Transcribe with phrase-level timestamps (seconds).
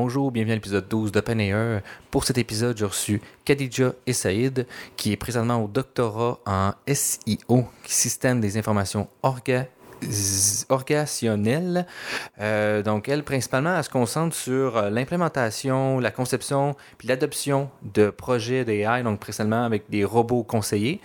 [0.00, 1.82] Bonjour, bienvenue à l'épisode 12 d'Open Air.
[2.12, 4.64] Pour cet épisode, j'ai reçu Khadija et Saïd,
[4.96, 9.66] qui est présentement au doctorat en SIO, Système des informations orga
[10.68, 11.86] organisationnelle.
[12.40, 18.10] Euh, donc, elle, principalement, elle se concentre sur euh, l'implémentation, la conception, puis l'adoption de
[18.10, 21.00] projets d'AI, donc précédemment avec des robots conseillers.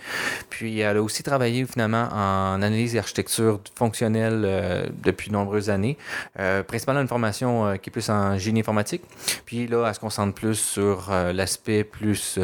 [0.50, 5.70] Puis, elle a aussi travaillé finalement en analyse et architecture fonctionnelle euh, depuis de nombreuses
[5.70, 5.96] années,
[6.66, 9.02] principalement une formation qui est plus en génie informatique.
[9.46, 12.38] Puis là, elle se concentre plus sur l'aspect plus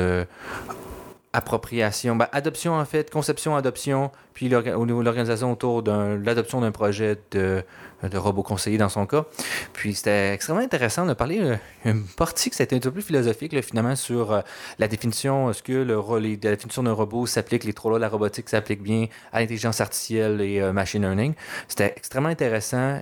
[1.32, 6.60] appropriation, ben, adoption en fait, conception, adoption, puis au niveau de l'organisation autour de l'adoption
[6.60, 7.62] d'un projet de,
[8.02, 9.24] de robot conseiller dans son cas.
[9.72, 13.60] Puis c'était extrêmement intéressant de parler euh, une partie que c'était un peu plus philosophique
[13.62, 14.40] finalement sur euh,
[14.78, 18.02] la définition, est-ce que le, les- la définition d'un robot s'applique, les trois lois de
[18.04, 21.34] la robotique s'appliquent bien à l'intelligence artificielle et euh, machine learning.
[21.68, 23.00] C'était extrêmement intéressant.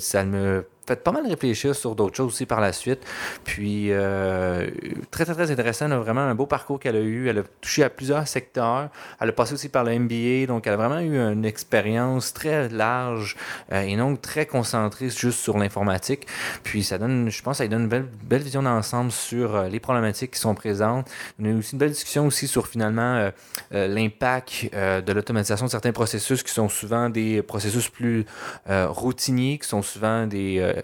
[0.00, 3.00] ça me fait pas mal réfléchir sur d'autres choses aussi par la suite.
[3.44, 4.68] Puis, euh,
[5.10, 5.88] très, très, très intéressant.
[5.88, 7.28] vraiment un beau parcours qu'elle a eu.
[7.28, 8.88] Elle a touché à plusieurs secteurs.
[9.20, 10.46] Elle a passé aussi par le MBA.
[10.46, 13.36] Donc, elle a vraiment eu une expérience très large
[13.72, 16.26] euh, et donc très concentrée juste sur l'informatique.
[16.62, 19.80] Puis, ça donne, je pense, ça donne une belle, belle vision d'ensemble sur euh, les
[19.80, 21.08] problématiques qui sont présentes.
[21.40, 23.30] On a eu aussi une belle discussion aussi sur finalement
[23.70, 28.24] l'impact de l'automatisation de certains processus qui sont souvent des processus plus
[28.66, 30.77] routiniers, qui sont souvent des,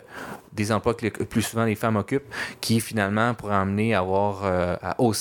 [0.52, 4.42] des emplois que le plus souvent les femmes occupent, qui finalement pourraient amener à avoir,
[4.44, 4.76] euh,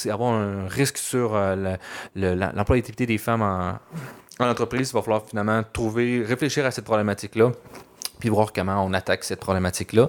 [0.09, 1.75] avoir un risque sur euh,
[2.15, 3.79] l'employabilité des femmes en,
[4.39, 4.89] en entreprise.
[4.91, 7.51] Il va falloir finalement trouver, réfléchir à cette problématique-là
[8.23, 10.07] puis voir comment on attaque cette problématique-là.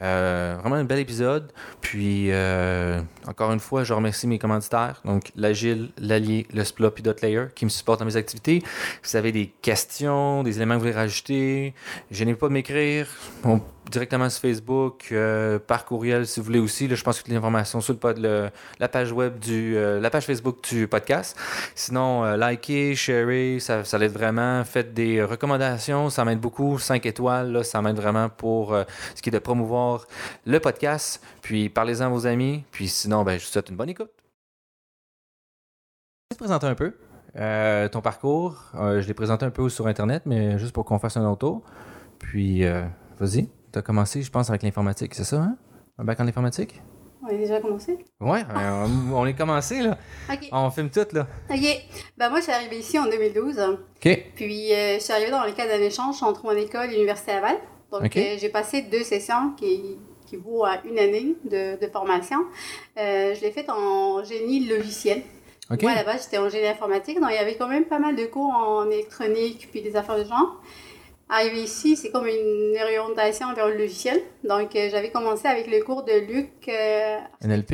[0.00, 1.52] Euh, vraiment un bel épisode.
[1.80, 7.04] Puis, euh, encore une fois, je remercie mes commanditaires, donc l'Agile, l'Allier, le Splat, puis
[7.04, 8.64] Dotlayer, qui me supportent dans mes activités.
[9.04, 11.72] Si vous avez des questions, des éléments que vous voulez rajouter,
[12.10, 13.06] je n'ai pas de m'écrire.
[13.90, 16.88] Directement sur Facebook, euh, par courriel si vous voulez aussi.
[16.88, 20.08] Je pense que toutes les informations sur le, pod- la page web du, euh, la
[20.10, 21.36] page Facebook du podcast.
[21.74, 24.64] Sinon, euh, likez, sharez, ça, l'aide vraiment.
[24.64, 26.78] Faites des recommandations, ça m'aide beaucoup.
[26.78, 28.74] 5 étoiles, là, ça m'aide vraiment pour
[29.14, 30.06] ce qui est de promouvoir
[30.46, 31.22] le podcast.
[31.42, 32.64] Puis parlez-en à vos amis.
[32.70, 34.10] Puis sinon, ben, je vous souhaite une bonne écoute.
[36.30, 36.92] Je vais te présenter un peu
[37.90, 38.62] ton parcours.
[38.74, 41.62] Je l'ai présenté un peu sur Internet, mais juste pour qu'on fasse un autre tour.
[42.18, 42.64] Puis,
[43.18, 43.48] vas-y.
[43.72, 45.56] Tu as commencé, je pense, avec l'informatique, c'est ça, hein?
[45.98, 46.80] Un bac en informatique?
[47.22, 47.98] On a déjà commencé?
[48.20, 49.96] Ouais, euh, on est commencé, là.
[50.30, 50.48] Ok.
[50.52, 51.26] On filme tout, là.
[51.50, 51.64] Ok.
[52.18, 53.58] Ben moi, je suis arrivée ici en 2012.
[53.60, 54.24] OK.
[54.34, 57.32] Puis, euh, je suis arrivée dans le cadre d'un échange entre mon école et l'Université
[57.32, 57.56] Laval.
[57.92, 58.16] Donc, Ok.
[58.16, 59.96] euh, j'ai passé deux sessions qui,
[60.26, 62.38] qui vaut à une année de, de formation.
[62.98, 65.22] Euh, je l'ai faite en génie logiciel.
[65.70, 65.82] OK.
[65.82, 67.20] Moi, à la base, j'étais en génie informatique.
[67.20, 70.18] Donc, il y avait quand même pas mal de cours en électronique puis des affaires
[70.18, 70.60] de genre.
[71.34, 74.20] Arrivé ici, c'est comme une orientation vers le logiciel.
[74.44, 76.50] Donc, euh, j'avais commencé avec le cours de Luc.
[76.68, 77.72] Euh, NLP?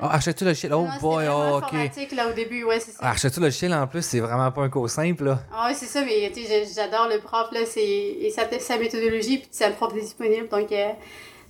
[0.00, 0.74] Ah, architecture logiciel.
[0.74, 2.12] Oh Non, boy, oh, OK.
[2.16, 2.98] là, au début, ouais, c'est ça.
[3.02, 5.38] Ah, architecture logiciel, en plus, c'est vraiment pas un cours simple, là.
[5.54, 8.76] Ah ouais, c'est ça, mais tu sais, j'adore le prof, là, c'est, et sa, sa
[8.76, 10.88] méthodologie, puis c'est un prof disponible, donc euh,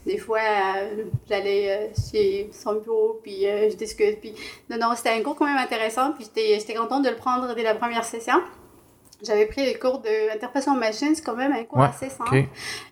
[0.06, 4.34] des fois, euh, j'allais euh, chez son bureau, puis euh, je discute, puis
[4.70, 7.54] non, non, c'était un cours quand même intéressant, puis j'étais, j'étais contente de le prendre
[7.54, 8.40] dès la première session.
[9.22, 12.44] J'avais pris le cours d'interprétation machine, c'est quand même un cours Ouais, assez simple.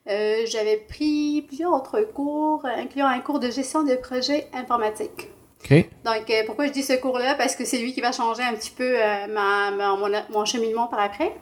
[0.09, 5.29] Euh, j'avais pris plusieurs autres cours, incluant un cours de gestion de projets informatiques.
[5.65, 5.85] OK.
[6.05, 7.35] Donc, euh, pourquoi je dis ce cours-là?
[7.35, 10.45] Parce que c'est lui qui va changer un petit peu euh, ma, ma- mon, mon
[10.45, 11.35] cheminement par après.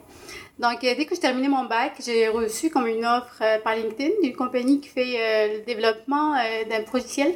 [0.58, 4.36] Donc, dès que j'ai terminé mon bac, j'ai reçu comme une offre par LinkedIn d'une
[4.36, 6.34] compagnie qui fait le développement
[6.68, 7.34] d'un logiciel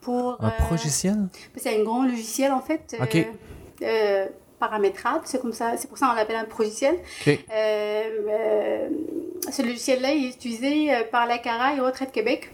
[0.00, 0.38] pour...
[0.40, 1.16] Un logiciel?
[1.56, 2.96] C'est un grand logiciel, en fait.
[3.00, 3.26] Ok.
[3.82, 4.26] euh,
[4.68, 6.94] paramétrable, c'est comme ça, c'est pour ça qu'on l'appelle un logiciel.
[7.26, 7.28] OK.
[7.28, 8.88] Euh, euh,
[9.50, 12.50] ce logiciel-là est utilisé euh, par la CARA et Retraite Québec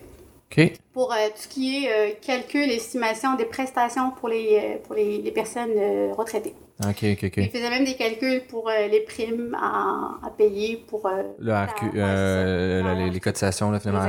[0.92, 5.18] pour euh, tout ce qui est euh, calcul estimation des prestations pour les, pour les,
[5.18, 6.54] les personnes euh, retraitées.
[6.82, 7.36] OK, OK, OK.
[7.36, 11.08] Il faisait même des calculs pour les primes à, à payer pour...
[11.38, 12.04] Le RQ, ouais, c'est ça.
[12.44, 12.94] la- Voilà.
[13.04, 14.08] les, les cotisations, là, finalement.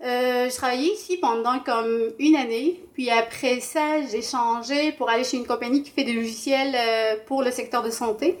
[0.00, 5.24] Euh, je travaillais ici pendant comme une année, puis après ça, j'ai changé pour aller
[5.24, 8.38] chez une compagnie qui fait des logiciels euh, pour le secteur de santé.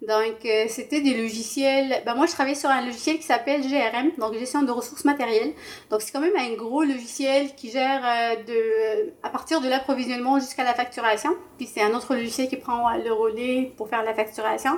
[0.00, 2.02] Donc, euh, c'était des logiciels.
[2.06, 5.52] Ben, moi, je travaillais sur un logiciel qui s'appelle GRM, donc gestion de ressources matérielles.
[5.90, 10.38] Donc, c'est quand même un gros logiciel qui gère euh, de, à partir de l'approvisionnement
[10.38, 11.30] jusqu'à la facturation.
[11.56, 14.70] Puis, c'est un autre logiciel qui prend euh, le relais pour faire la facturation.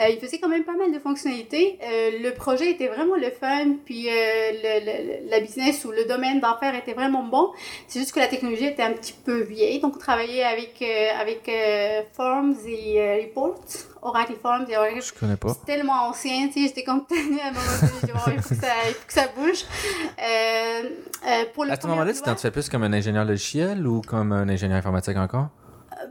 [0.00, 1.78] Euh, il faisait quand même pas mal de fonctionnalités.
[1.82, 4.86] Euh, le projet était vraiment le fun, puis euh, le,
[5.24, 7.50] le- la business ou le domaine d'affaires était vraiment bon.
[7.88, 9.80] C'est juste que la technologie était un petit peu vieille.
[9.80, 13.56] Donc, on travaillait avec, euh, avec euh, Forms et euh, Reports
[14.04, 15.02] Oracle Forms et Oracle.
[15.02, 15.48] Je connais pas.
[15.54, 18.54] C'est tellement ancien, tu sais, j'étais comme tenue à un moment donné, Bon, il, faut
[18.54, 19.64] que ça, il faut que ça bouge.
[20.22, 20.90] Euh,
[21.26, 24.02] euh, pour le À ce moment-là, tu t'en fais plus comme un ingénieur logiciel ou
[24.02, 25.48] comme un ingénieur informatique encore?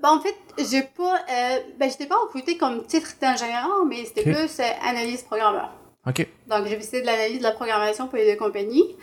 [0.02, 4.24] Ben, en fait, j'ai pas, euh, ben, j'étais pas recrutée comme titre d'ingénieur, mais c'était
[4.24, 5.72] plus euh, analyste programmeur.
[6.08, 6.28] OK.
[6.48, 8.96] Donc, j'ai fait de l'analyse de la programmation pour les deux compagnies.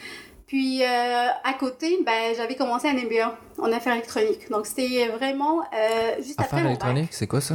[0.51, 4.51] Puis, euh, à côté, ben, j'avais commencé un MBA en affaires électroniques.
[4.51, 7.55] Donc, c'était vraiment euh, juste après Affaires électroniques, c'est quoi ça?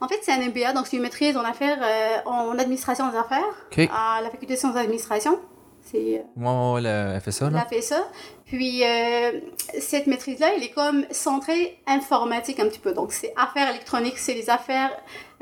[0.00, 3.16] En fait, c'est un MBA, donc c'est une maîtrise en affaires, euh, en administration des
[3.16, 3.44] affaires
[3.92, 5.38] à la faculté de sciences d'administration.
[5.80, 7.66] C'est euh, Moi, le FSA, elle a là?
[7.66, 8.04] fait ça.
[8.46, 9.40] Puis, euh,
[9.80, 12.92] cette maîtrise-là, elle est comme centrée informatique un petit peu.
[12.92, 14.90] Donc, c'est affaires électroniques, c'est les affaires...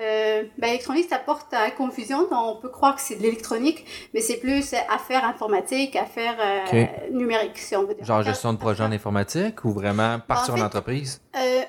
[0.00, 2.26] Euh, ben, électronique, ça porte à confusion.
[2.30, 3.84] On peut croire que c'est de l'électronique,
[4.14, 8.04] mais c'est plus affaires informatiques, affaires euh, numériques, si on veut dire.
[8.04, 11.20] Genre gestion de projet en informatique ou vraiment partir En en fait, entreprise?
[11.36, 11.60] Euh,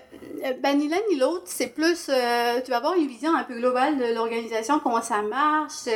[0.45, 2.09] euh, ben, ni l'un ni l'autre, c'est plus,
[2.63, 5.87] tu vas avoir une vision un peu globale de l'organisation, comment ça marche,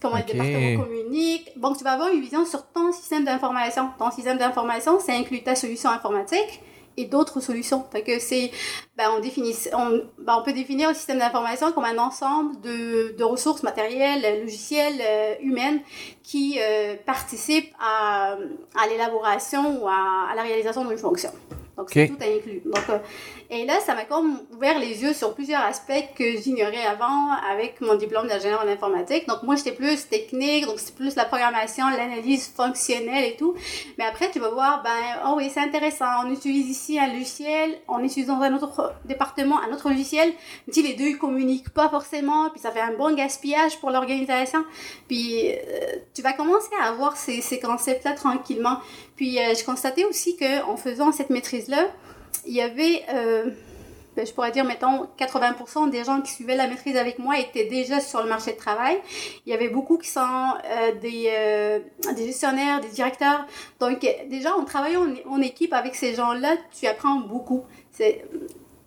[0.00, 0.24] comment Ok.
[0.28, 1.52] les départements communiquent.
[1.58, 3.90] Donc, tu vas avoir une vision sur ton système d'information.
[3.98, 6.60] Ton système d'information, ça inclut ta solution informatique
[6.96, 7.84] et d'autres solutions.
[7.92, 8.50] Fait que c'est,
[8.96, 13.14] ben, on définit, on, ben, on peut définir le système d'information comme un ensemble de,
[13.16, 15.80] de ressources matérielles, logicielles, euh, humaines
[16.22, 18.36] qui euh, participent à,
[18.76, 21.30] à l'élaboration ou à, à la réalisation d'une fonction.
[21.76, 22.18] Donc, c'est Ok.
[22.18, 22.62] tout inclus.
[22.66, 22.98] Donc, euh,
[23.52, 27.80] et là, ça m'a comme ouvert les yeux sur plusieurs aspects que j'ignorais avant avec
[27.80, 29.26] mon diplôme d'ingénieur en informatique.
[29.26, 33.56] Donc, moi, j'étais plus technique, donc c'est plus la programmation, l'analyse fonctionnelle et tout.
[33.98, 36.24] Mais après, tu vas voir, ben, oh oui, c'est intéressant.
[36.24, 40.32] On utilise ici un logiciel, on utilise dans un autre département un autre logiciel.
[40.70, 44.64] Si les deux, ils communiquent pas forcément, puis ça fait un bon gaspillage pour l'organisation.
[45.08, 48.78] Puis, euh, tu vas commencer à avoir ces, ces concepts-là tranquillement.
[49.16, 51.88] Puis, euh, je constatais aussi qu'en faisant cette maîtrise-là,
[52.46, 53.50] il y avait, euh,
[54.16, 57.66] ben, je pourrais dire, mettons, 80% des gens qui suivaient la maîtrise avec moi étaient
[57.66, 58.98] déjà sur le marché de travail.
[59.46, 61.78] Il y avait beaucoup qui sont euh, des, euh,
[62.16, 63.46] des gestionnaires, des directeurs.
[63.78, 67.64] Donc, déjà, en travaillant en, en équipe avec ces gens-là, tu apprends beaucoup.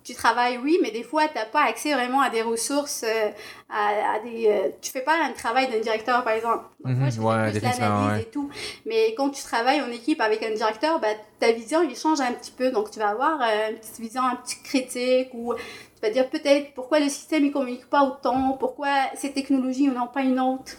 [0.04, 3.30] Tu travailles, oui, mais des fois, tu n'as pas accès vraiment à des ressources, euh,
[3.70, 4.46] à, à des...
[4.48, 6.64] euh, tu fais pas un travail d'un directeur, par exemple.
[6.84, 8.22] Donc, moi, Mhm, je ouais, fais plus l'analyse ouais.
[8.22, 8.50] et tout.
[8.86, 11.08] Mais quand tu travailles en équipe avec un directeur, bah,
[11.40, 12.70] ta vision, il change un petit peu.
[12.70, 16.28] Donc, tu vas avoir euh, une petite vision un petit critique ou tu vas dire
[16.28, 20.38] peut-être pourquoi le système ne communique pas autant, pourquoi ces technologies n'en ont pas une
[20.38, 20.72] autre.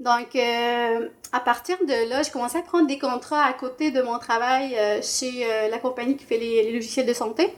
[0.00, 4.02] Donc, euh, à partir de là, j'ai commencé à prendre des contrats à côté de
[4.02, 7.54] mon travail euh, chez euh, la compagnie qui fait les, les logiciels de santé.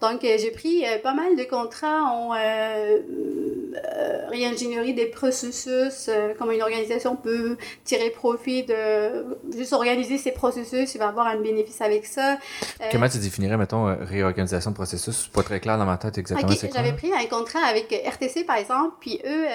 [0.00, 2.98] Donc, euh, j'ai pris euh, pas mal de contrats en euh,
[4.30, 6.08] réingénierie des processus,
[6.38, 11.36] comment une organisation peut tirer profit de juste organiser ses processus, il va avoir un
[11.36, 12.38] bénéfice avec ça.
[12.90, 15.24] Comment tu définirais, mettons, réorganisation de processus?
[15.24, 16.78] C'est pas très clair dans ma tête exactement Ok, c'est quoi.
[16.78, 19.46] j'avais pris un contrat avec RTC par exemple, puis eux,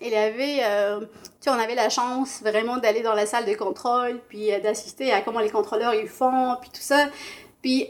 [0.00, 0.62] ils avaient,
[1.40, 4.60] tu sais, on avait la chance vraiment d'aller dans la salle de contrôle, puis euh,
[4.60, 7.06] d'assister à comment les contrôleurs ils font, puis tout ça.
[7.62, 7.88] Puis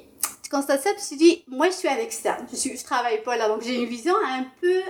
[0.51, 2.85] tu constates ça, puis tu te dis, moi je suis un externe, je suis, je
[2.85, 4.81] travaille pas là, donc j'ai une vision un peu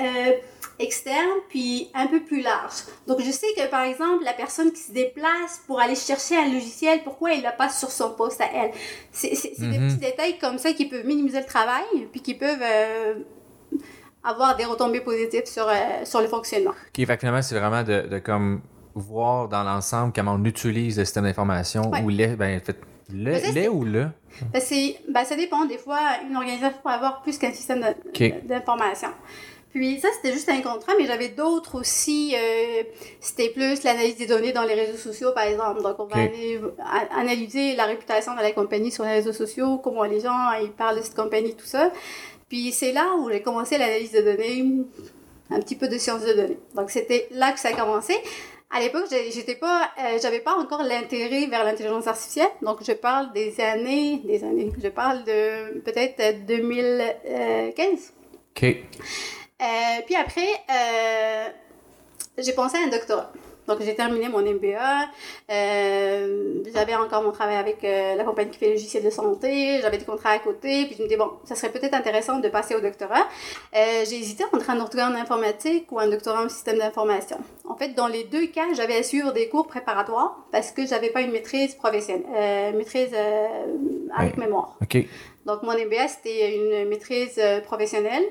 [0.00, 0.32] euh,
[0.78, 2.72] externe, puis un peu plus large.
[3.06, 6.46] Donc je sais que par exemple, la personne qui se déplace pour aller chercher un
[6.50, 8.70] logiciel, pourquoi il l'a pas sur son poste à elle?
[9.12, 9.88] C'est c'est- c'est des Mhm.
[9.88, 13.14] petits détails comme ça qui peuvent minimiser le travail, puis qui peuvent euh,
[14.24, 16.70] avoir des retombées positives sur, euh, sur le fonctionnement.
[16.70, 18.62] OK, fait finalement, c'est vraiment de, de comme
[18.94, 22.02] voir dans l'ensemble comment on utilise le système d'information Ouais.
[22.02, 22.76] ou les, ben, fait,
[23.12, 24.08] le, Mais ça, les ou le.
[24.60, 25.64] C'est- ben, ça dépend.
[25.64, 27.84] Des fois, une organisation peut avoir plus qu'un système
[28.44, 29.08] d'information.
[29.72, 32.34] Puis ça, c'était juste un contrat, mais j'avais d'autres aussi.
[32.36, 32.82] euh,
[33.20, 35.80] c'était plus l'analyse des données dans les réseaux sociaux, par exemple.
[35.82, 36.28] Donc, on va Ok.
[36.28, 40.50] aller a- analyser la réputation de la compagnie sur les réseaux sociaux, comment les gens
[40.60, 41.92] ils parlent de cette compagnie, tout ça.
[42.48, 44.64] Puis c'est là où j'ai commencé l'analyse de données,
[45.50, 46.58] un petit peu de sciences de données.
[46.74, 48.14] Donc, c'était là que ça a commencé.
[48.72, 52.50] À l'époque, j'étais pas, euh, j'avais pas encore l'intérêt vers l'intelligence artificielle.
[52.62, 54.70] Donc, je parle des années, des années.
[54.80, 58.12] Je parle de peut-être euh, 2015.
[58.56, 58.64] OK.
[58.64, 59.64] Euh,
[60.06, 61.48] puis après, euh,
[62.38, 63.32] j'ai pensé à un doctorat.
[63.70, 65.08] Donc, j'ai terminé mon MBA.
[65.48, 69.78] Euh, j'avais encore mon travail avec euh, la compagnie qui fait le logiciel de santé.
[69.80, 70.86] J'avais des contrats à côté.
[70.86, 73.28] Puis je me dis, bon, ça serait peut-être intéressant de passer au doctorat.
[73.76, 77.38] Euh, j'ai hésité entre un doctorat en informatique ou un doctorat en système d'information.
[77.64, 81.10] En fait, dans les deux cas, j'avais à suivre des cours préparatoires parce que j'avais
[81.10, 83.14] pas une maîtrise professionnelle, maîtrise
[84.16, 84.76] avec mémoire.
[84.82, 84.96] OK.
[85.46, 88.24] Donc, mon MBA, c'était une maîtrise professionnelle.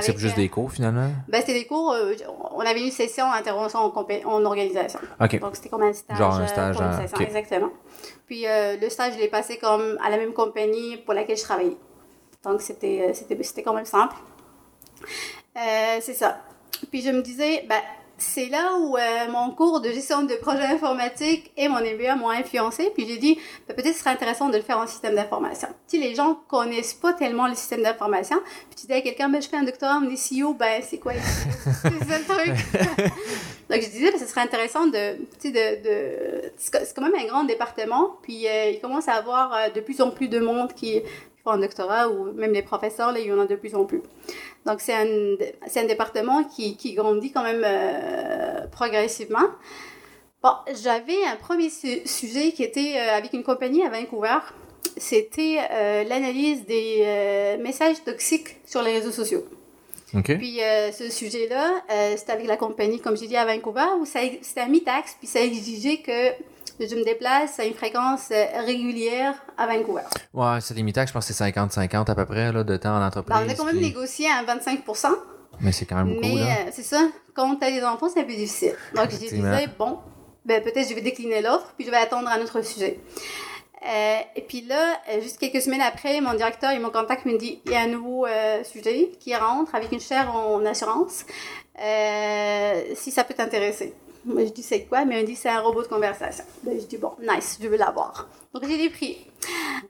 [0.00, 1.10] C'est juste euh, des cours, finalement?
[1.28, 2.14] ben, c'était des cours, euh,
[2.52, 5.00] on avait une session intervention en, organisation.
[5.20, 5.38] OK.
[5.40, 6.18] Donc, c'était comme un stage.
[6.18, 7.22] Genre un euh, stage, pour une session, ok.
[7.22, 7.70] Exactement.
[8.26, 11.42] Puis, euh, le stage, je l'ai passé comme à la même compagnie pour laquelle je
[11.42, 11.76] travaillais.
[12.44, 14.14] Donc, c'était, c'était, c'était quand même simple.
[15.56, 16.38] Euh, c'est ça.
[16.90, 17.80] Puis je me disais, ben,
[18.18, 22.30] c'est là où euh, mon cours de gestion de projet informatique et mon MBA m'ont
[22.30, 22.90] influencé.
[22.94, 25.68] Puis j'ai dit, ben, peut-être ce serait intéressant de le faire en système d'information.
[25.86, 28.36] Si les gens connaissent pas tellement le système d'information,
[28.70, 31.12] puis tu dis à quelqu'un, ben, je fais un doctorat en SEO, ben, c'est quoi?
[31.64, 33.12] C'est ça le truc.
[33.70, 36.52] Donc je disais, ben, ce serait intéressant de, tu sais, de, de...
[36.56, 40.00] c'est quand même un grand département, puis euh, il commence à avoir euh, de plus
[40.00, 41.02] en plus de monde qui
[41.44, 43.84] font un doctorat, ou même les professeurs, là, il y en a de plus en
[43.84, 44.02] plus.
[44.66, 49.48] Donc, c'est un, c'est un département qui, qui grandit quand même euh, progressivement.
[50.42, 50.52] Bon,
[50.82, 54.38] j'avais un premier su- sujet qui était euh, avec une compagnie à Vancouver.
[54.96, 59.44] C'était euh, l'analyse des euh, messages toxiques sur les réseaux sociaux.
[60.14, 60.38] OK.
[60.38, 61.82] Puis euh, ce sujet-là,
[62.16, 65.28] c'était avec la compagnie, comme j'ai dit, à Vancouver, où ça, c'était un mi-taxe, puis
[65.28, 66.30] ça exigeait que
[66.80, 70.02] je me déplace à une fréquence euh, régulière à Vancouver.
[70.32, 73.04] Ouais, c'est limité, je pense que c'est 50-50 à peu près là, de temps en
[73.04, 73.36] entreprise.
[73.36, 74.84] Ben, on a quand même puis- négocié à 25
[75.60, 77.00] Mais c'est quand même beaucoup, mais euh, c'est ça,
[77.34, 78.74] quand tu as des enfants, c'est un peu difficile.
[78.94, 79.50] Donc, je Effectivement.
[79.56, 79.98] disais, bon,
[80.44, 83.00] ben, peut-être je vais décliner l'offre, puis je vais attendre un autre sujet.
[83.86, 87.38] Euh, et puis là, juste quelques semaines après, mon directeur, il me contacte, il me
[87.38, 91.24] dit, il y a un nouveau euh, sujet qui rentre avec une chaire en assurance,
[92.94, 93.94] si ça peut t'intéresser.
[94.28, 95.04] Moi, je dis, c'est quoi?
[95.04, 96.44] Mais me dit, c'est un robot de conversation.
[96.62, 98.28] Ben, je dis, bon, nice, je veux l'avoir.
[98.52, 99.26] Donc, je l'ai pris.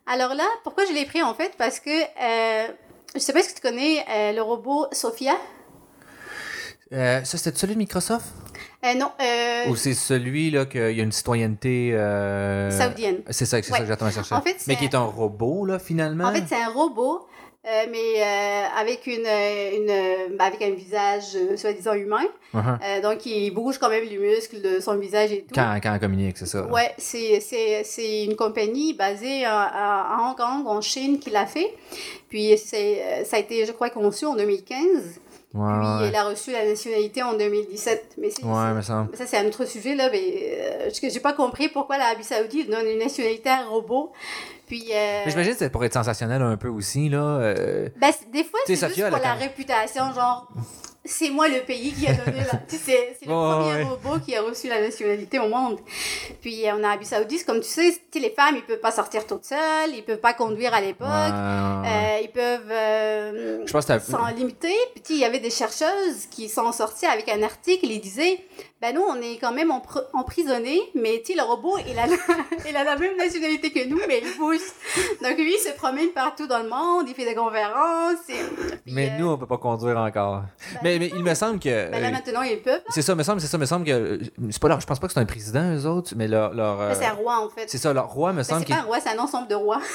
[0.07, 1.53] Alors là, pourquoi je l'ai pris, en fait?
[1.59, 2.69] Parce que, euh,
[3.15, 5.35] je sais pas si tu connais euh, le robot Sophia.
[6.93, 8.25] Euh, ça, c'était celui de Microsoft?
[8.85, 11.91] Euh, non, euh, Ou c'est celui là qu'il y a une citoyenneté.
[12.71, 13.23] saoudienne.
[13.31, 13.79] C'est ça, c'est Ouais.
[13.79, 14.35] ça que j'attends à chercher.
[14.37, 16.25] En fait, Mais qui est un robot, là, finalement?
[16.29, 17.27] En fait, c'est un robot,
[17.67, 22.25] euh, mais euh, avec une, une, ben, avec un visage euh, soi-disant humain.
[22.55, 23.03] Uh-huh.
[23.03, 25.55] Donc, il bouge quand même les muscles de son visage et tout.
[25.55, 26.61] Quand, quand on communique, c'est ça.
[26.63, 26.67] là.
[26.69, 31.75] Ouais, c'est, une compagnie basée à, à- Hong Kong, en Chine, qui l'a fait.
[32.29, 32.77] Puis, ça
[33.37, 34.79] a été, je crois, conçu en 2015.
[35.55, 36.09] Ouais, Puis, ouais.
[36.11, 38.15] il a reçu la nationalité en 2017.
[38.19, 39.17] Mais Ouais, me semble.
[39.17, 42.87] ça, c'est un autre sujet, là, mais je j'ai pas compris pourquoi l'Arabie Saoudite donne
[42.87, 44.13] une nationalité à un robot.
[44.69, 47.19] Puis, euh, Mais j'imagine que c'est pour être sensationnel un peu aussi, là.
[47.19, 50.49] euh, Ben, des fois, c'est juste Sophia, pour a la réputation, genre,
[51.05, 52.61] c'est moi le pays qui a donné la...
[52.69, 53.83] C'est le premier ouais.
[53.83, 55.79] robot qui a reçu la nationalité au monde.
[56.43, 59.45] Puis, euh, en Arabie Saoudite, comme tu sais, les femmes, ils peuvent pas sortir toutes
[59.45, 64.75] seules, ils peuvent pas conduire à l'époque, ouais, ouais, euh, ils peuvent s'en limiter.
[64.95, 68.39] Puis, il y avait des chercheuses qui sont sorties avec un article, ils disaient,
[68.81, 72.07] ben nous, on est quand même empr- emprisonnés, mais tu sais, le robot, il a,
[72.07, 72.15] la...
[72.71, 74.61] il a la même nationalité que nous, mais il bouge.
[75.21, 78.21] Donc, lui, il se promène partout dans le monde, il fait des conférences.
[78.29, 78.35] et-
[78.93, 80.43] Mais euh, nous, on peut pas conduire encore.
[80.83, 81.91] mais, mais il me semble que.
[81.91, 82.83] ben là, euh, maintenant, ils peuvent.
[82.91, 83.91] c'est ça, me semble, c'est ça, me semble que.
[83.91, 84.19] euh,
[84.51, 86.55] C'est pas leur, je pense pas que c'est un président, eux autres, mais leur.
[86.55, 87.69] leur euh, Ben, c'est un roi, en fait.
[87.69, 89.55] c'est ça, leur roi, me Ben, semble c'est pas un roi, c'est un ensemble de
[89.57, 89.81] rois.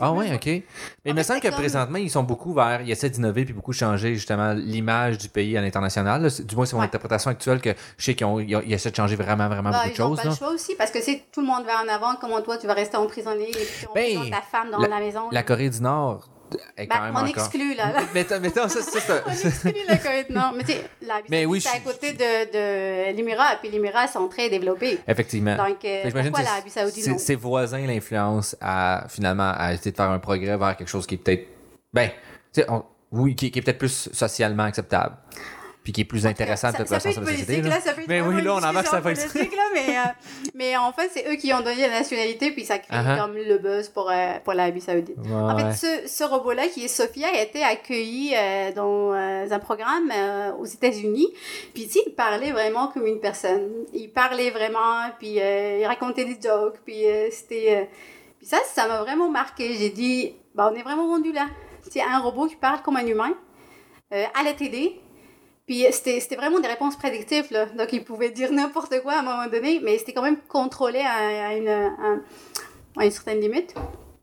[0.00, 0.46] Ah ouais, ok.
[0.46, 0.62] Mais
[1.06, 2.82] il me semble que comme- présentement, ils sont beaucoup vers.
[2.82, 6.28] Ils essaient d'innover puis beaucoup changer justement l'image du pays à l'international.
[6.44, 6.86] Du moins, c'est mon Ouais.
[6.86, 9.78] interprétation actuelle que sais qu'ils ont- ils ont- ils essaient de changer vraiment, vraiment Bah,
[9.84, 10.16] beaucoup de ils choses.
[10.18, 10.30] pas là.
[10.30, 12.66] le choix aussi, parce que si tout le monde va en avant, comment toi, tu
[12.66, 15.28] vas rester emprisonné et puis on Ben, ta femme dans la- la, maison.
[15.32, 16.28] La Corée du Nord
[16.78, 17.28] est quand Ben, même on encore.
[17.44, 17.92] exclut, là.
[17.92, 18.00] là.
[18.14, 20.52] Mettons, mettons, ça, ça, c'est- On exclut la Corée du Nord.
[20.56, 22.18] Mais tu sais, la Mais oui, c'est à côté de,
[23.12, 24.98] de l'Émirat, puis l'Émirat sont très développés.
[25.06, 25.56] Effectivement.
[25.56, 27.18] Donc, euh, pourquoi l'Arabie Saoudite c'est- non?
[27.18, 31.14] Ses voisins l'influencent à finalement à essayer de faire un progrès vers quelque chose qui
[31.16, 31.46] est peut-être.
[31.92, 32.10] Ben,
[32.52, 32.66] tu sais,
[33.12, 35.16] oui, qui, qui est peut-être plus socialement acceptable.
[35.88, 37.44] Puis qui est plus intéressant ça, de ça toute façon la société.
[37.46, 37.70] politique, là.
[37.76, 39.56] là, ça peut être Mais oui, là, on discussion sur la politique.
[39.56, 40.02] là, mais, euh,
[40.54, 43.18] mais en fait, c'est eux qui ont donné la nationalité, puis ça crée Uh-huh.
[43.18, 45.16] comme le buzz pour, euh, pour l'Arabie Saoudite.
[45.16, 45.72] Ouais, En ouais.
[45.72, 50.12] fait, ce, ce robot-là, qui est Sophia, a été accueilli euh, dans euh, un programme
[50.14, 51.28] euh, aux États-Unis.
[51.72, 53.70] Puis, tu sais, il parlait vraiment comme une personne.
[53.94, 57.76] Il parlait vraiment, puis euh, il racontait des jokes, puis euh, c'était...
[57.76, 57.84] euh,
[58.36, 59.72] Puis ça, ça m'a vraiment marqué.
[59.72, 61.46] J'ai dit, bah, on est vraiment rendu là.
[61.90, 63.32] C'est un robot qui parle comme un humain,
[64.12, 65.00] euh, à la télé.
[65.68, 67.66] Puis c'était c'était vraiment des réponses prédictives, là.
[67.76, 70.98] Donc, il pouvait dire n'importe quoi à un moment donné, mais c'était quand même contrôlé
[71.00, 73.74] à, à une, à- à une certaine limite.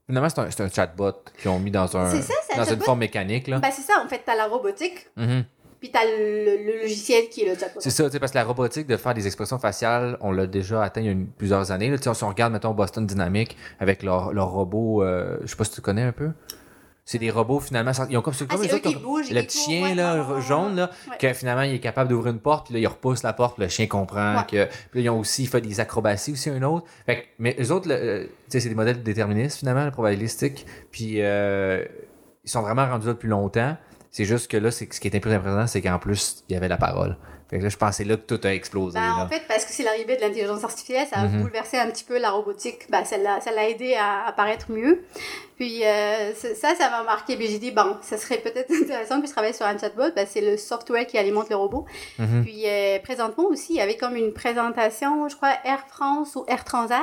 [0.07, 2.99] Finalement, c'est un, un chatbot qu'ils ont mis dans, un, ça, un dans une forme
[2.99, 3.47] mécanique.
[3.47, 3.59] Là.
[3.59, 5.45] Ben, c'est ça, en fait, t'as la robotique, Mhm.
[5.79, 7.79] puis t'as le, le logiciel qui est le chatbot.
[7.79, 10.47] C'est ça, tu sais, parce que la robotique de faire des expressions faciales, on l'a
[10.47, 11.89] déjà atteint il y a une- plusieurs années.
[11.89, 15.63] Là, si on regarde, mettons, Boston Dynamics avec leur, leur robot, euh, je sais pas
[15.63, 16.29] si tu connais un peu.
[17.07, 19.41] C'est des robots, finalement, ils ont comme, c'est Ah, comme eux autres qui bougent Le
[19.43, 21.17] petit chien, ouais, là, ouais, ouais, jaune, là, ouais.
[21.19, 23.67] que finalement, il est capable d'ouvrir une porte, puis là, il repousse la porte, le
[23.67, 24.65] chien comprend que.
[24.89, 26.87] Puis là, ils ont aussi fait des acrobaties, aussi, un autre.
[27.05, 30.65] Fait que- mais eux autres, le- euh, tu sais, c'est des modèles déterministes, finalement, probabilistiques.
[30.91, 31.85] Puis euh,
[32.43, 33.77] ils sont vraiment rendus là depuis longtemps.
[34.09, 36.55] C'est juste que là, c'est, ce qui était plus impressionnant, c'est qu'en plus, il y
[36.55, 37.17] avait la parole.
[37.55, 38.99] Fait que là, je pensais là que tout a explosé.
[38.99, 39.23] Ben, là.
[39.23, 41.41] en fait, parce que c'est l'arrivée de l'intelligence artificielle, ça a Mhm.
[41.43, 42.89] bouleversé un petit peu la robotique.
[42.91, 45.05] Ben, ça l'a ça l'a aidé à apparaître mieux.
[45.55, 47.37] Puis euh, ça, ça m'a marqué.
[47.37, 50.11] Puis j'ai dit, bon, ça serait peut-être intéressant que je travaille sur un chatbot.
[50.13, 51.85] Ben, c'est le software qui alimente le robot.
[52.19, 52.43] Mhm.
[52.43, 56.43] Puis euh, présentement aussi, il y avait comme une présentation, je crois, Air France ou
[56.49, 56.99] Air Transat.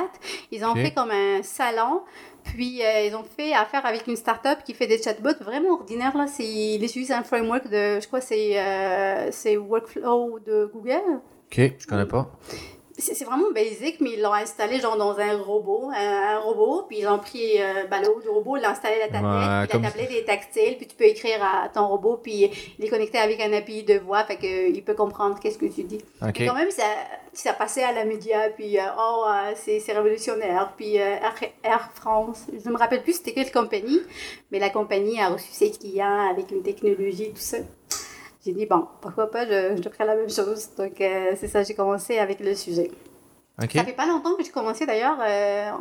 [0.51, 2.01] Ils ont fait comme un salon.
[2.43, 6.15] Puis euh, ils ont fait affaire avec une start-up qui fait des chatbots vraiment ordinaires.
[6.17, 6.25] Là.
[6.39, 11.21] Ils utilisent un framework de, je crois, c'est, euh, c'est Workflow de Google.
[11.47, 12.31] Ok, je connais pas.
[12.97, 16.85] C'est c'est vraiment basic, mais ils l'ont installé genre dans un robot, un, un robot,
[16.87, 19.69] puis ils ont pris euh, ben, le haut du robot, ils l'ont installé la tablette,
[19.69, 22.89] puis la tablette est tactile, puis tu peux écrire à ton robot, puis il est
[22.89, 25.83] connecté avec un API de voix, fait que euh, il peut comprendre qu'est-ce que tu
[25.83, 26.01] dis.
[26.21, 26.41] Ok.
[26.41, 26.83] Et quand même, ça,
[27.33, 31.35] ça passait à la média, puis euh, oh, euh, c'est c'est révolutionnaire, puis euh, Air,
[31.63, 34.01] Air France, je me rappelle plus c'était quelle compagnie,
[34.51, 37.57] mais la compagnie a reçu ses clients avec une technologie, tout ça.
[38.45, 40.69] J'ai dit, bon, pourquoi pas, je, je ferai la même chose.
[40.77, 42.91] Donc, euh, c'est ça, j'ai commencé avec le sujet.
[43.61, 43.71] Ok.
[43.73, 45.17] Ça fait pas longtemps que j'ai commencé d'ailleurs.
[45.21, 45.71] euh,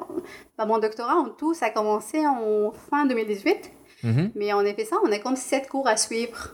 [0.66, 3.70] mon doctorat en tout, ça a commencé en fin 2018.
[4.04, 4.32] Mhm.
[4.34, 6.50] Mais on a fait ça, on a comme sept cours à suivre.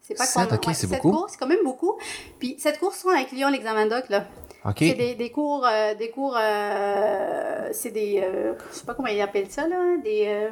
[0.00, 1.10] C'est pas Sept, comme- ok, c'est sept beaucoup.
[1.16, 1.94] cours, c'est quand même beaucoup.
[2.38, 4.24] Puis sept cours sont incluant l'examen doc là.
[4.64, 4.76] Ok.
[4.80, 9.08] C'est des, des cours, euh, des cours, euh, c'est des, euh, je sais pas comment
[9.08, 10.50] ils appellent ça là, des, euh,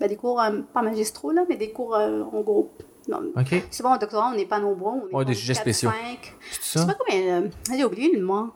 [0.00, 0.42] ben, des cours
[0.74, 2.82] pas magistraux là, mais des cours en groupe.
[3.08, 3.62] Non, Ok.
[3.70, 5.90] Souvent au doctorat, on n'est pas nombreux, on est Ouais, des sujets spéciaux.
[5.90, 6.34] cinq.
[6.50, 6.86] C'est Je sais ça?
[6.86, 8.50] pas combien, euh, j'ai oublié le nom.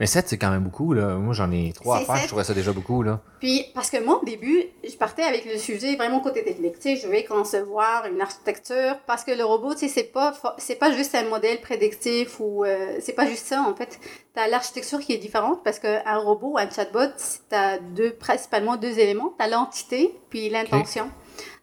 [0.00, 1.14] Mais 7, c'est quand même beaucoup, là.
[1.14, 2.16] Moi, j'en ai trois à C'est faire.
[2.16, 3.20] Je trouvais ça déjà beaucoup, là.
[3.38, 6.74] Puis, parce que moi, au début, je partais avec le sujet vraiment côté technique.
[6.80, 10.34] Tu sais, je vais concevoir une architecture parce que le robot, tu sais, c'est pas,
[10.58, 14.00] c'est pas juste un modèle prédictif ou euh, c'est pas juste ça, en fait.
[14.34, 17.12] T'as l'architecture qui est différente parce qu'un robot ou un chatbot,
[17.48, 19.32] t'as deux, principalement deux éléments.
[19.38, 21.08] T'as l'entité puis l'intention.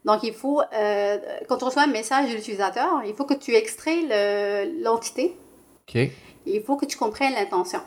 [0.05, 3.53] Donc, il faut, euh, quand tu reçois un message de l'utilisateur, il faut que tu
[3.55, 5.35] extrais le- l'entité
[5.87, 5.95] Ok.
[5.95, 6.11] et
[6.45, 7.79] il faut que tu comprennes l'intention.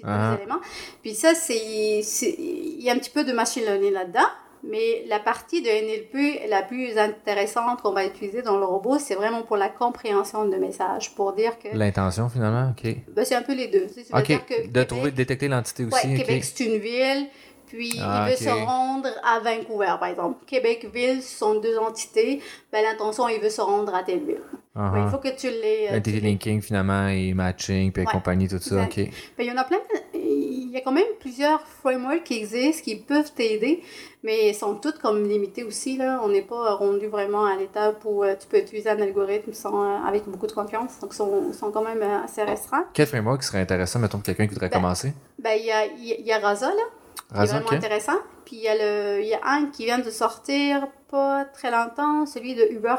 [0.00, 0.36] Deux Ah.
[0.38, 0.60] éléments.
[1.02, 4.26] Puis ça, c'est, il y a un petit peu de machine learning là-dedans,
[4.62, 9.14] mais la partie de NLP la plus intéressante qu'on va utiliser dans le robot, c'est
[9.14, 12.72] vraiment pour la compréhension de messages, pour dire que L'intention, finalement.
[12.76, 12.94] Ok.
[13.08, 13.86] ben, c'est un peu les deux.
[14.12, 14.26] Ok.
[14.26, 16.16] dire que De Québec- trouver, détecter l'entité Ouais, aussi.
[16.16, 17.26] Québec, c'est une ville,
[17.68, 18.42] puis Ah, il veut ok.
[18.42, 20.44] se rendre à Vancouver, par exemple.
[20.46, 22.40] Québec-Ville sont deux entités.
[22.72, 24.40] Ben, l'intention, il veut se rendre à telle ville.
[24.76, 24.92] Uh-huh.
[24.92, 25.88] Ouais, il faut que tu les...
[25.90, 28.84] euh, linking, finalement, et matching, puis Ouais, compagnie, tout ça.
[28.84, 28.98] exact.
[28.98, 29.10] Ok.
[29.36, 29.78] Ben, il y en a plein.
[30.14, 33.82] Il y a quand même plusieurs frameworks qui existent, qui peuvent t'aider,
[34.22, 35.96] mais ils sont toutes comme limités aussi.
[35.96, 36.20] Là.
[36.22, 39.82] On n'est pas rendu vraiment à l'étape où euh, tu peux utiliser un algorithme sans,
[39.82, 41.00] euh, avec beaucoup de confiance.
[41.00, 42.84] Donc, ils sont, sont quand même euh, assez restreints.
[42.92, 45.12] Quel framework serait intéressant, mettons, pour quelqu'un qui voudrait Ben, commencer?
[45.42, 46.82] Ben, il y a, y y a Rasa, là,
[47.28, 48.18] qui est Raison, vraiment intéressant.
[48.44, 51.70] Puis il y, a le, il y a un qui vient de sortir pas très
[51.70, 52.96] longtemps, celui de Uber.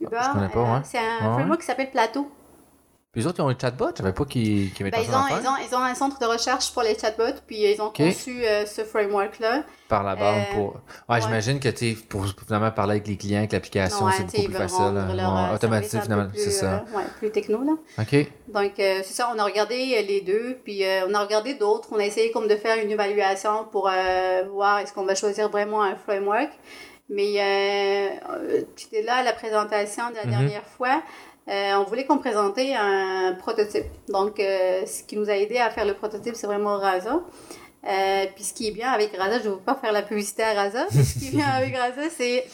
[0.00, 0.80] Uber, Ah, pas, ouais.
[0.84, 1.32] c'est un Ouais, ouais.
[1.34, 2.30] framework qui s'appelle Plateau.
[3.12, 3.90] Puis les autres, ils ont un chatbot?
[3.94, 6.18] Je savais pas qu'ils qu'ils avaient Ben, ils, ont, ils, ont, ils ont un centre
[6.18, 9.64] de recherche pour les chatbots, puis ils ont conçu euh, ce framework-là.
[9.86, 10.66] par la bande Euh, pour.
[11.10, 11.20] Ouais, ouais.
[11.20, 14.54] j'imagine que tu pour finalement parler avec les clients, avec l'application, Ouais, c'est beaucoup plus
[14.54, 14.94] facile.
[14.94, 15.14] là.
[15.14, 16.72] leur, euh, un finalement, c'est ça.
[16.90, 17.72] euh, ouais, plus techno, là.
[17.98, 18.26] OK.
[18.48, 19.76] Donc, euh, c'est ça, on a regardé
[20.08, 21.88] les deux, puis on a regardé d'autres.
[21.92, 23.90] On a essayé comme de faire une évaluation pour
[24.54, 26.48] voir est-ce qu'on va choisir vraiment un framework.
[27.10, 28.18] Mais
[28.74, 30.30] tu étais là à la présentation de la Mhm.
[30.30, 31.02] dernière fois.
[31.48, 33.86] Euh, on voulait qu'on présentait un prototype.
[34.08, 37.20] Donc, euh, ce qui nous a aidé à faire le prototype, c'est vraiment Rasa.
[37.84, 40.44] Euh, puis ce qui est bien avec Rasa, je ne veux pas faire la publicité
[40.44, 40.54] à
[40.94, 42.44] mais ce qui est bien avec Rasa, c'est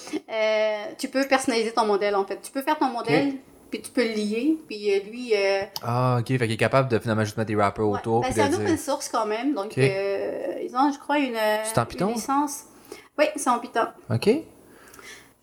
[0.99, 2.41] tu peux personnaliser ton modèle en fait.
[2.43, 3.35] Tu peux faire ton modèle,
[3.71, 5.35] puis tu peux le lier, puis lui,
[5.83, 6.29] Ah, OK.
[6.29, 7.99] Fait qu'il est capable de finalement juste mettre des wrappers Ouais.
[7.99, 8.23] autour.
[8.23, 8.79] Ben, c'est un open dire...
[8.79, 12.65] source quand même, donc ils ont, je crois, une, en une licence.
[13.19, 13.89] Oui, c'est en Python.
[14.11, 14.31] OK.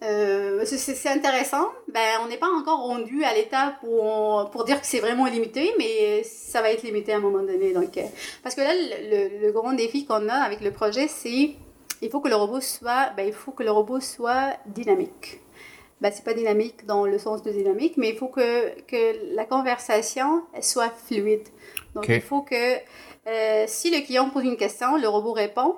[0.05, 1.67] Euh, c'est- intéressant.
[1.91, 5.25] Ben, on n'est pas encore rendu à l'étape où on- pour dire que c'est vraiment
[5.25, 7.73] limité, mais ça va être limité à un moment donné.
[7.73, 8.03] Donc, euh,
[8.43, 11.51] parce que là, le, grand défi qu'on a avec le projet, c'est
[12.01, 15.39] il faut que le robot soit, ben, il faut que le robot soit dynamique.
[16.01, 19.45] Ben, c'est pas dynamique dans le sens de dynamique, mais il faut que, que la
[19.45, 21.47] conversation soit fluide.
[21.95, 22.75] Donc, il faut que
[23.27, 25.75] euh, si le client pose une question, le robot répond.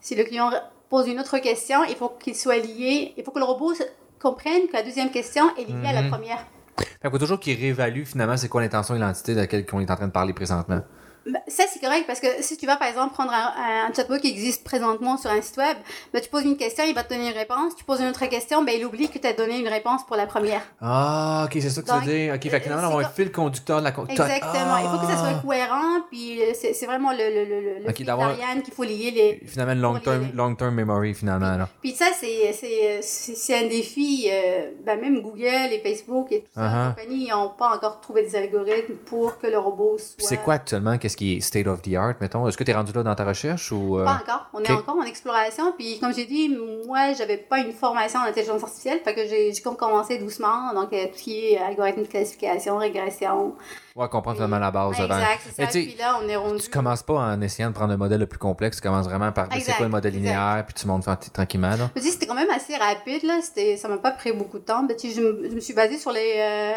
[0.00, 0.50] Si le client
[0.88, 3.72] pose une autre question, il faut qu'il soit lié, il faut que le robot
[4.20, 6.10] comprenne que la deuxième question est liée à la Mhm.
[6.10, 6.38] première.
[6.78, 9.80] Fait qu'il faut toujours qu'il réévalue finalement c'est quoi l'intention et l'entité de laquelle on
[9.80, 10.80] est en train de parler présentement.
[11.26, 14.18] Ben, ça, c'est correct parce que si tu vas, par exemple, prendre un, un chatbot
[14.18, 15.76] qui existe présentement sur un site web,
[16.12, 17.74] ben, tu poses une question, il va te donner une réponse.
[17.76, 20.16] Tu poses une autre question, ben, il oublie que tu as donné une réponse pour
[20.16, 20.62] la première.
[20.80, 22.34] Ah, ok, c'est ça que tu Donc, veux dire.
[22.34, 24.76] Ok, fait que finalement, c'est on a un comme- fil conducteur de la Exactement.
[24.78, 25.42] Il faut que ça soit Ah!
[25.44, 29.40] cohérent, puis euh, c'est vraiment le, le, le, qu'il faut lier les.
[29.46, 31.56] Finalement, long term, long term memory, finalement.
[31.56, 31.68] Là.
[31.80, 34.28] Puis ça, c'est c'est- c'est- c'est un défi.
[34.30, 36.88] euh, ben, même Google et Facebook et tout ça, Uh-huh.
[36.88, 40.14] les compagnies n'ont pas encore trouvé des algorithmes pour que le robot soit.
[40.16, 42.46] Puis C'est quoi actuellement, qu'est-ce qui est state of the art, mettons?
[42.46, 43.98] Est-ce que tu es rendu là dans ta recherche ou.
[43.98, 44.46] euh, Pas encore.
[44.52, 45.72] On est encore en exploration.
[45.76, 46.54] Puis, comme j'ai dit,
[46.86, 49.00] moi, j'avais pas une formation en intelligence artificielle.
[49.04, 50.72] Fait que j'ai j'ai comme commencé doucement.
[50.74, 53.54] Donc, euh, tout ce qui est algorithme de classification, régression.
[53.96, 55.16] Ouais, comprendre finalement la base avant.
[55.16, 56.60] exact, c'est Mais Puis là, on est rendu.
[56.60, 59.32] Tu commences pas en essayant de prendre le modèle le plus complexe, tu commences vraiment
[59.32, 60.28] par c'est Exact, quoi le modèle exact.
[60.28, 61.70] linéaire, puis tu montes tranquillement.
[61.70, 61.88] Là.
[61.94, 63.22] Je me dis, c'était quand même assez rapide.
[63.22, 63.40] Là.
[63.76, 64.82] Ça m'a pas pris beaucoup de temps.
[64.82, 66.72] Ben, sais, je, me- je me suis basée sur les, euh,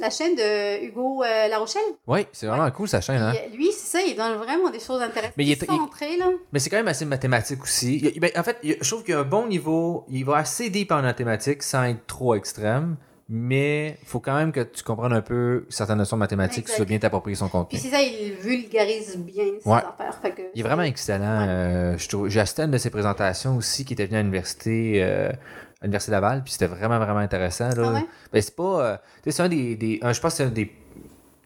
[0.00, 1.82] la chaîne de Hugo euh, La Rochelle.
[2.06, 3.20] Oui, c'est vraiment cool sa chaîne.
[3.22, 3.32] Hein?
[3.48, 5.34] Puis, lui, c'est ça, il donne vraiment des choses intéressantes.
[5.36, 6.26] Mais il est- centré, là.
[6.52, 7.98] Mais c'est quand même assez mathématique aussi.
[8.14, 10.04] Il ben, en fait, il je trouve qu'il y a un bon niveau.
[10.08, 12.96] Il va assez deep en mathématiques sans être trop extrême.
[13.28, 16.70] Mais il faut quand même que tu comprennes un peu certaines notions de mathématiques, que
[16.70, 17.78] tu sois bien t'approprier son Puis contenu.
[17.80, 19.78] c'est ça, il vulgarise bien ses Ouais.
[19.78, 20.16] affaires.
[20.22, 21.40] Fait que Il est vraiment excellent.
[21.40, 21.48] Ouais.
[21.48, 25.32] euh, J'ai assisté à une de ses présentations aussi qui était venu à l'université, euh,
[25.80, 27.68] à l'université Laval, puis c'était vraiment, vraiment intéressant.
[27.68, 27.82] Là.
[27.86, 28.06] Ah ouais?
[28.32, 28.80] Ben, c'est pas.
[28.80, 29.76] euh, tu sais, c'est un des.
[29.76, 30.72] des- un- je pense que c'est un des.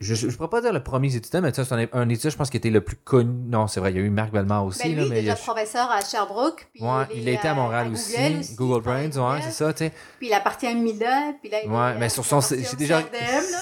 [0.01, 2.31] Je, je pourrais pas dire le premier étudiant, mais tu sais, c'est un, un étudiant,
[2.31, 3.31] je pense, qui était le plus connu.
[3.49, 4.83] Non, c'est vrai, il y a eu Marc Bellemare aussi.
[4.83, 6.69] Ben, lui, là, il mais est il déjà professeur à Sherbrooke.
[6.75, 8.15] Puis Ouais, il, a été à Montréal à aussi.
[8.17, 9.43] Google, Google il travaille Brains, ouais, Google.
[9.45, 9.93] c'est ça, tu sais.
[10.19, 11.33] Puis il appartient à Mila.
[11.43, 13.03] Puis là, il Ouais, mais sur son- j'ai déjà-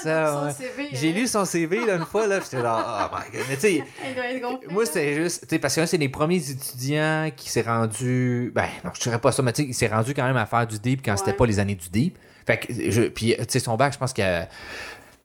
[0.03, 0.53] ça, ouais.
[0.53, 3.47] CV, J'ai lu son CV là, une fois, là, j'étais là, oh my god.
[3.49, 3.85] Mais tu sais,
[4.71, 8.67] moi, c'était juste, tu sais, parce que c'est les premiers étudiants qui s'est rendu, ben,
[8.85, 10.67] non, je dirais pas ça, mais tu sais, il s'est rendu quand même à faire
[10.69, 12.17] du deep quand c'était pas les années du deep.
[12.47, 14.49] Fait que, je, puis, tu sais, son bac, je pense qu'il a,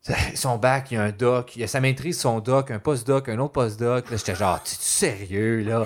[0.36, 2.80] son bac, il y a un doc, il y a sa maîtrise, son doc, un
[2.80, 4.10] post-doc, un autre post-doc.
[4.10, 5.86] Là, j'étais genre, tu es sérieux, là?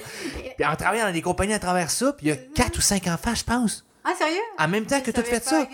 [0.58, 2.82] Puis en travaillant dans des compagnies à travers ça, puis il y a quatre ou
[2.82, 3.84] cinq enfants, je pense.
[4.03, 4.39] Ah, sérieux?
[4.58, 5.67] En même temps que tu as savais fait pas, ça.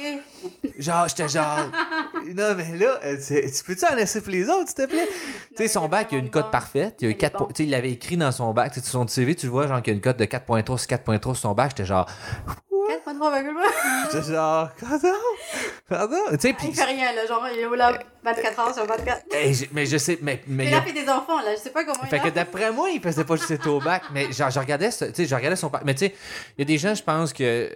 [0.80, 1.60] Genre, j'étais genre.
[2.36, 5.08] non, mais là, euh, tu peux-tu en laisser pour les autres, s'il te plaît?
[5.52, 6.96] Tu sais, son bac, il y a une cote parfaite.
[7.02, 7.48] Il y a eu Elle est 4 bonne.
[7.48, 8.74] po- Tu sais, il l'avait écrit dans son bac.
[8.74, 10.26] Tu sais, sur son CV, tu le vois, genre, qu'il y a une cote de
[10.26, 11.70] 4.3 sur 4.3 sur son bac.
[11.72, 12.10] J'étais genre.
[13.20, 14.12] 4.3,3.
[14.12, 14.70] J'étais genre.
[14.80, 15.08] Pardon?
[15.90, 16.18] Pardon?
[16.32, 16.74] Tu sais, Il puis.
[16.74, 17.26] fait rien, là.
[17.26, 18.00] Genre, il est là?
[18.24, 19.24] 24 heures sur 24.
[19.32, 20.42] Hey, j'ai- mais je sais, mais.
[20.48, 21.56] mais Mais il il a- fait des enfants, là.
[21.56, 24.04] Je sais pas comment Fait il que d'après moi, il faisait pas juste au bac,
[24.14, 25.72] mais genre, je regardais, ce- tu sais, je regardais son.
[25.86, 26.16] Mais tu sais,
[26.58, 27.70] il y a des gens, je pense que.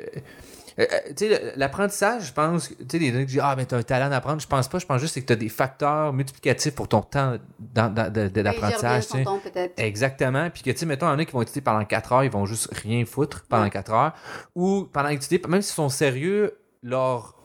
[0.79, 3.65] Euh, euh, tu sais, l'apprentissage, je pense, tu sais, des gens qui disent, ah, mais
[3.65, 4.39] t'as un talent d'apprendre.
[4.41, 7.37] Je pense pas, je pense juste que t'as des facteurs multiplicatifs pour ton temps
[7.73, 9.07] d'apprentissage,
[9.43, 9.73] peut-être.
[9.77, 10.49] Exactement.
[10.49, 12.23] Puis que, tu sais, mettons, il y en a qui vont étudier pendant 4 heures,
[12.23, 13.69] ils vont juste rien foutre pendant Ouais.
[13.69, 14.13] 4 heures.
[14.55, 17.35] Ou pendant étudier, même s'ils sont sérieux, leur.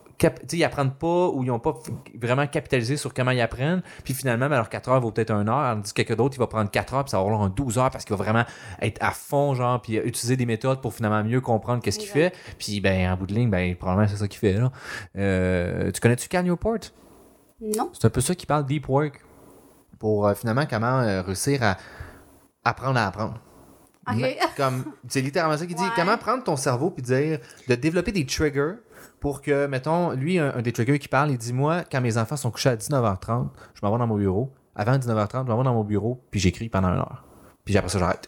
[0.51, 1.73] Ils apprennent pas ou ils n'ont pas
[2.19, 3.81] vraiment capitalisé sur comment ils apprennent.
[4.03, 5.75] Puis finalement, ben, leur 4 heures vaut peut-être 1 heure.
[5.75, 7.77] Tandis que quelqu'un d'autre, il va prendre 4 heures, puis ça va avoir un 12
[7.77, 8.45] heures parce qu'il va vraiment
[8.81, 12.33] être à fond, genre, puis utiliser des méthodes pour finalement mieux comprendre qu'est-ce qu'il fait.
[12.57, 14.71] Puis, ben, en bout de ligne, ben, probablement, c'est ça qu'il fait, là.
[15.17, 16.79] Euh, tu connais-tu Cal Newport?
[17.61, 17.89] Non.
[17.93, 19.21] C'est un peu ça qui parle deep work.
[19.99, 21.77] Pour euh, finalement comment euh, réussir à
[22.65, 23.39] apprendre à apprendre.
[24.57, 25.83] Comme, c'est littéralement ça qu'il dit.
[25.83, 25.89] Ouais.
[25.95, 28.73] Comment prendre ton cerveau puis dire, de développer des triggers
[29.23, 32.17] pour que, mettons, lui, un, un des triggers qui parle, il dit Moi, quand mes
[32.17, 34.51] enfants sont couchés à 19h30, je m'en vais dans mon bureau.
[34.75, 37.23] Avant 19h30, je m'en vais dans mon bureau, puis j'écris pendant une heure.
[37.63, 38.27] Puis après ça, j'arrête.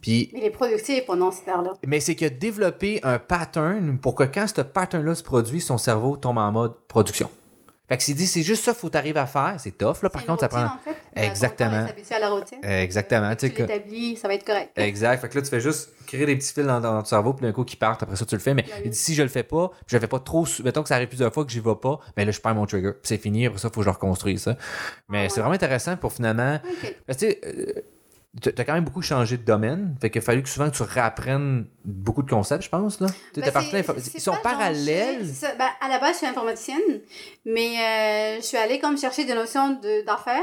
[0.00, 1.74] Puis Mais il est productif pendant cette heure-là.
[1.86, 5.78] mais c'est qu'il a développé un pattern pour que quand ce pattern-là se produit, son
[5.78, 7.30] cerveau tombe en mode production.
[7.92, 9.96] Fait que s'il dit c'est juste ça qu'il faut t'arriver à faire, c'est tough.
[10.02, 10.64] Là, par C'est contre, ça prend.
[10.64, 10.96] en fait.
[11.18, 11.86] Euh, Exactement.
[12.10, 12.58] à la routine.
[12.64, 13.36] Exactement.
[13.36, 14.70] Tu tu l'établis, ça va être correct.
[14.76, 15.20] Exact.
[15.20, 17.44] Fait que là, tu fais juste créer des petits fils dans, dans ton cerveau, puis
[17.46, 18.02] d'un coup, qui partent.
[18.02, 18.54] Après ça, tu le fais.
[18.54, 20.46] Mais il dit si je le fais pas, puis je le fais pas trop.
[20.64, 22.64] Mettons que ça arrive plusieurs fois que j'y vais pas, mais là, je perds mon
[22.64, 22.92] trigger.
[22.92, 23.44] Puis c'est fini.
[23.46, 24.56] Après ça, il faut que je reconstruise ça.
[25.10, 25.40] Mais Ah c'est ouais.
[25.42, 26.60] vraiment intéressant pour finalement.
[27.06, 27.82] Parce que, euh,
[28.40, 29.94] t'as quand même beaucoup changé de domaine.
[30.00, 33.00] Fait qu'il a fallu que souvent tu réapprennes beaucoup de concepts, je pense.
[33.00, 33.08] Là.
[33.36, 33.50] Ben,
[34.14, 35.26] Ils sont parallèles.
[35.58, 36.80] Ben, à la base, je suis informaticienne,
[37.44, 40.42] mais euh, je suis allée comme chercher des notions de- d'affaires.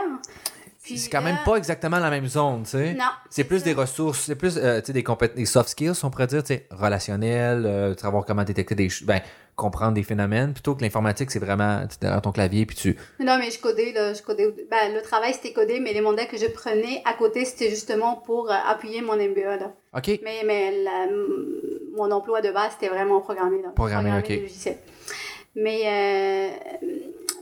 [0.82, 2.94] Puis C'est quand là- même pas exactement la même zone, tu sais.
[2.94, 3.04] Non.
[3.30, 3.66] C'est plus ça.
[3.66, 5.04] des ressources, c'est plus euh, des,
[5.36, 9.04] des soft skills, on pourrait dire, tu sais, relationnels, euh, savoir comment détecter des ch-
[9.04, 9.20] ben,
[9.60, 12.98] comprendre des phénomènes, plutôt que l'informatique, c'est vraiment, tu derrière ton clavier, puis tu...
[13.20, 14.46] Non, mais je codais, là, je codais.
[14.48, 17.70] au- Ben, le travail, c'était codé, mais les mandats que je prenais à côté, c'était
[17.70, 19.74] justement pour euh, appuyer mon MBA, là.
[19.96, 21.08] OK, Mais, mais la-
[21.96, 23.70] mon emploi de base, c'était vraiment programmé, là.
[23.76, 24.42] Programmé, ok.
[25.56, 26.50] Mais, euh,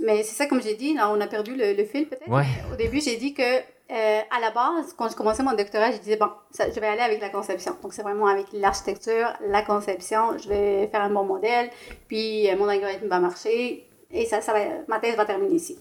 [0.03, 2.29] mais c'est ça, comme j'ai dit, là, on a perdu le, le fil, peut-être?
[2.29, 2.45] Ouais.
[2.71, 3.43] Au début, j'ai dit que,
[3.91, 6.87] euh, à la base, quand je commençais mon doctorat, je disais, bon, ça, je vais
[6.87, 7.75] aller avec la conception.
[7.81, 11.69] Donc, c'est vraiment avec l'architecture, la conception, je vais faire un bon modèle,
[12.07, 15.77] puis euh, mon algorithme va marcher, et ça, ça va, ma thèse va terminer ici.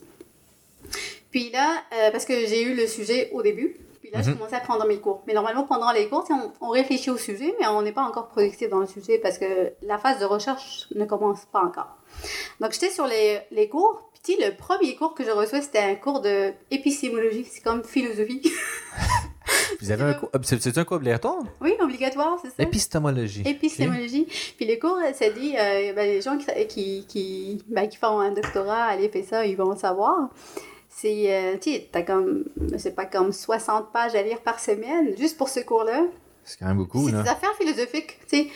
[1.31, 4.37] Puis là, euh, parce que j'ai eu le sujet au début, Puis là, je Mhm.
[4.37, 5.23] commençais à prendre mes cours.
[5.27, 8.29] Mais normalement, pendant les cours, on, on réfléchit au sujet, mais on n'est pas encore
[8.29, 11.89] productif dans le sujet parce que la phase de recherche ne commence pas encore.
[12.61, 14.06] Donc, j'étais sur les, les cours.
[14.29, 17.47] Le premier cours que je reçois, c'était un cours de épistémologie.
[17.51, 18.43] C'est comme philosophie.
[19.81, 20.31] Vous avez un cours.
[20.35, 21.39] euh, C'est un cours obligatoire?
[21.61, 22.63] oui, obligatoire, c'est ça.
[22.63, 23.43] Épistémologie.
[23.47, 24.27] Épistémologie.
[24.57, 28.19] Puis le cours, ça dit, euh, ben, les gens qui, qui, qui, ben, qui font
[28.21, 30.31] un doctorat, faire ça, ils vont savoir.
[30.89, 32.45] C'est, euh, tu sais, t'as comme,
[32.79, 36.05] c'est pas comme 60 pages à lire par semaine, juste pour ce cours-là.
[36.43, 38.47] C'est quand même beaucoup, C'est des affaires philosophiques, tu sais.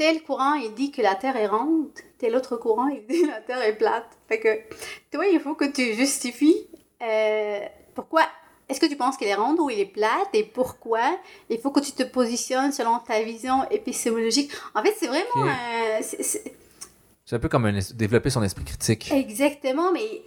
[0.00, 1.90] Tel courant, il dit que la Terre est ronde.
[2.16, 4.08] Tel autre courant, il dit que la Terre est plate.
[4.28, 4.48] Fait que,
[5.14, 6.66] toi, il faut que tu justifies
[7.02, 7.60] euh,
[7.94, 8.22] pourquoi.
[8.66, 11.02] Est-ce que tu penses qu'elle est ronde ou elle est plate et pourquoi?
[11.50, 14.50] Il faut que tu te positionnes selon ta vision épistémologique?
[14.74, 15.24] En fait, c'est vraiment.
[15.36, 15.48] Ok.
[15.48, 16.54] euh, c'est- c'est-
[17.26, 19.12] C'est un peu comme un es- développer son esprit critique.
[19.12, 20.22] exactement, mais,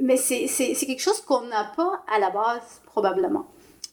[0.00, 3.46] mais c'est c'est- c'est quelque chose qu'on n'a pas à la base, probablement.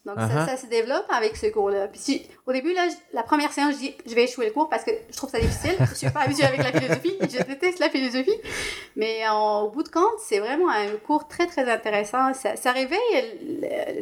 [0.05, 0.45] Donc, ça, Uh-huh.
[0.45, 1.87] ça se développe avec ce cours-là.
[1.87, 4.83] Puis, au début, là, la première séance, je dis, je vais échouer le cours parce
[4.83, 5.75] que je trouve ça difficile.
[5.79, 7.15] Je suis pas habituée avec la philosophie.
[7.21, 8.39] Je déteste la philosophie.
[8.95, 12.33] Mais en- au bout de compte, c'est vraiment un cours très, très intéressant.
[12.35, 12.99] Ça, ça réveille.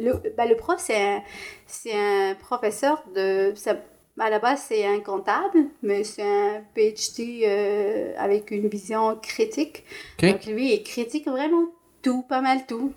[0.12, 3.52] le, ben, le prof, c'est un, professeur de.
[3.56, 3.76] ça-
[4.20, 9.84] à la base, c'est un comptable, mais c'est un PhD euh, avec une vision critique.
[10.22, 11.64] Donc, lui, il critique vraiment
[12.02, 12.92] tout, pas mal tout.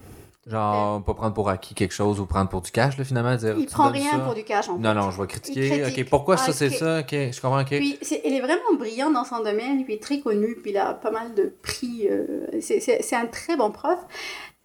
[0.50, 3.36] Genre, pas prendre pour acquis quelque chose ou prendre pour du cash, là, finalement.
[3.36, 4.20] Dire, Il prend rien ça.
[4.20, 4.82] pour du cash, en fait.
[4.82, 5.86] Non, non, je vais critiquer.
[5.86, 6.74] OK, pourquoi Ah, ça, c'est ok.
[6.74, 7.00] ça?
[7.02, 7.68] OK, je comprends, OK.
[7.70, 10.78] Puis, c'est- il est vraiment brillant dans son domaine, il est très connu, puis il
[10.78, 12.08] a pas mal de prix.
[12.10, 14.00] euh, c'est- c'est c'est un très bon prof.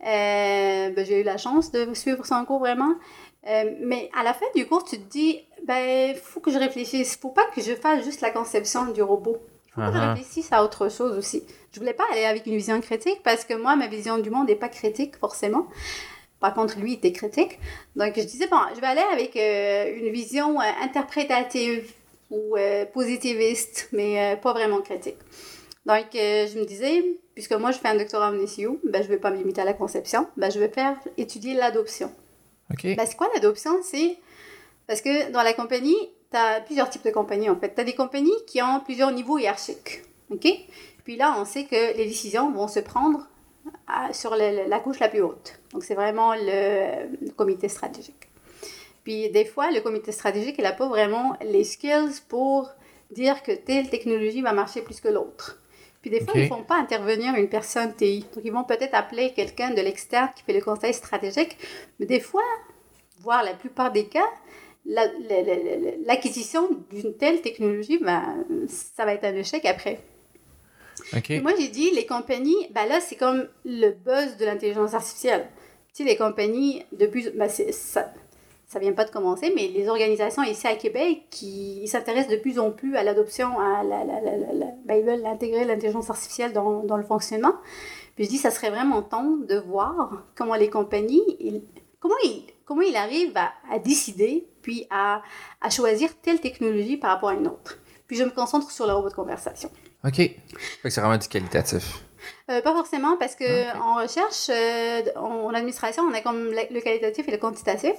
[0.04, 2.94] Euh, ben, J'ai eu la chance de suivre son cours vraiment.
[3.48, 7.16] Euh, mais à la fin du cours, tu te dis, ben, faut que je réfléchisse.
[7.16, 9.36] Faut pas que je fasse juste la conception du robot.
[9.74, 10.14] Faut je Uh-huh.
[10.14, 11.42] réfléchisse à autre chose aussi.
[11.72, 14.48] Je voulais pas aller avec une vision critique parce que moi, ma vision du monde
[14.48, 15.66] n'est pas critique forcément.
[16.40, 17.58] Par contre, lui, il était critique.
[17.96, 21.90] Donc, je disais, bon, je vais aller avec euh, une vision euh, interprétative
[22.30, 25.16] ou euh, positiviste, mais pas vraiment critique.
[25.86, 27.04] Donc, je me disais,
[27.34, 29.60] puisque moi, je fais un doctorat en SEO, ben, je ne vais pas me limiter
[29.60, 32.12] à la conception, ben, je vais faire étudier l'adoption.
[32.72, 32.84] OK.
[32.96, 33.72] Ben, c'est quoi l'adoption?
[33.82, 34.16] C'est
[34.86, 35.96] parce que dans la compagnie,
[36.32, 37.74] tu as plusieurs types de compagnies en fait.
[37.74, 40.02] Tu as des compagnies qui ont plusieurs niveaux hiérarchiques.
[40.30, 40.46] OK?
[41.04, 43.28] Puis là, on sait que les décisions vont se prendre
[43.86, 45.60] à- sur le- la couche la plus haute.
[45.72, 48.28] Donc, c'est vraiment le, le comité stratégique.
[49.04, 52.70] Puis des fois, le comité stratégique, il n'a pas vraiment les skills pour
[53.10, 55.58] dire que telle technologie va marcher plus que l'autre.
[56.00, 58.24] Puis des fois, ils ne font pas intervenir une personne TI.
[58.34, 61.56] Donc, ils vont peut-être appeler quelqu'un de l'externe qui fait le conseil stratégique.
[61.98, 62.42] Mais des fois,
[63.20, 64.28] voire la plupart des cas,
[64.84, 70.00] la- la- la- la- l'acquisition d'une telle technologie, ben, ça va être un échec après.
[71.36, 75.48] Et moi, j'ai dit, les compagnies, ben là, c'est comme le buzz de l'intelligence artificielle.
[75.94, 78.12] Tu sais, les compagnies, de plus, ben ça,
[78.66, 82.58] ça vient pas de commencer, mais les organisations ici à Québec qui s'intéressent de plus
[82.58, 86.08] en plus à l'adoption, à la, la, la, la- la- ben, ils veulent intégrer l'intelligence
[86.10, 87.54] artificielle dans, dans le fonctionnement.
[88.14, 91.62] Puis je dis, ça serait vraiment temps de voir comment les compagnies, ils-
[92.00, 95.22] comment ils, comment ils arrivent à, à décider, puis à,
[95.60, 97.78] à choisir telle technologie par rapport à une autre.
[98.06, 99.70] Puis je me concentre sur le robot de conversation.
[100.04, 100.20] OK.
[100.84, 102.02] C'est vraiment du qualitatif.
[102.50, 103.76] Euh, pas forcément, parce que Ok.
[103.82, 107.94] en recherche, euh, en, en administration, on a comme le, qualitatif et le quantitatif.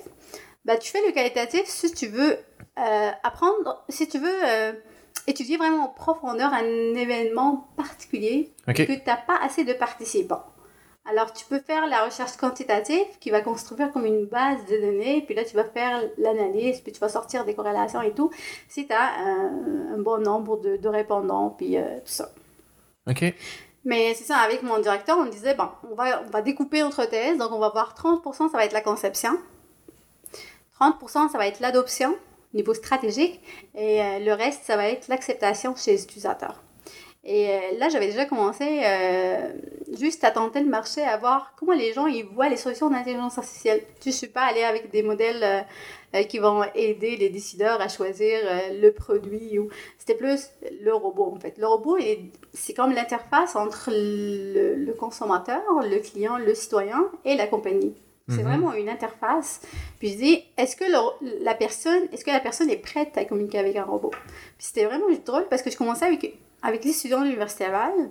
[0.66, 2.38] Ben, tu fais le qualitatif si tu veux
[2.80, 4.34] euh, apprendre, si tu veux
[5.28, 6.64] étudier vraiment en profondeur un
[6.96, 8.76] événement particulier OK.
[8.76, 10.44] que tu n'as pas assez de participants.
[11.06, 15.22] Alors, tu peux faire la recherche quantitative qui va construire comme une base de données,
[15.26, 18.32] puis là, tu vas faire l'analyse, puis tu vas sortir des corrélations et tout,
[18.70, 22.30] si tu as un, un bon nombre de, de répondants, puis euh, tout ça.
[23.10, 23.34] OK.
[23.86, 27.04] Mais c'est ça, avec mon directeur, on disait, bon, on va, on va découper notre
[27.06, 29.38] thèse, donc on va voir 30%, ça va être la conception,
[30.80, 32.18] 30%, ça va être l'adoption,
[32.54, 33.42] niveau stratégique,
[33.76, 36.64] et euh, le reste, ça va être l'acceptation chez les utilisateurs.
[37.26, 39.54] Et euh, là, j'avais déjà commencé euh,
[39.98, 43.38] juste à tenter le marché, à voir comment les gens ils voient les solutions d'intelligence
[43.38, 43.82] artificielle.
[44.04, 45.66] Je ne suis pas allée avec des modèles
[46.16, 48.40] euh, qui vont aider les décideurs à choisir
[48.74, 49.58] le produit.
[49.58, 50.50] ou C'était plus
[50.82, 51.58] le robot, en fait.
[51.58, 51.98] Le robot,
[52.54, 57.96] c'est comme l'interface entre le, le consommateur, le client, le citoyen et la compagnie.
[58.30, 58.48] C'est Mhm.
[58.50, 59.62] vraiment une interface.
[60.00, 63.26] Puis je dis, est-ce que le- la personne, est-ce que la personne est prête à
[63.26, 64.12] communiquer avec un robot?
[64.58, 66.34] Puis c'était vraiment drôle parce que je commençais avec
[66.64, 68.10] avec les étudiants de l'université Laval,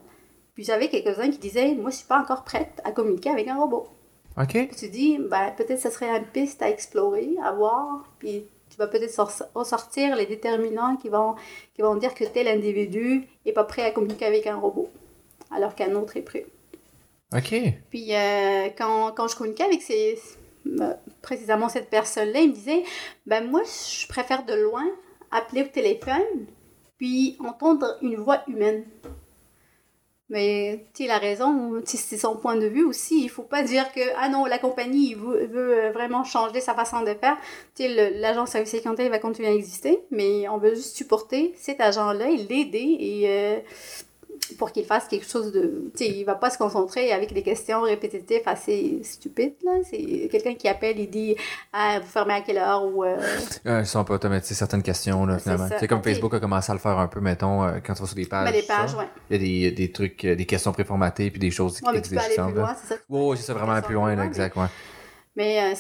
[0.54, 3.56] puis j'avais quelques-uns qui disaient, moi je suis pas encore prête à communiquer avec un
[3.56, 3.88] robot.
[4.40, 4.52] OK.
[4.52, 8.76] Puis tu dis, ben, peut-être ça serait une piste à explorer, à voir, puis tu
[8.78, 11.34] vas peut-être sor- ressortir les déterminants qui vont,
[11.74, 14.88] qui vont dire que tel individu est pas prêt à communiquer avec un robot,
[15.50, 16.46] alors qu'un autre est prêt.
[17.34, 17.54] OK.
[17.90, 20.18] Puis euh, quand, quand je communiquais avec ces,
[20.64, 22.84] ben, précisément cette personne-là, il me disait,
[23.26, 24.84] ben moi, je préfère de loin
[25.30, 26.46] appeler au téléphone,
[27.02, 28.84] puis entendre une voix humaine.
[30.28, 33.24] Mais tu a raison, c'est son point de vue aussi.
[33.24, 37.00] Il faut pas dire que ah non, la compagnie veut, veut vraiment changer sa façon
[37.02, 37.36] de faire.
[38.20, 42.36] L'agent service clientèle va continuer à exister, mais on veut juste supporter cet agent-là et
[42.36, 43.58] l'aider et euh,
[44.58, 45.90] pour qu'il fasse quelque chose de.
[45.96, 49.72] Tu sais, il va pas se concentrer avec des questions répétitives assez stupides, là.
[49.88, 51.36] C'est quelqu'un qui appelle, il dit
[51.72, 53.04] Ah, vous fermez à quelle heure ou.
[53.04, 53.16] Euh...
[53.64, 55.68] ils sont pas automatiser certaines questions, là, finalement.
[55.78, 58.06] C'est comme Facebook a commencé à le faire un peu, mettons, euh, quand tu vas
[58.06, 58.50] sur des pages.
[58.50, 59.08] Ben, des pages, ouais.
[59.30, 62.02] Il y a des, des trucs, euh, des questions préformatées, puis des choses ouais, mais
[62.02, 63.00] tu peux aller plus loin, c'est ça?
[63.08, 64.66] Oui, c'est ça, vraiment plus loin, là, exact, ouais.
[65.34, 65.74] Mais euh,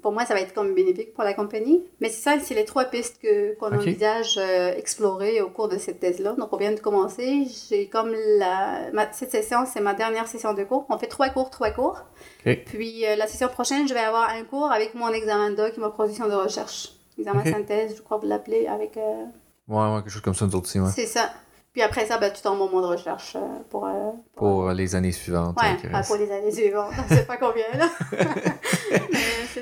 [0.00, 1.84] pour moi, ça va être comme bénéfique pour la compagnie.
[2.00, 5.76] Mais c'est ça, c'est les trois pistes que, qu'on envisage euh, explorer au cours de
[5.76, 6.34] cette thèse-là.
[6.34, 7.46] Donc, on vient de commencer.
[7.68, 8.90] J'ai comme la...
[9.12, 10.86] cette session, c'est ma dernière session de cours.
[10.88, 12.00] On fait trois cours, trois cours.
[12.44, 15.72] Puis euh, la session prochaine, je vais avoir un cours avec mon examen de doc
[15.76, 16.92] et ma proposition de recherche.
[17.18, 18.96] Examen synthèse, je crois que vous l'appelez, avec...
[18.96, 20.90] Ouais, ouais, quelque chose comme ça, nous autres ouais.
[20.94, 21.30] C'est ça.
[21.72, 23.34] Puis après ça, ben, tu tombes au moment de recherche
[23.70, 24.24] pour, pour...
[24.36, 24.72] pour...
[24.72, 25.56] les années suivantes.
[25.60, 26.92] Ouais, pas pour les années suivantes.
[27.08, 27.88] Je sais pas combien, là.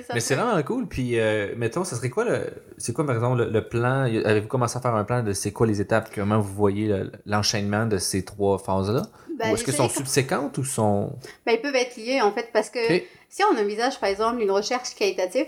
[0.15, 0.89] Mais c'est vraiment cool.
[0.89, 2.47] Puis, euh, mettons, ça serait quoi le.
[2.79, 4.03] C'est quoi, par exemple, le, plan?
[4.03, 6.11] Avez-vous commencé à faire un plan de c'est quoi les étapes?
[6.15, 6.93] Comment vous voyez
[7.27, 9.03] l'enchaînement de ces trois phases-là?
[9.39, 11.13] Ben, Ou est-ce qu'elles sont subséquentes ou sont.
[11.47, 12.81] Ben, ils peuvent être liés, en fait, parce que
[13.29, 15.47] si on envisage, par exemple, une recherche qualitative,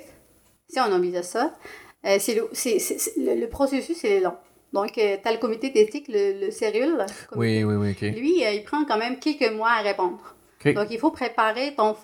[0.68, 1.52] si on envisage ça,
[2.06, 4.34] euh, c'est le, le, processus, il est long.
[4.72, 6.50] Donc, euh, tu as le comité d'éthique, le, le
[7.36, 10.34] Oui, oui, oui, Lui, il prend quand même quelques mois à répondre.
[10.64, 11.94] Donc, il faut préparer ton,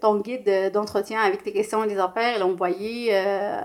[0.00, 3.60] ton guide d'entretien avec tes questions et des affaires et l'envoyer euh,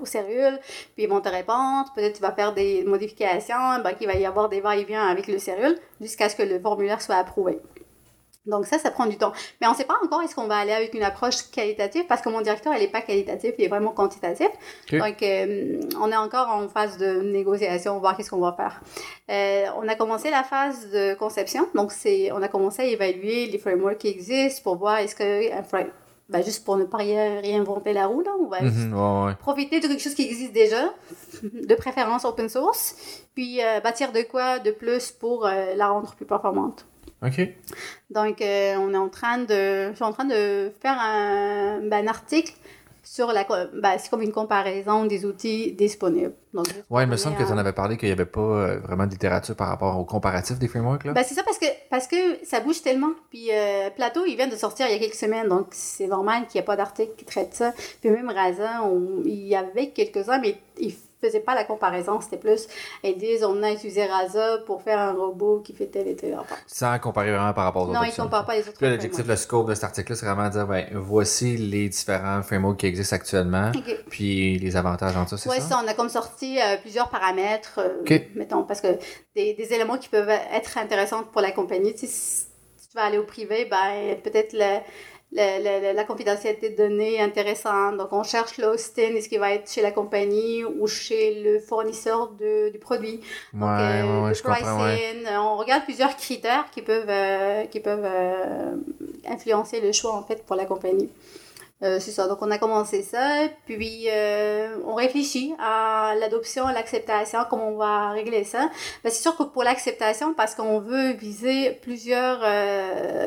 [0.00, 0.58] au cellule,
[0.94, 1.90] puis ils vont te répondre.
[1.94, 5.38] Peut-être tu vas faire des modifications, ben, qu'il va y avoir des va-et-vient avec le
[5.38, 7.60] cellule jusqu'à ce que le formulaire soit approuvé.
[8.46, 9.32] Donc ça, ça prend du temps.
[9.60, 12.20] Mais on ne sait pas encore est-ce qu'on va aller avec une approche qualitative parce
[12.20, 14.48] que mon directeur, il n'est pas qualitatif, il est vraiment quantitatif.
[14.92, 18.82] Donc euh, on est encore en phase de négociation, voir qu'est-ce qu'on va faire.
[19.30, 21.68] Euh, on a commencé la phase de conception.
[21.74, 25.52] Donc c'est, on a commencé à évaluer les frameworks qui existent pour voir est-ce que
[25.52, 25.94] un framework
[26.30, 30.02] ben, juste pour ne pas réinventer la roue, là, on va mhm, profiter de quelque
[30.02, 30.90] chose qui existe déjà,
[31.42, 36.24] de préférence open source, puis euh, bâtir de quoi de plus pour la rendre plus
[36.24, 36.86] performante.
[37.24, 37.48] OK.
[38.10, 42.04] Donc, euh, on est en train de, je suis en train de faire un, ben,
[42.04, 42.52] un article
[43.02, 46.32] sur la, ben, c'est comme une comparaison des outils disponibles.
[46.52, 48.78] Donc, ouais, il me semble que tu en avais parlé qu'il n'y avait pas euh,
[48.78, 51.04] vraiment de littérature par rapport au comparatif des frameworks.
[51.04, 51.12] Là.
[51.12, 53.12] Ben, c'est ça parce que, parce que ça bouge tellement.
[53.30, 56.46] Puis euh, Plateau, il vient de sortir il y a quelques semaines, donc c'est normal
[56.46, 57.72] qu'il n'y ait pas d'article qui traite ça.
[58.00, 58.82] Puis même Rasa,
[59.24, 60.94] il y avait quelques-uns, mais il
[61.26, 62.66] faisait pas la comparaison, c'était plus,
[63.02, 66.34] ils disent, on a utilisé Rasa pour faire un robot qui fait tel et tel
[66.34, 66.58] rapport.
[66.66, 68.00] Sans comparer vraiment par rapport aux autres.
[68.00, 68.78] Non, ils ne comparent pas les autres.
[68.80, 72.78] L'objectif, le scope de cet article-là, c'est vraiment de dire, ben, voici les différents frameworks
[72.78, 73.72] qui existent actuellement,
[74.08, 75.80] puis les avantages en ça, c'est ouais, ça?
[75.82, 78.98] on a comme sorti euh, plusieurs paramètres, euh, mettons, parce que
[79.34, 81.92] des, des, éléments qui peuvent être intéressants pour la compagnie.
[81.96, 82.46] Si
[82.88, 84.80] tu vas aller au privé, ben, peut-être le
[85.34, 87.96] la, la, confidentialité de données intéressante.
[87.96, 92.30] Donc, on cherche l'hosting, est-ce qu'il va être chez la compagnie ou chez le fournisseur
[92.30, 93.20] de, du produit.
[93.52, 95.26] Donc, euh, le pricing.
[95.36, 98.76] On regarde plusieurs critères qui peuvent, euh, qui peuvent euh,
[99.26, 101.10] influencer le choix, en fait, pour la compagnie.
[101.80, 102.28] c'est ça.
[102.28, 103.48] Donc, on a commencé ça.
[103.66, 104.06] Puis,
[104.86, 108.70] on réfléchit à l'adoption, à l'acceptation, comment on va régler ça.
[109.02, 112.40] Ben, c'est sûr que pour l'acceptation, parce qu'on veut viser plusieurs,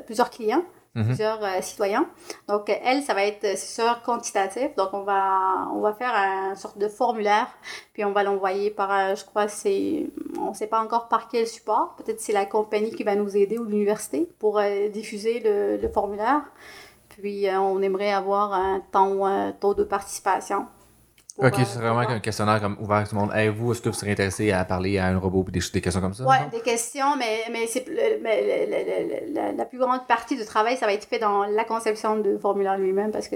[0.05, 0.63] plusieurs clients,
[0.97, 1.05] Mhm.
[1.05, 2.10] plusieurs euh, citoyens.
[2.47, 4.75] Donc, elle, ça va être, euh, sûr, quantitatif.
[4.75, 7.47] Donc, on va, on va faire un sorte de formulaire,
[7.93, 10.07] puis on va l'envoyer par, euh, je crois, c'est,
[10.39, 11.95] on ne sait pas encore par quel support.
[11.97, 14.60] Peut-être c'est la compagnie qui va nous aider ou l'université pour
[14.91, 16.41] diffuser le, le, formulaire.
[17.10, 20.65] Puis, on aimerait avoir un temps, taux de participation
[21.38, 23.32] Ok, c'est vraiment un questionnaire comme ouvert à tout le monde.
[23.32, 25.82] Hey, vous, est-ce que vous serez intéressé à parler à un robot ou des, des
[25.82, 26.26] questions comme ça?
[26.28, 27.86] Oui, des questions, mais, mais, c'est,
[28.23, 32.39] mais la, plus grande partie du travail, ça va être fait dans la conception du
[32.39, 33.36] formulaire lui-même parce que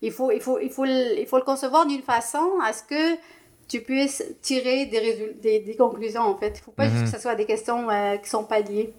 [0.00, 2.82] il faut, il, faut, il, faut le, il faut le concevoir d'une façon à ce
[2.82, 3.18] que
[3.68, 6.48] tu puisses tirer des, des, des conclusions, en fait.
[6.48, 7.10] Il ne faut pas juste mm-hmm.
[7.10, 8.94] que ce soit des questions euh, qui sont pas liées.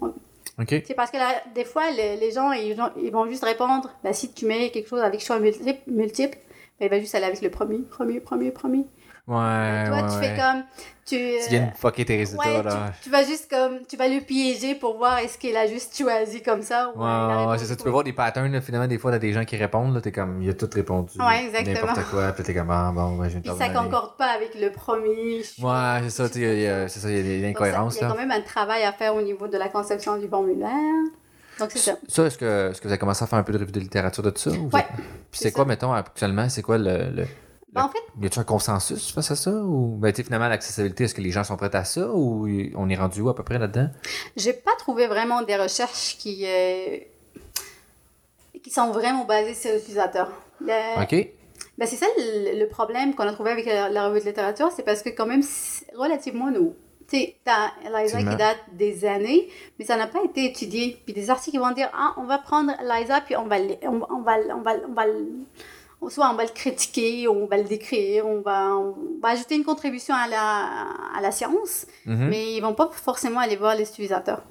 [0.60, 0.84] Okay.
[0.86, 4.32] C'est parce que là, des fois, les, gens, ils, ils, vont juste répondre, ben, si
[4.32, 6.38] tu mets quelque chose avec choix multiple, multiple
[6.80, 8.86] il va juste aller avec le premier, premier, premier, premier.
[9.28, 9.88] Ouais.
[9.88, 10.64] toi, tu fais comme.
[11.06, 12.92] Tu, tu viens de fucker tes résultats, là.
[13.02, 13.80] Tu, vas juste comme.
[13.86, 16.92] Tu vas le piéger pour voir est-ce qu'il a juste choisi comme ça.
[16.96, 17.76] Ou ouais, ouais c'est ça.
[17.76, 20.02] Tu peux voir des patterns, là, finalement, des fois, t'as des gens qui répondent, là,
[20.02, 20.42] t'es comme.
[20.42, 21.20] Il a tout répondu.
[21.20, 21.88] Ouais, exactement.
[21.88, 22.72] N'importe quoi, puis t'es comme.
[22.72, 25.42] Ah, bon, ouais, je Puis ça concorde pas avec le premier.
[25.62, 28.08] Ouais, c'est ça, tu c'est ça, il y a des incohérences, là.
[28.08, 30.28] Il y a quand même un travail à faire au niveau de la conception du
[30.28, 30.72] formulaire.
[31.60, 31.98] Donc, c'est ça.
[32.08, 33.80] Ça, est-ce que, est-ce que vous avez commencé à faire un peu de revue de
[33.80, 34.52] littérature de ça?
[34.52, 34.88] ou vous Ouais, êtes-
[35.32, 35.68] Puis c'est quoi, ça.
[35.68, 37.10] mettons, actuellement, c'est quoi le.
[37.12, 37.28] le-
[37.74, 39.52] Ben, en fait, Y a-t-il un consensus face à ça?
[39.52, 42.08] Ou, ben, tu sais, finalement, l'accessibilité, est-ce que les gens sont prêts à ça?
[42.10, 43.90] Ou on est rendu où à peu près là-dedans?
[44.36, 46.98] j'ai pas trouvé vraiment des recherches qui, euh,
[48.64, 50.30] qui sont vraiment basées sur l'utilisateur.
[50.62, 51.28] Le- OK.
[51.78, 54.72] Ben, c'est ça le, le problème qu'on a trouvé avec la, la revue de littérature,
[54.76, 55.44] c'est parce que quand même,
[55.96, 56.76] relativement nouveau.
[57.10, 58.32] Tu sais, t'as Liza Effectivement.
[58.32, 59.48] qui date des années,
[59.80, 61.02] mais ça n'a pas été étudié.
[61.06, 63.78] Puis des articles qui vont dire, ah, on va prendre Liza, puis on va, le-
[63.84, 65.04] on, on va, on va, on va,
[66.10, 69.64] soit on va le critiquer, on va le décrire, on va, on va ajouter une
[69.64, 70.88] contribution à la,
[71.18, 72.28] à la science, Mhm.
[72.30, 74.42] mais ils vont pas forcément aller voir les utilisateurs.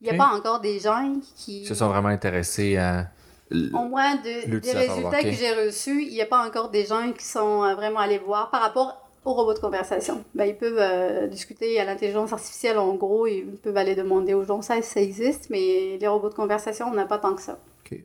[0.00, 1.62] Il n'y a pas encore des gens qui...
[1.62, 3.06] Ils se sont vraiment intéressés à.
[3.50, 7.12] Au moins, de- des résultats que j'ai reçus, il n'y a pas encore des gens
[7.12, 10.24] qui sont euh, vraiment allés voir par rapport aux robots de conversation.
[10.34, 14.44] Ben, ils peuvent euh, discuter à l'intelligence artificielle, en gros, ils peuvent aller demander aux
[14.44, 17.58] gens ça, ça existe, mais les robots de conversation, on n'a pas tant que ça.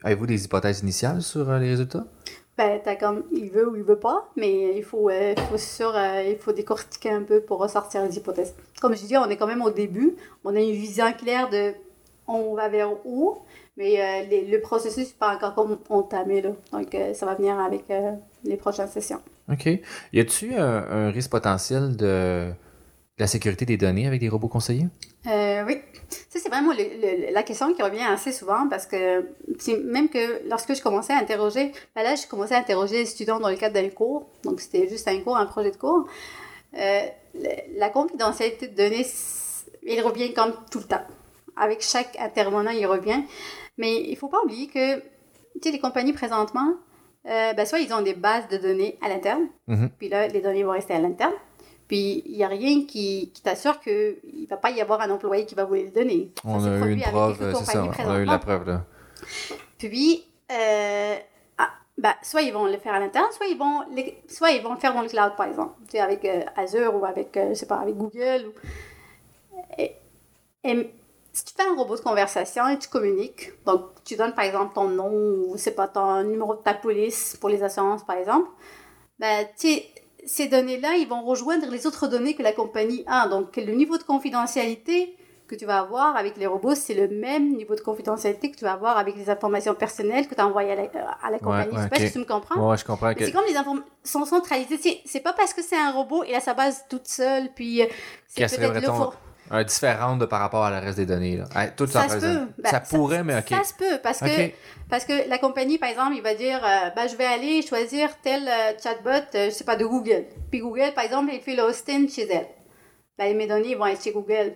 [0.03, 2.05] Avez-vous des hypothèses initiales sur euh, les résultats?
[2.57, 5.93] Ben, t'as comme, il veut ou il veut pas, mais il faut, euh, faut sûr,
[5.95, 8.53] euh, il faut décortiquer un peu pour ressortir les hypothèses.
[8.81, 11.73] Comme je dis, on est quand même au début, on a une vision claire de
[12.27, 13.37] on va vers où,
[13.77, 16.51] mais les- le processus n'est pas encore comme entamé, là.
[16.71, 17.85] Donc, ça va venir avec
[18.43, 19.19] les prochaines sessions.
[19.49, 19.65] OK.
[20.13, 22.53] Y a-t-il un, un risque potentiel de,
[23.21, 24.87] la sécurité des données avec des robots conseillers?
[25.27, 25.77] Euh, oui,
[26.09, 29.23] ça c'est vraiment la question qui revient assez souvent parce que
[29.83, 33.39] même que lorsque je commençais à interroger, ben là je commençais à interroger les étudiants
[33.39, 36.07] dans le cadre d'un cours, donc c'était juste un cours, un projet de cours.
[36.75, 37.01] Euh,
[37.77, 39.05] la confidentialité de données,
[39.83, 41.05] il revient comme tout le temps.
[41.55, 43.23] Avec chaque intervenant, il revient.
[43.77, 45.01] Mais il faut pas oublier que
[45.69, 46.73] les compagnies présentement,
[47.27, 49.89] euh, ben, soit ils ont des bases de données à l'interne, Mhm.
[49.97, 51.33] puis là, les données vont rester à l'interne.
[51.87, 55.09] Puis il n'y a rien qui, qui t'assure qu'il ne va pas y avoir un
[55.09, 56.31] employé qui va vous les donner.
[56.35, 57.83] Ça On a eu une preuve, c'est ça.
[57.83, 58.85] On a eu la preuve, là.
[59.77, 61.15] Puis, euh,
[61.57, 64.61] ah, ben, soit ils vont le faire à l'interne, soit ils vont, les- soit ils
[64.63, 67.37] vont le faire dans le cloud, par exemple, tu sais, avec euh, Azure ou avec,
[67.49, 68.47] je sais pas, avec Google.
[68.47, 68.53] Ou...
[69.77, 69.95] Et,
[70.63, 70.93] et
[71.33, 74.73] si tu fais un robot de conversation et tu communiques, donc tu donnes par exemple
[74.73, 78.49] ton nom ou c'est pas ton numéro de ta police pour les assurances, par exemple,
[79.19, 79.85] ben, tu sais,
[80.25, 83.27] ces données-là, ils vont rejoindre les autres données que la compagnie a.
[83.27, 85.15] Donc, le niveau de confidentialité
[85.47, 88.63] que tu vas avoir avec les robots, c'est le même niveau de confidentialité que tu
[88.63, 90.83] vas avoir avec les informations personnelles que tu as envoyées à la,
[91.23, 91.71] à la compagnie.
[91.71, 92.69] ouais, je sais pas si tu me comprends.
[92.69, 93.25] Ouais, je comprends que.
[93.25, 95.01] c'est comme les informations sont centralisées.
[95.05, 97.85] C'est- pas parce que c'est un robot et à sa base toute seule, puis euh,
[98.27, 99.13] c'est peut-être le faux.
[99.51, 101.37] Euh, différente de par rapport à la reste des données.
[101.37, 101.67] Là.
[101.75, 102.47] Tout Ça se peut.
[102.57, 103.49] Ben, ça pourrait, mais OK.
[103.49, 104.51] Ça se peut, parce que,
[104.89, 108.09] parce que la compagnie, par exemple, il va dire, euh, ben, je vais aller choisir
[108.21, 110.25] tel euh, chatbot, euh, je sais pas, de Google.
[110.49, 112.47] Puis Google, par exemple, il fait le hosting chez elle.
[113.17, 114.53] Ben, mes données vont être chez Google.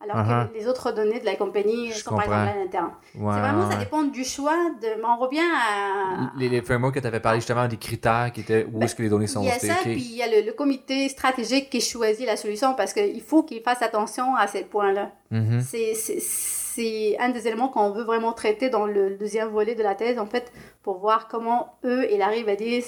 [0.00, 0.48] Alors Uh-huh.
[0.48, 2.42] que les autres données de la compagnie Je sont par comprends.
[2.44, 2.90] exemple à l'interne.
[3.12, 4.56] C'est vraiment, ça dépend du choix.
[4.80, 4.86] De...
[5.04, 6.30] On revient à...
[6.38, 8.94] Les, les frameworks que tu avais parlé justement des critères qui étaient où Ben, est-ce
[8.94, 9.82] que les données sont Il y a ça, OK.
[9.82, 13.42] puis il y a le, le comité stratégique qui choisit la solution parce qu'il faut
[13.42, 15.10] qu'il fasse attention à ces points-là.
[15.32, 15.60] Mhm.
[15.62, 19.96] C'est c'est un des éléments qu'on veut vraiment traiter dans le deuxième volet de la
[19.96, 20.52] thèse, en fait,
[20.84, 22.84] pour voir comment eux, ils arrivent à dire,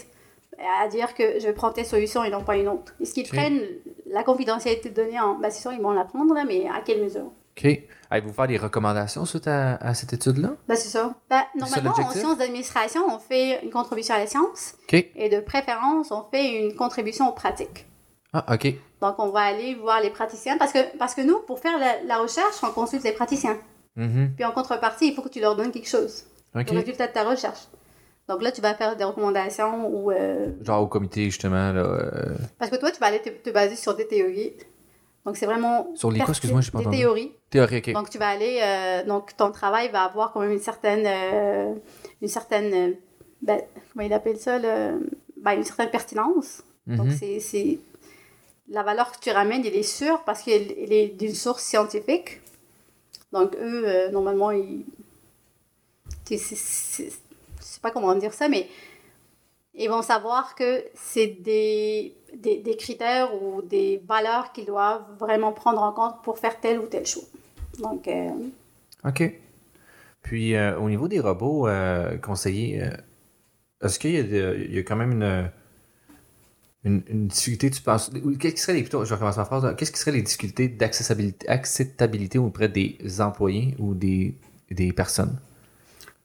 [0.83, 2.95] à dire que je vais prendre telle solution et non pas une autre.
[3.01, 3.63] Est-ce qu'ils prennent
[4.07, 5.35] la confidentialité de données en...
[5.35, 7.31] Ben, c'est sûr, ils vont la prendre, là, mais à quelle mesure?
[7.57, 7.81] OK.
[8.11, 10.51] Allez-vous faire des recommandations suite à, à cette étude-là?
[10.69, 11.15] Ben, c'est ça.
[11.29, 14.95] Ben, normalement, en sciences d'administration, on fait une contribution à la science OK.
[15.15, 17.87] et de préférence, on fait une contribution aux pratiques.
[18.33, 18.75] Ah, OK.
[19.01, 22.03] Donc, on va aller voir les praticiens parce que, parce que nous, pour faire la,
[22.05, 23.59] la recherche, on consulte les praticiens.
[23.97, 24.33] Mhm.
[24.37, 26.71] Puis en contrepartie, il faut que tu leur donnes quelque chose, OK.
[26.71, 27.67] le résultat de ta recherche.
[28.31, 30.13] Donc là, tu vas faire des recommandations ou.
[30.13, 31.73] euh, Genre au comité, justement.
[31.73, 34.53] Là, euh, Parce que toi, tu vas aller te, te baser sur des théories.
[35.27, 35.91] Donc c'est vraiment.
[35.97, 36.99] Sur les quoi, excuse-moi, j'ai pas Des entendu.
[37.03, 37.33] théories.
[37.51, 37.93] Théorie.
[37.93, 38.61] Donc tu vas aller.
[38.63, 41.05] euh, donc ton travail va avoir quand même une certaine.
[42.23, 42.95] une certaine.
[43.43, 43.61] ben,
[43.93, 44.93] comment il appelle ça là?
[45.37, 46.63] Ben, Une certaine pertinence.
[46.87, 47.17] Donc Mhm.
[47.19, 47.79] c'est- c'est.
[48.69, 52.41] La valeur que tu ramènes, elle est sûre parce qu'elle elle est d'une source scientifique.
[53.33, 54.85] Donc eux, normalement, ils.
[56.31, 56.37] Je
[57.81, 58.69] sais pas comment dire ça, mais
[59.75, 62.17] ils vont savoir que c'est des,
[62.79, 67.07] critères ou des valeurs qu'ils doivent vraiment prendre en compte pour faire tel ou tel
[67.07, 67.23] choix.
[67.79, 68.29] Donc, euh,
[69.05, 69.33] OK.
[70.23, 72.91] Puis, euh, au niveau des robots euh, conseillers, euh,
[73.83, 75.51] est-ce qu'il y, a quand même
[76.85, 79.93] une, difficulté, tu penses Qu'est-ce qui serait les, plutôt, je vais recommencer ma phrase, qu'est-ce
[79.93, 84.37] qui serait les difficultés d'accessibilité acceptabilité auprès des employés ou des
[84.95, 85.39] personnes?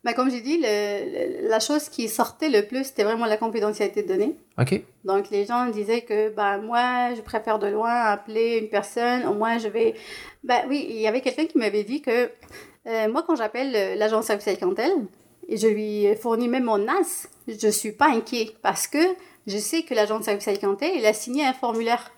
[0.05, 4.03] Ben, comme j'ai dit, le- la chose qui sortait le plus, c'était vraiment la confidentialité
[4.03, 4.35] de données.
[4.59, 4.79] OK.
[5.03, 9.33] Donc, les gens disaient que, ben, moi, je préfère de loin appeler une personne, au
[9.33, 9.95] moins je vais...
[10.43, 12.29] Ben oui, il y avait quelqu'un qui m'avait dit que,
[12.87, 14.93] euh, moi, quand j'appelle euh, l'agent de service à la clientèle,
[15.49, 18.99] et je lui fournis même mon NAS, je suis pas inquiet parce que
[19.47, 22.11] je sais que l'agent de service à la clientèle, il a signé un formulaire.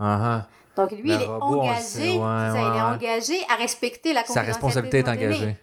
[0.00, 4.20] Ah, Donc, lui, il est sait, engagé, ouais, ça, il est engagé à respecter la
[4.20, 4.24] ah.
[4.26, 5.56] Sa confidentialité responsabilité est engagée.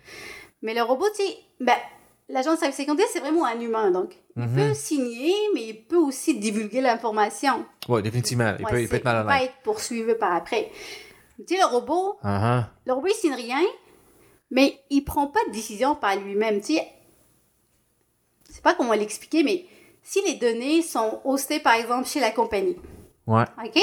[0.62, 1.76] Mais le robot, tu sais, ben,
[2.28, 3.91] l'agent de service secondaire, c'est vraiment un humain.
[3.91, 4.55] Donc, il Mhm.
[4.55, 7.66] peut signer, mais il peut aussi divulguer l'information.
[7.88, 8.55] Oui, définitivement.
[8.60, 9.43] Il, Ouais, peut, il peut être mal peut honnête.
[9.49, 10.72] être poursuivi par après.
[11.47, 12.70] Tu sais, le robot, ah.
[12.86, 13.62] le robot, il signe rien,
[14.51, 16.60] mais il prend pas de décision par lui-même.
[16.60, 16.88] Tu sais,
[18.49, 19.66] je sais pas comment l'expliquer, mais
[20.03, 22.78] si les données sont hostées, par exemple, chez la compagnie,
[23.28, 23.43] Ouais.
[23.64, 23.80] OK?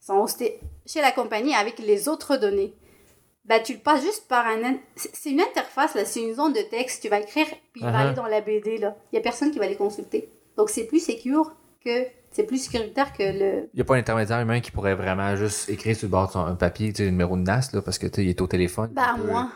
[0.00, 2.74] Sont hostées chez la compagnie avec les autres données.
[3.46, 4.62] Ben, tu le passes juste par un...
[4.64, 6.04] in- C'est une interface, là.
[6.04, 7.02] C'est une zone de texte.
[7.02, 7.96] Tu vas écrire, puis il va Uh-huh.
[8.06, 8.96] aller dans la BD, là.
[9.12, 10.30] Il y a personne qui va les consulter.
[10.56, 12.06] Donc, c'est plus secure que...
[12.30, 13.68] C'est plus sécuritaire que le...
[13.72, 16.26] Il n'y a pas un intermédiaire humain qui pourrait vraiment juste écrire sur le bord
[16.28, 18.24] de son un papier, tu sais, le numéro de NAS, là, parce que tu sais,
[18.24, 18.90] il est au téléphone.
[18.92, 19.50] Ben, peut- moi...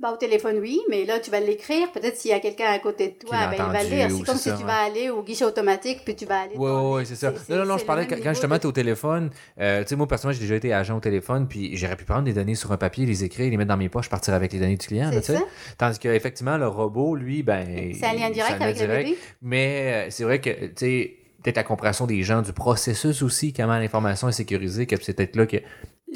[0.00, 1.92] Ben, au téléphone, oui, mais là, tu vas l'écrire.
[1.92, 4.08] Peut-être s'il y a quelqu'un à côté de toi, ben, il va le lire.
[4.10, 4.66] C'est comme si ça, tu ouais.
[4.66, 6.54] vas aller au guichet automatique, puis tu vas aller...
[6.56, 7.32] Oui, oui, c'est ça.
[7.50, 9.30] Non, non, je parlais quand, justement t'es au téléphone.
[9.60, 12.22] euh, tu sais, moi, personnellement, j'ai déjà été agent au téléphone, puis j'aurais pu prendre
[12.22, 14.58] des données sur un papier, les écrire, les mettre dans mes poches, partir avec les
[14.58, 15.42] données du client, là, tu ça.
[15.76, 17.92] Tandis qu'effectivement, le robot, lui, ben.
[17.98, 19.18] C'est un lien direct avec le bébé.
[19.42, 23.52] Mais euh, c'est vrai que, tu sais, peut-être la compréhension des gens, du processus aussi,
[23.52, 25.58] comment l'information est sécurisée, que c'est peut-être là que.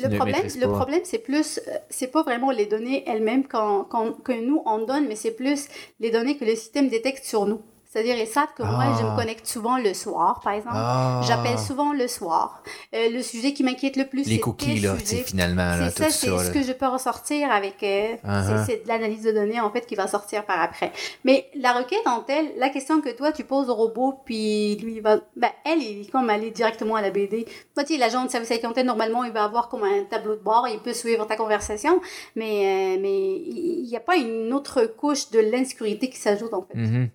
[0.03, 3.85] Le ne problème, le problème, c'est plus, euh, c'est pas vraiment les données elles-mêmes qu'on-
[3.85, 5.69] qu'on- que nous on donne, mais c'est plus
[6.01, 7.61] les données que le système détecte sur nous.
[7.95, 9.13] C'est-à-dire, ils savent que moi, je Ah.
[9.13, 10.75] me connecte souvent le soir, par exemple.
[10.77, 11.21] Ah.
[11.29, 12.61] J'appelle souvent le soir.
[12.93, 16.11] Euh, le sujet qui m'inquiète le plus, Les cookies, là, finalement, là, C'est tout ça,
[16.11, 16.51] c'est ce là.
[16.53, 17.81] que je peux ressortir avec.
[17.85, 18.65] euh, Uh-huh.
[18.67, 20.91] c'est- C'est de l'analyse de données, en fait, qui va sortir par après.
[21.25, 24.95] Mais la requête en telle, la question que toi, tu poses au robot, puis lui,
[24.97, 25.19] il va.
[25.37, 27.45] Ben, elle, il est comme aller directement à la BD.
[27.75, 30.03] Toi, tu sais, l'agent de service à la clientèle, normalement, il va avoir comme un
[30.11, 32.01] tableau de bord, il peut suivre ta conversation,
[32.35, 36.63] mais, euh, mais il n'y a pas une autre couche de l'insécurité qui s'ajoute, en
[36.63, 36.77] fait.
[36.77, 37.09] Mhm.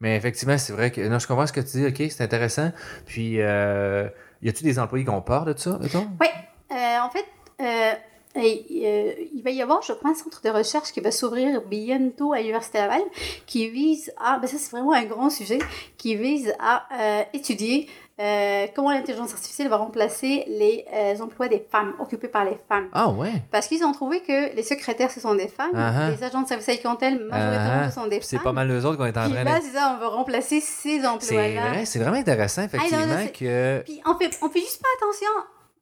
[0.00, 1.00] Mais effectivement, c'est vrai que.
[1.00, 2.70] Non, je comprends ce que tu dis, ok, c'est intéressant.
[3.06, 4.08] Puis, euh,
[4.42, 6.06] y a-tu des employés qui ont peur de ça, mettons?
[6.20, 6.26] Oui,
[6.70, 7.24] euh, en fait,
[7.60, 7.92] euh,
[8.36, 12.32] euh, il va y avoir, je crois, un centre de recherche qui va s'ouvrir bientôt
[12.32, 13.02] à l'Université Laval,
[13.46, 15.58] qui vise à, ben ça c'est vraiment un grand sujet,
[15.96, 16.86] qui vise à
[17.32, 17.88] étudier
[18.18, 22.88] euh, comment l'intelligence artificielle va remplacer les euh, emplois des femmes, occupés par les femmes?
[22.92, 23.32] Ah, ouais.
[23.50, 26.16] Parce qu'ils ont trouvé que les secrétaires, ce sont des femmes, Uh-huh.
[26.16, 26.78] les agents de service à la
[27.18, 28.44] majoritairement, Ah, ce sont des C'est femmes.
[28.44, 29.64] pas mal eux autres qu'on est en train là, de.
[29.64, 31.68] c'est ça, on veut remplacer ces C'est emplois-là.
[31.70, 33.82] vrai, c'est vraiment intéressant, effectivement, Ah, non, non, c'est- que.
[33.84, 35.28] Puis on fait, on fait juste pas attention.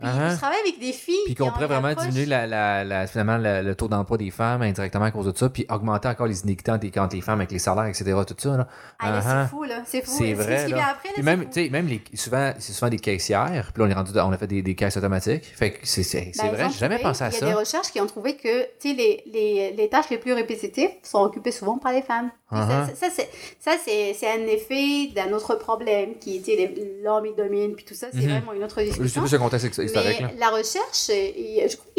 [0.00, 0.32] Puis Uh-huh.
[0.32, 1.14] je travaille avec des filles.
[1.26, 2.08] Puis qu'on on pourrait vraiment approche.
[2.08, 5.48] diminuer la, la, la- finalement le, taux d'emploi des femmes indirectement à cause de ça,
[5.48, 8.04] puis augmenter encore les inéquités entre les, femmes avec les salaires, etc.
[8.26, 8.56] Tout ça.
[8.56, 8.68] Là.
[8.98, 9.44] Ah, Uh-huh.
[9.44, 9.82] c'est fou, là.
[9.86, 10.12] C'est fou.
[10.18, 10.64] C'est Ce vrai.
[10.66, 10.76] qui là.
[10.76, 13.70] vient après, là, Puis même, tu sais, même les, souvent, c'est souvent des caissières.
[13.72, 15.44] Puis là, on est rendu, on a fait des, des caisses automatiques.
[15.56, 17.46] Fait que c'est, c'est, c'est Ben, vrai, j'ai jamais pensé à Il y a ça.
[17.46, 20.90] des recherches qui ont trouvé que tu sais, les, les, les tâches les plus répétitives
[21.02, 22.30] sont occupées souvent par les femmes.
[22.50, 22.86] Puis ça- Uh-huh.
[22.88, 23.28] Ça, ça, c'est,
[23.58, 26.72] ça c'est, c'est un effet d'un autre problème qui était
[27.02, 28.30] l'homme il domine, puis tout ça, c'est Mhm.
[28.30, 29.22] vraiment une autre discussion.
[29.22, 30.20] plus le contexte historique.
[30.20, 30.32] Mais là.
[30.38, 31.92] la recherche, je crois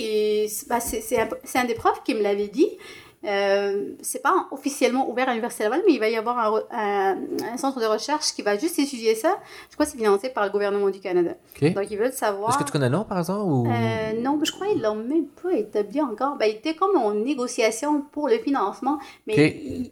[0.67, 0.79] bah,
[1.19, 2.69] un, c'est un des profs qui me l'avait dit.
[3.25, 6.65] Euh, c'est pas officiellement ouvert à l'Université Laval, mais il va y avoir un, re-
[6.71, 9.37] un- un centre de recherche qui va juste étudier ça.
[9.69, 11.31] Je crois que c'est financé par le gouvernement du Canada.
[11.71, 12.49] Donc, ils veulent savoir.
[12.49, 13.67] Est-ce que tu connais le nom par hasard ou...
[13.67, 16.35] Euh, non, je crois qu'ils l'ont même pas établi encore.
[16.35, 19.33] Ben, il était comme en négociation pour le financement, mais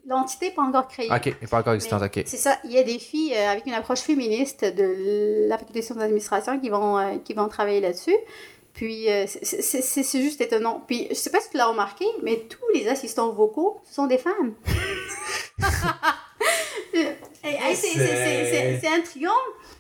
[0.05, 1.09] l'entité n'est pas encore créée.
[1.11, 1.99] Ok, n'est pas encore existant.
[1.99, 2.23] Mais Ok.
[2.25, 5.81] C'est ça, il y a des filles euh, avec une approche féministe de la faculté
[5.81, 8.15] sciences d'administration qui vont, qui vont travailler là-dessus.
[8.73, 10.83] Puis, euh, c'est- juste étonnant.
[10.87, 14.07] Puis, je sais pas si tu l'as remarqué, mais tous les assistants vocaux, ce sont
[14.07, 14.55] des femmes.
[17.45, 19.31] Hey, c'est- intriguant.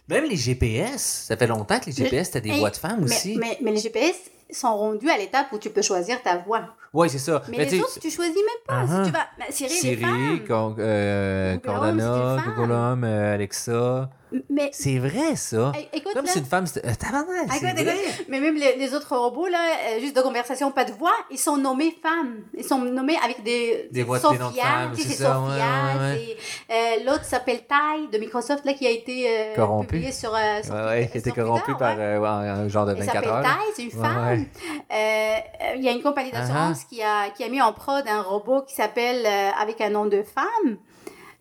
[0.09, 3.05] Même les GPS, ça fait longtemps que les GPS, c'était des voix de femmes Mais,
[3.15, 3.37] aussi.
[3.37, 4.15] mais, mais les GPS
[4.51, 6.75] sont rendus à l'étape où tu peux choisir ta voix.
[6.93, 7.41] Oui, c'est ça.
[7.49, 8.83] Mais, Mais les autres, tu choisis même pas.
[8.83, 9.03] Uh-huh.
[9.05, 9.25] Si tu vas.
[9.37, 10.45] ben, Siri, Siri.
[10.47, 12.51] Con- euh, Google Home, c'est.
[12.55, 12.71] Google
[13.03, 14.09] euh, Alexa.
[14.49, 15.71] Mais C'est vrai, ça.
[15.75, 16.65] hey, écoute, Comme là, si une femme.
[16.65, 20.85] Euh, c'est écoute, mais même les, les autres robots, là, euh, juste de conversation, pas
[20.85, 22.37] de voix, ils sont nommés femmes.
[22.57, 23.89] Ils sont nommés avec des.
[23.91, 26.35] Des voix Sophia, de femmes, c'est c'est ça, ouais, ouais,
[26.67, 29.87] c'est, euh, L'autre s'appelle Ty de Microsoft, là, qui a été euh, Corrompu.
[29.87, 30.33] publié sur.
[30.33, 32.97] euh, sur Ouais, ouais, Twitter, qui était sur corrompu par euh, en genre de Elle
[32.99, 33.43] 24 s'appelle heures.
[33.43, 34.45] Ty, c'est une femme.
[34.91, 35.39] Euh, euh,
[35.75, 38.61] Il y a une compagnie d'assurance qui, a, qui a mis en prod un robot
[38.63, 40.77] qui s'appelle euh, avec un nom de femme.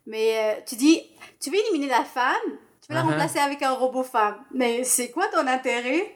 [0.06, 1.00] Mais euh, tu dis,
[1.40, 2.32] tu veux éliminer la femme,
[2.80, 3.10] tu veux la Uh-huh.
[3.10, 4.36] remplacer avec un robot femme.
[4.54, 6.14] Mais c'est quoi ton intérêt?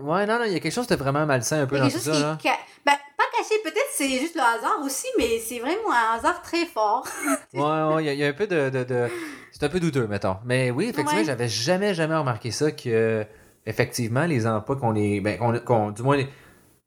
[0.00, 1.98] Ouais, non, non, il y a quelque chose de vraiment malsain un peu dans tout
[1.98, 2.48] ça, qui.
[2.48, 2.56] là.
[2.86, 6.64] Ben, pas cacher, peut-être c'est juste le hasard aussi, mais c'est vraiment un hasard très
[6.64, 7.06] fort.
[7.54, 8.70] ouais, ouais, il y, a- il y a un peu de.
[8.70, 9.08] de- de-
[9.52, 10.36] C'est un peu douteux, mettons.
[10.44, 11.24] Mais oui, effectivement, Ouais.
[11.24, 13.26] j'avais jamais, jamais remarqué ça que,
[13.66, 15.20] effectivement, les emplois qu'on les.
[15.20, 16.28] Ben, qu'on- du moins, les,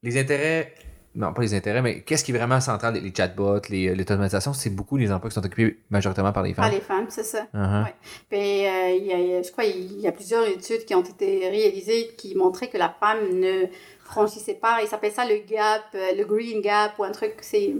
[0.03, 0.73] les intérêts.
[1.13, 4.53] Non, pas les intérêts, mais qu'est-ce qui est vraiment central, les, les chatbots, les, l'automatisation,
[4.53, 6.73] c'est beaucoup les emplois qui sont occupés majoritairement par les Par femmes.
[6.75, 7.47] les femmes, c'est ça.
[7.53, 7.83] Uh-huh.
[7.83, 7.93] Ouais.
[8.29, 11.49] Puis, euh, il y a, je crois il y a plusieurs études qui ont été
[11.49, 13.65] réalisées qui montraient que la femme ne
[14.05, 14.81] franchissait pas.
[14.81, 17.33] Ils s'appellent ça le gap, euh, le green gap ou un truc.
[17.41, 17.75] C'est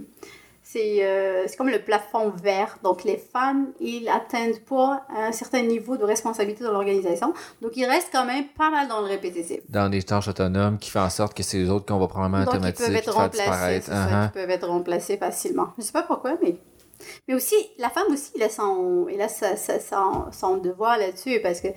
[0.71, 2.77] c'est euh, comme le plafond vert.
[2.83, 7.33] Donc, les femmes, ils atteignent pas un certain niveau de responsabilité dans l'organisation.
[7.61, 9.59] Donc, ils restent quand même pas mal dans le répétitif.
[9.69, 12.43] Dans des tâches autonomes qui font en sorte que c'est les autres qu'on va probablement
[12.45, 13.81] Donc, ils automatiser peuvent être remplacés.
[13.81, 14.25] ça, Uh-huh.
[14.27, 15.67] ils peuvent être remplacés facilement.
[15.77, 16.55] Je sais pas pourquoi, mais.
[17.27, 20.97] Mais aussi, la femme aussi, il a son, il a sa, sa- son, son devoir
[20.97, 21.69] là-dessus parce que.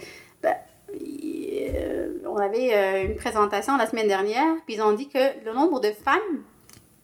[0.43, 0.55] ben,
[1.01, 5.19] il- euh, on avait euh, une présentation la semaine dernière, puis ils ont dit que
[5.45, 6.43] le nombre de femmes,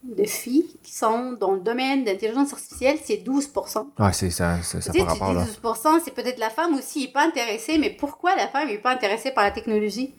[0.03, 3.53] de filles qui sont dans le domaine d'intelligence artificielle, c'est 12
[3.99, 5.45] Ouais, c'est ça, ça, ça par rapport là.
[5.45, 8.79] dis 12%, c'est peut-être la femme aussi, n'est pas intéressée, mais pourquoi la femme n'est
[8.79, 10.15] pas intéressée par la technologie?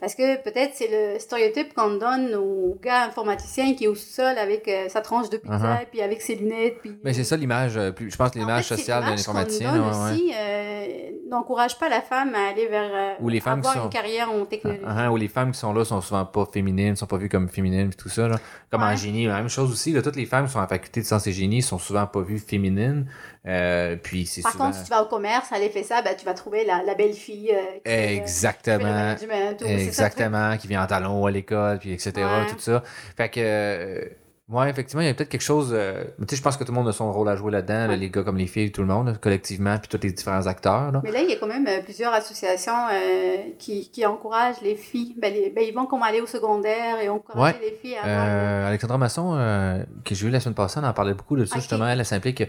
[0.00, 4.36] Parce que peut-être c'est le stéréotype qu'on donne au gars informaticien qui est au sol
[4.36, 5.86] avec euh, sa tranche de pizza, Uh-huh.
[5.90, 6.78] puis avec ses lunettes.
[6.82, 9.72] Puis, Mais c'est ça l'image, euh, plus, je pense, En l'image sociale de l'informaticien.
[9.72, 10.86] ouais, aussi euh,
[11.30, 14.30] n'encourage pas la femme à aller vers Ou les femmes qui avoir sont- une carrière
[14.30, 14.82] en technologie.
[14.84, 17.28] Ah, ah, où les femmes qui sont là sont souvent pas féminines, sont pas vues
[17.30, 18.28] comme féminines et tout ça.
[18.28, 18.36] Là.
[18.70, 18.96] Comme en Ouais.
[18.96, 19.92] génie, la même chose aussi.
[19.92, 22.20] Là, toutes les femmes qui sont en faculté de sciences et génie sont souvent pas
[22.20, 23.06] vues féminines.
[23.46, 24.64] Euh, puis c'est Par souvent...
[24.66, 26.94] contre, si tu vas au commerce, aller faire ça, ben, tu vas trouver la, la
[26.94, 29.16] belle fille euh, qui fait, euh, qui Exactement.
[29.18, 29.66] ça.
[29.66, 32.12] Exactement, qui vient en talon à l'école, puis etc.
[32.16, 32.46] Ouais.
[32.48, 32.82] Tout ça.
[33.18, 34.10] Fait que,
[34.48, 35.72] ouais, effectivement, il y a peut-être quelque chose.
[35.74, 37.88] euh, tu sais, je pense que tout le monde a son rôle à jouer là-dedans,
[37.88, 40.46] là, les gars comme les filles, tout le monde, là, collectivement, puis tous les différents
[40.46, 40.90] acteurs.
[40.90, 41.00] Là.
[41.04, 44.74] Mais là, il y a quand même euh, plusieurs associations euh, qui, qui encouragent les
[44.76, 45.16] filles.
[45.20, 48.96] Ben, les- ben, ils vont comme aller au secondaire et encourager les filles à Alexandra
[48.96, 51.86] Masson, que j'ai eu la semaine passée, elle en parlait beaucoup de ça, justement.
[51.86, 52.42] Elle, elle s'implique.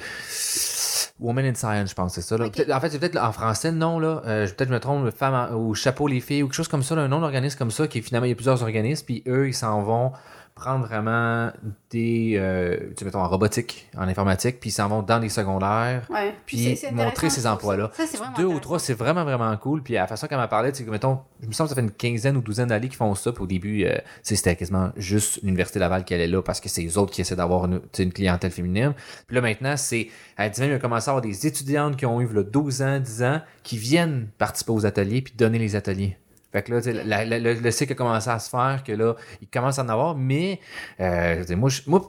[1.20, 2.38] Women in Science, je pense, c'est ça.
[2.38, 2.45] là.
[2.47, 4.22] En fait, c'est peut-être en français le nom, là.
[4.26, 6.68] Euh, je- peut-être je me trompe, Femmes en- ou Chapeau les filles, ou quelque chose
[6.68, 9.05] comme ça, là, un nom d'organisme comme ça, qui finalement, il y a plusieurs organismes,
[9.05, 10.11] puis eux, ils s'en vont
[10.56, 11.51] prendre vraiment
[11.91, 12.36] des.
[12.38, 16.08] Euh, tu sais, mettons, en robotique, en informatique, puis ils s'en vont dans les secondaires.
[16.10, 16.34] Ouais.
[16.45, 17.91] puis C'est- montrer ces emplois-là.
[18.38, 19.84] Deux ou trois, c'est vraiment, vraiment cool.
[19.84, 21.82] Puis à la façon qu'elle m'a parlé, c'est que, mettons, je me semble que ça
[21.82, 23.34] fait une quinzaine ou douzaine d'années qu'ils font ça.
[23.34, 26.82] Puis au début, euh, c'était quasiment juste l'Université Laval qui allait là parce que c'est
[26.82, 27.82] les autres qui essaient d'avoir une
[28.14, 28.93] clientèle féminine.
[29.28, 32.06] Puis là, maintenant, c'est, elle dit même, il a commencé à avoir des étudiantes qui
[32.06, 35.76] ont eu là, 12 ans, 10 ans, qui viennent participer aux ateliers puis donner les
[35.76, 36.18] ateliers.
[36.56, 39.16] Fait que là, la- la- le, le cycle a commencé à se faire, que là,
[39.41, 40.62] il commence à en avoir, mais
[41.01, 42.01] euh, je veux dire, moi, je, moi,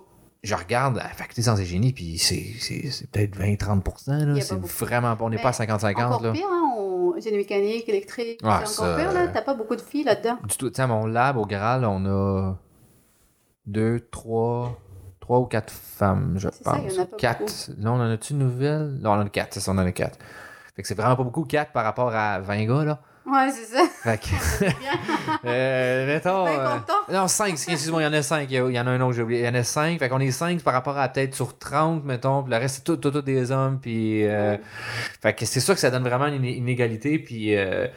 [0.45, 2.45] je regarde la faculté sciences et génie, puis c'est,
[3.11, 3.83] peut-être 20-30%.
[4.07, 6.05] Il y Là, a c'est pas vraiment, on n'est pas à 50-50.
[6.05, 6.31] Encore Là.
[6.31, 6.63] pire, hein,
[7.17, 9.23] en génie mécanique, électrique, Ah, c'est encore ça, pire, là.
[9.23, 10.39] euh, T'as pas beaucoup de filles là-dedans.
[10.45, 10.71] Du tout.
[10.71, 12.55] Tu sais, mon lab, au Graal, on a
[13.67, 14.79] deux, trois,
[15.19, 16.79] trois ou quatre femmes, je ça, pense.
[16.89, 17.71] il y en a pas quatre.
[17.79, 18.99] Là, on en a-tu une nouvelle?
[19.01, 20.19] Non, on en a quatre, c'est ça, on en a quatre.
[20.77, 23.01] Fait que c'est vraiment pas beaucoup, quatre par rapport à 20 gars, là.
[23.27, 23.85] Ouais, c'est ça.
[24.03, 24.65] Fait que,
[25.47, 26.47] euh, mettons.
[26.47, 26.79] Euh,
[27.13, 28.49] non, 5, excuse-moi, il y en a 5.
[28.49, 29.41] Il y, en a un autre, j'ai oublié.
[29.41, 29.99] Il y en a 5.
[29.99, 32.43] Fait qu'on est 5 par rapport à peut-être sur 30, mettons.
[32.45, 33.81] Puis le reste, c'est tout, tout, tout des hommes.
[33.81, 34.25] Puis.
[34.27, 34.57] euh.
[35.21, 37.19] Fait que c'est sûr que ça donne vraiment une inégalité.
[37.19, 37.57] Puis.
[37.57, 37.89] euh,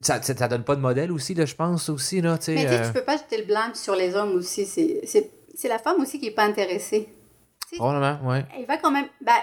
[0.00, 2.38] ça, ça, ça donne pas de modèle aussi, là, je pense aussi, là.
[2.48, 4.64] Mais tu euh, tu peux pas jeter le blâme sur les hommes aussi.
[4.64, 7.08] C'est la femme aussi qui est pas intéressée.
[7.76, 8.44] Probablement, ouais.
[8.58, 9.06] Elle va quand même.
[9.20, 9.34] Ben,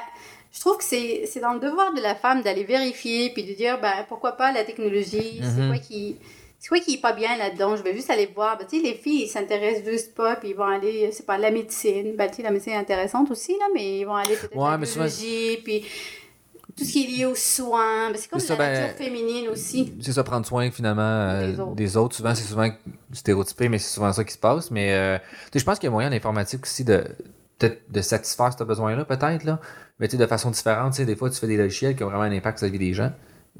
[0.57, 3.53] je trouve que c'est c'est dans le devoir de la femme d'aller vérifier puis de
[3.53, 5.67] dire ben, pourquoi pas la technologie, c'est Mhm.
[5.69, 6.15] quoi qui.
[6.59, 7.75] C'est quoi qui est pas bien là-dedans?
[7.75, 8.57] Je vais juste aller voir.
[8.57, 11.37] Ben, tu sais, les filles, ils s'intéressent juste pas, puis ils vont aller, c'est pas
[11.37, 12.15] la médecine.
[12.17, 14.71] Ben, tu sais, la médecine est intéressante aussi, là, mais ils vont aller peut-être Ouais,
[14.71, 15.85] la biologie, puis
[16.75, 18.09] tout ce qui est lié aux soins.
[18.09, 19.93] Ben, c'est comme C'est la ça, ben, nature féminine aussi.
[20.01, 21.75] C'est ça, prendre soin finalement euh, Des autres.
[21.75, 22.15] des autres.
[22.15, 22.69] Souvent, c'est souvent
[23.13, 24.71] stéréotypé, mais c'est souvent ça qui se passe.
[24.71, 25.17] Mais euh,
[25.53, 27.03] je pense qu'il y a moyen en informatique aussi de
[27.57, 29.59] peut-être de satisfaire ce besoin-là, peut-être, là.
[29.99, 32.23] Mais de façon différente, tu sais, des fois, tu fais des logiciels qui ont vraiment
[32.23, 33.11] un impact sur la vie des gens.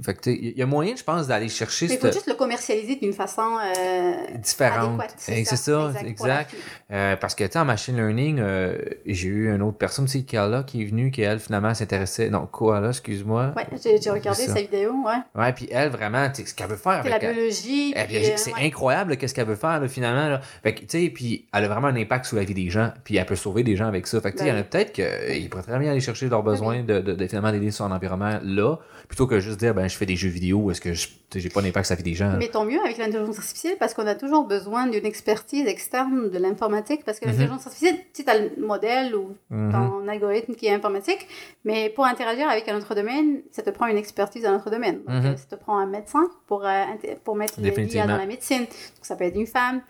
[0.04, 2.36] Fait que il y a moyen, je pense, d'aller chercher Mais il faut juste le
[2.36, 5.02] commercialiser d'une façon euh, différente.
[5.28, 6.54] Eh, C'est ça, la exact.
[6.92, 10.22] Euh, parce que, tu sais, en machine learning, euh, j'ai eu une autre personne, sais,
[10.22, 12.30] Carla, qui est venue, qui, elle, finalement, s'intéressait...
[12.30, 13.54] Non, Koala, excuse-moi.
[13.58, 15.42] Ouais, j'ai regardé C'est sa vidéo, ouais.
[15.42, 17.36] Ouais, puis elle, vraiment, tu sais, ce qu'elle veut faire C'est la avec elle.
[17.36, 17.94] biologie.
[18.38, 18.68] C'est ouais.
[18.68, 20.30] incroyable qu'est-ce qu'elle veut faire là, finalement.
[20.30, 20.42] Là.
[20.64, 22.92] Fait que, tu sais, puis elle a vraiment un impact sur la vie des gens,
[23.04, 24.22] puis elle peut sauver des gens avec ça.
[24.22, 26.00] Fait que, tu sais, il y en a Ben peut-être qu'ils pourraient très bien aller
[26.02, 28.76] chercher leurs besoins de, de, de finalement d'aider son environnement là,
[29.08, 31.62] plutôt que juste dire, ben, je fais des jeux vidéo, est-ce que je j'ai pas
[31.62, 32.36] d'impact sur la vie des gens?
[32.38, 36.38] Mais tant mieux avec l'intelligence artificielle parce qu'on a toujours besoin d'une expertise externe de
[36.38, 37.32] l'informatique parce que Mhm.
[37.32, 39.72] l'intelligence artificielle, tu as le modèle ou Mhm.
[39.74, 41.28] ton algorithme qui est informatique,
[41.66, 45.00] mais pour interagir avec un autre domaine, ça te prend une expertise dans notre domaine.
[45.06, 45.26] Donc, Mhm.
[45.26, 46.84] euh, ça te prend un médecin pour, euh,
[47.26, 48.08] pour mettre l'IA Définitivement.
[48.08, 48.62] dans la médecine.
[48.62, 48.70] Donc,
[49.02, 49.82] ça peut être une femme.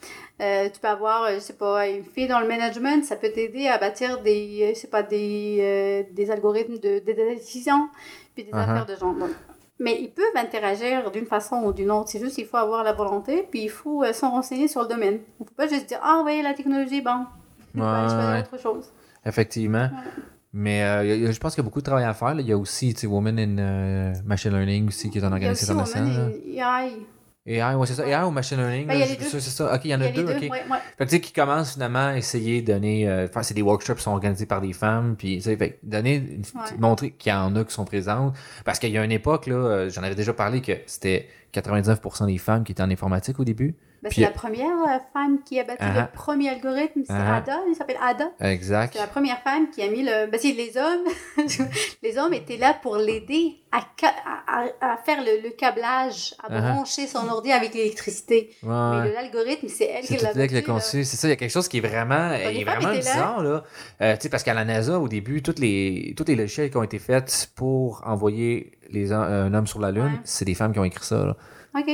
[0.41, 3.67] Euh, tu peux avoir, je sais pas, une fille dans le management, ça peut t'aider
[3.67, 7.89] à bâtir des, je sais pas, des, euh, des algorithmes de, de décision,
[8.33, 8.57] puis des Mhm.
[8.59, 9.13] affaires de genre.
[9.13, 9.29] Donc,
[9.80, 12.09] mais ils peuvent interagir d'une façon ou d'une autre.
[12.09, 14.88] C'est juste qu'il faut avoir la volonté, puis il faut euh, s'en renseigner sur le
[14.88, 15.19] domaine.
[15.39, 17.25] On ne peut pas juste dire Ah oui, la technologie, bon,
[17.75, 18.39] on va choisir Ouais.
[18.41, 18.91] autre chose.
[19.25, 19.89] Effectivement.
[20.53, 22.34] Mais euh, y y je pense qu'il y a beaucoup de travail à faire.
[22.34, 22.41] là.
[22.41, 25.45] Il y a aussi, Women in euh, Machine Learning aussi, qui est un Il y
[25.45, 26.32] a organisme aussi international.
[26.32, 26.89] Women in
[27.47, 27.59] AI.
[27.59, 28.05] AI, ouais, c'est ça.
[28.07, 28.85] AI ou Machine Learning?
[28.87, 29.03] Ben.
[29.19, 29.73] C'est ça.
[29.73, 30.25] Ok, il y en a, y a les deux.
[30.25, 30.41] deux, ok.
[30.41, 30.59] ouais, ouais.
[30.97, 33.07] Fait que tu sais, qui commencent finalement à essayer de donner.
[33.07, 35.15] euh, Enfin, c'est des workshops qui sont organisés par des femmes.
[35.17, 36.39] Puis, tu sais, fait donner.
[36.77, 38.35] Montrer qu'il y en a qui sont présentes.
[38.65, 42.25] Parce qu'il y a une époque, là, euh, j'en avais déjà parlé, que c'était 99%
[42.27, 43.75] des femmes qui étaient en informatique au début.
[44.03, 46.01] Ben, c'est la première euh, femme qui a bâti Ah.
[46.11, 47.01] le premier algorithme.
[47.05, 47.37] C'est Ah.
[47.37, 48.29] Ada, il s'appelle Ada.
[48.41, 48.93] Exact.
[48.93, 50.29] C'est la première femme qui a mis le.
[50.29, 51.07] Ben, c'est les hommes.
[52.03, 53.79] les hommes étaient là pour l'aider à,
[54.81, 56.61] à, faire le, le câblage, à Ah.
[56.73, 58.51] brancher son ordi avec l'électricité.
[58.63, 58.69] Ouais.
[59.03, 60.61] Mais l'algorithme, c'est elle C'est qui l'a là.
[60.61, 61.03] conçu.
[61.03, 62.97] C'est ça, il y a quelque chose qui est vraiment, est vraiment étaient là.
[62.97, 63.63] bizarre, là.
[64.01, 66.99] Euh, parce qu'à la NASA, au début, toutes les, toutes les logiciels qui ont été
[66.99, 70.19] faits pour envoyer les, un homme sur la Lune, Ouais.
[70.23, 71.35] c'est des femmes qui ont écrit ça, là.
[71.77, 71.89] OK.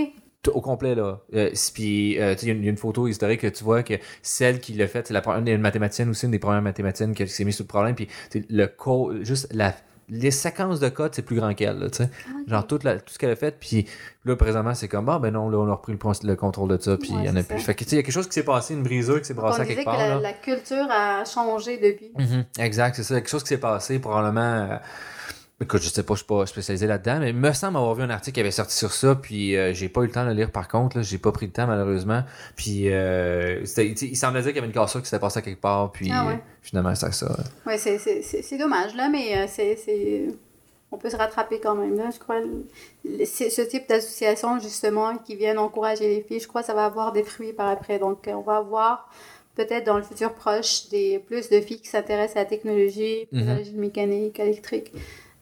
[0.50, 1.22] Au complet, là.
[1.36, 3.42] Euh, puis, euh, tu sais, il y a une- il y, a une photo historique
[3.42, 6.32] que tu vois que celle qui l'a faite, c'est la première, une mathématicienne aussi, une
[6.32, 7.96] des premières mathématiciennes qui s'est mise sous le problème.
[7.96, 8.10] Puis,
[8.50, 9.74] le code, juste la,
[10.10, 12.10] les séquences de code, c'est plus grand qu'elle, là, tu sais.
[12.28, 12.32] Ah.
[12.46, 13.86] Genre, tout, la- tout ce qu'elle a fait, puis
[14.26, 16.82] là, présentement, c'est comme, ah, ben non, là, on a repris le, le contrôle de
[16.82, 17.60] ça, puis il Ouais, y en a plus.
[17.60, 19.26] Fait que, tu sais, il y a quelque chose qui s'est passé, une brisure qui
[19.28, 20.20] s'est brassée à quelque que part, la, là.
[20.20, 22.12] la culture a changé depuis.
[22.18, 23.16] Mhm, Exact, c'est ça.
[23.16, 24.42] Quelque chose qui s'est passé, probablement.
[24.42, 24.78] euh,
[25.62, 28.04] Écoute, je sais pas, je suis pas spécialisé là-dedans, mais il me semble avoir vu
[28.04, 30.30] un article qui avait sorti sur ça, puis euh, j'ai pas eu le temps de
[30.30, 32.24] le lire par contre, là, j'ai pas pris le temps malheureusement.
[32.56, 35.62] Puis euh, il semblait dire qu'il y avait une cassure qui s'était passée à quelque
[35.62, 36.34] part, puis Ah ouais.
[36.34, 37.38] euh, finalement c'est ça.
[37.66, 40.28] Ouais, c'est- dommage, là, mais euh, c'est.
[40.92, 42.40] On peut se rattraper quand même, là, je crois.
[43.04, 47.12] Ce type d'association, justement, qui viennent encourager les filles, je crois que ça va avoir
[47.14, 47.98] des fruits par après.
[47.98, 49.10] Donc, euh, on va avoir
[49.56, 53.56] peut-être dans le futur proche des, plus de filles qui s'intéressent à la technologie, à
[53.56, 54.92] la génie mécanique, électrique.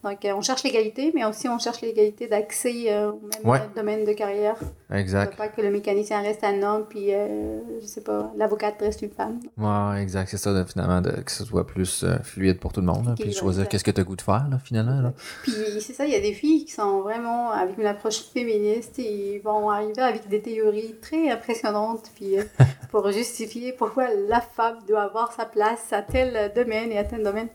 [0.03, 3.59] Donc, euh, on cherche l'égalité, mais aussi on cherche l'égalité d'accès euh, au même Ouais.
[3.59, 4.55] euh, domaine de carrière.
[4.91, 5.37] Exact.
[5.37, 9.11] pas que le mécanicien reste un homme, puis, euh, je sais pas, l'avocate reste une
[9.11, 9.39] femme.
[9.57, 12.81] Ouais, exact, c'est ça, de- finalement, de- que ce soit plus euh, fluide pour tout
[12.81, 14.99] le monde, là, puis choisir qu'est-ce que tu as goût de faire, là, finalement.
[15.01, 15.13] Là.
[15.43, 18.97] Puis c'est ça, il y a des filles qui sont vraiment avec une approche féministe
[18.99, 22.43] et ils vont arriver avec des théories très impressionnantes puis euh,
[22.91, 27.23] pour justifier pourquoi la femme doit avoir sa place à tel domaine et à tel
[27.23, 27.47] domaine.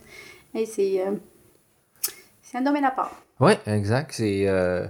[0.55, 1.05] Et c'est
[2.57, 3.11] c'est un domaine à part.
[3.40, 4.12] Ouais, exact.
[4.12, 4.44] C'est.
[4.48, 4.86] euh,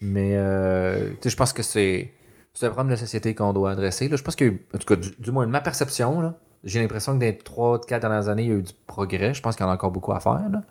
[0.00, 2.12] mais euh, je pense que c'est.
[2.54, 4.08] C'est un problème de la société qu'on doit adresser.
[4.08, 4.16] Là.
[4.16, 6.34] Je pense que, en tout cas, du, du moins de ma perception, là,
[6.64, 9.34] j'ai l'impression que dans les 3-4 dernières années, il y a eu du progrès.
[9.34, 10.48] Je pense qu'il y en a encore beaucoup à faire.
[10.50, 10.62] Là.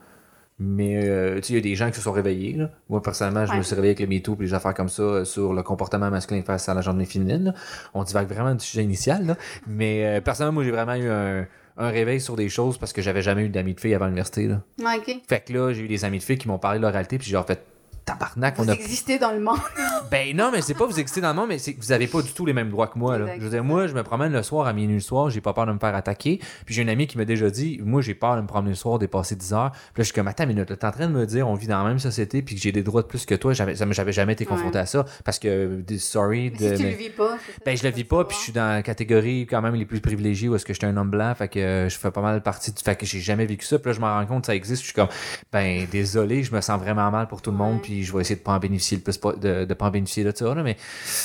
[0.57, 2.53] Mais euh, il y a des gens qui se sont réveillés.
[2.53, 2.69] Là.
[2.89, 5.25] Moi, personnellement, je me suis réveillé avec le MeToo et les affaires comme ça euh,
[5.25, 7.43] sur le comportement masculin face à la journée féminine.
[7.45, 7.53] là.
[7.93, 9.25] On divague vraiment du sujet initial.
[9.25, 9.36] Là.
[9.67, 11.45] Mais euh, personnellement, moi, j'ai vraiment eu un,
[11.78, 14.47] un réveil sur des choses parce que j'avais jamais eu d'amis de filles avant l'université.
[14.47, 14.61] Là.
[14.80, 15.21] Ok.
[15.28, 17.17] Fait que là, j'ai eu des amis de filles qui m'ont parlé de leur réalité,
[17.17, 17.63] puis j'ai genre fait
[18.06, 18.74] tabarnak, on Vous a.
[18.74, 19.58] existez dans le monde.
[20.12, 22.06] Ben non, mais c'est pas vous existez dans le monde, mais c'est que vous avez
[22.06, 23.18] pas du tout les mêmes droits que moi.
[23.18, 23.26] Là.
[23.38, 25.51] Je veux dire, moi, je me promène le soir à minuit le soir, j'ai pas
[25.53, 26.39] peur de me faire attaquer.
[26.66, 28.76] Puis j'ai une amie qui m'a déjà dit, moi, j'ai peur de me promener le
[28.76, 29.72] soir, dépasser 10 heures.
[29.72, 31.66] Puis là, je suis comme, attends minute, t'es en train de me dire, on vit
[31.68, 33.53] dans la même société, puis que j'ai des droits de plus que toi.
[33.53, 33.76] J'avais,
[34.14, 34.84] jamais été confronté Ouais.
[34.84, 36.76] à ça, parce que, sorry, Mais de.
[36.76, 37.38] si tu mais- le vis pas.
[37.66, 40.01] ben, je le vis pas, puis je suis dans la catégorie quand même les plus
[40.01, 42.43] privilégiés où est-ce que j'étais un homme blanc, fait que euh, je fais pas mal
[42.43, 44.47] partie du fait que j'ai jamais vécu ça, puis là je me rends compte que
[44.47, 45.08] ça existe, je suis comme
[45.51, 47.82] ben désolé, je me sens vraiment mal pour tout le monde, Ouais.
[47.96, 50.24] Puis je vais essayer de pas en bénéficier le plus de, de pas en bénéficier
[50.26, 50.76] de ça, là, mais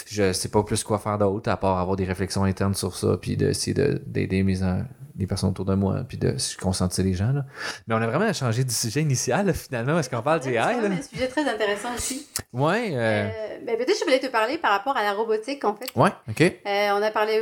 [0.06, 3.16] je sais pas plus quoi faire d'autre à part avoir des réflexions internes sur ça,
[3.20, 4.84] puis d'essayer de- d'aider mes en-
[5.18, 7.44] les personnes autour de moi, puis de conscientiser les gens là.
[7.86, 10.86] Mais on a vraiment changé du sujet initial là, finalement parce qu'on parle AI c'est
[10.86, 12.26] un sujet très intéressant aussi.
[12.52, 15.74] Ouais, euh, Euh, ben, peut-être je voulais te parler par rapport à la robotique en
[15.74, 15.90] fait.
[15.96, 17.40] ouais, ok, Euh, on, a parlé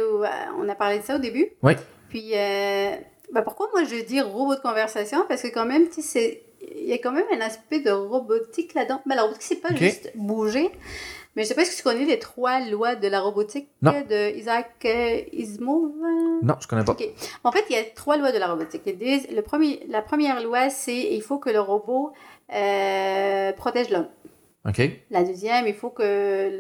[0.59, 1.49] on a parlé de ça au début.
[1.62, 1.74] Oui.
[2.09, 2.97] Puis, euh,
[3.35, 5.24] ben, pourquoi moi je dis robot de conversation?
[5.29, 6.43] Parce que quand même, tu sais,
[6.89, 9.01] y a quand même un aspect de robotique là-dedans.
[9.07, 10.70] Mais la robotique, c'est pas juste bouger.
[11.36, 13.93] Mais je sais pas si tu connais les trois lois de la robotique Non.
[13.93, 15.93] de Isaac euh, Asimov.
[16.43, 16.93] non, je connais pas.
[16.93, 17.05] Ok.
[17.45, 18.82] En fait, il y a trois lois de la robotique.
[18.86, 18.99] Il
[19.36, 22.12] le premier, la première loi, c'est il faut que le robot
[22.53, 24.09] euh, protège l'homme.
[24.66, 26.03] Ok, La deuxième, il faut que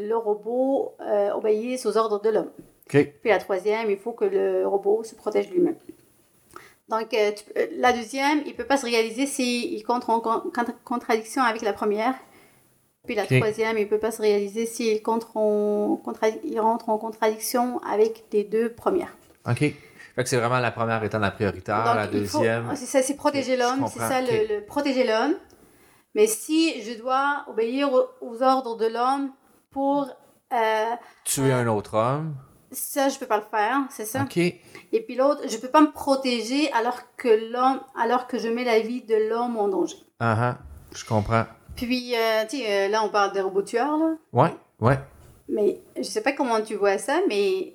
[0.08, 2.50] le robot euh, obéisse aux ordres de l'homme.
[2.86, 5.76] ok, Puis la troisième, il faut que le robot se protège lui-même.
[6.88, 10.20] Donc, euh, tu- euh, la deuxième, il ne peut pas se réaliser s'il contre en
[10.20, 10.42] con-
[10.84, 12.14] contradiction avec la première.
[13.06, 16.88] Puis la troisième, il ne peut pas se réaliser s'il contre en contra- il rentre
[16.88, 19.14] en contradiction avec les deux premières.
[19.46, 19.58] OK.
[19.60, 19.74] Fait
[20.24, 22.72] que c'est vraiment la première étant la prioritaire, Donc, la deuxième.
[22.74, 25.34] c'est ça, c'est protéger l'homme, c'est ça, le, le- protéger l'homme.
[26.14, 29.30] Mais si je dois obéir aux, aux ordres de l'homme
[29.70, 30.08] pour
[30.52, 30.84] euh,
[31.24, 32.34] Tuer un autre homme.
[32.70, 34.22] Ça, je peux pas le faire, c'est ça.
[34.22, 34.36] OK.
[34.36, 34.60] Et
[35.06, 38.80] puis l'autre, je peux pas me protéger alors que l'homme, alors que je mets la
[38.80, 39.96] vie de l'homme en danger.
[40.20, 40.58] Ah ah,
[40.94, 41.44] je comprends.
[41.76, 44.14] Puis, euh, tu sais, euh, là, on parle des robots tueurs, là.
[44.32, 44.98] Ouais, ouais.
[45.48, 47.74] Mais je sais pas comment tu vois ça, mais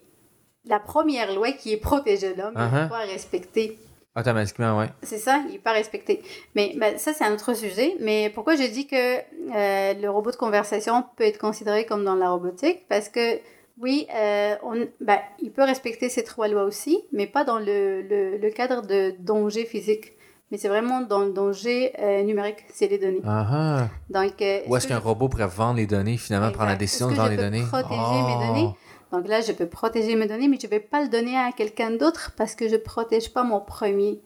[0.66, 2.84] la première loi qui est protéger l'homme, il Uh-huh.
[2.84, 3.80] n'est pas respectée.
[4.16, 4.90] Automatiquement, ouais.
[5.02, 6.22] C'est ça, il n'est pas respecté.
[6.54, 7.96] Mais ben, ça, c'est un autre sujet.
[8.00, 12.14] Mais pourquoi je dis que euh, le robot de conversation peut être considéré comme dans
[12.16, 12.88] la robotique?
[12.90, 13.40] Parce que,
[13.84, 18.02] oui, euh, on, ben, il peut respecter ces trois lois aussi, mais pas dans le,
[18.02, 20.14] le, le cadre de danger physique.
[20.52, 23.22] Mais c'est vraiment dans le danger euh, numérique, c'est les données.
[23.26, 23.88] Ah ah.
[24.10, 26.76] Donc, euh, Où est-ce que qu'un je- robot pourrait vendre les données, finalement, prendre la
[26.76, 27.64] décision Est-ce de vendre je les peux données?
[27.68, 28.48] protéger mes Oh.
[28.48, 28.70] données?
[29.12, 31.52] Donc là, je peux protéger mes données, mais je ne vais pas le donner à
[31.52, 34.22] quelqu'un d'autre parce que je ne protège pas mon premier.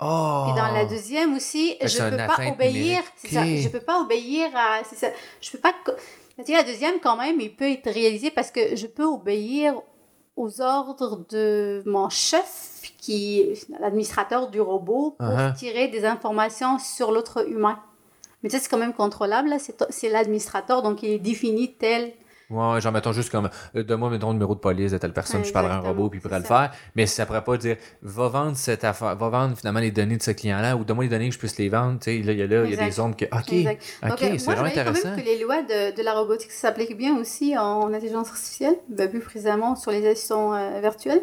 [0.00, 0.44] Oh!
[0.46, 3.00] Puis dans la deuxième aussi, je ne peux pas obéir.
[3.16, 3.44] C'est ça.
[3.44, 4.84] Je peux pas obéir à.
[4.84, 5.08] Ça.
[5.40, 5.72] Je peux pas.
[6.48, 9.74] La deuxième, quand même, il peut être réalisé parce que je peux obéir
[10.36, 15.54] aux ordres de mon chef, qui est l'administrateur du robot, pour Uh-huh.
[15.54, 17.80] tirer des informations sur l'autre humain.
[18.42, 19.48] Mais ça, c'est quand même contrôlable.
[19.48, 19.58] là.
[19.58, 22.12] C'est c'est l'administrateur, donc il est défini tel.
[22.48, 25.44] Ouais, genre, mettons juste comme, euh, donne-moi mettons, le numéro de police de telle personne,
[25.44, 26.70] je parlerai à un Exactement, robot, puis il pourrait le c'est faire.
[26.94, 30.22] Mais ça pourrait pas dire, va vendre cette affaire, va vendre finalement les données de
[30.22, 31.98] ce client-là, ou donne-moi les données que je puisse les vendre.
[31.98, 33.82] Tu sais, là, il y a là, il y a des zones que, OK, Exact.
[34.02, 35.02] OK, Donc, euh, c'est moi, vraiment je voyais intéressant.
[35.02, 38.76] quand même que les lois de, de la robotique s'appliquent bien aussi en intelligence artificielle,
[38.88, 41.22] ben, plus précisément sur les assistants euh, virtuels.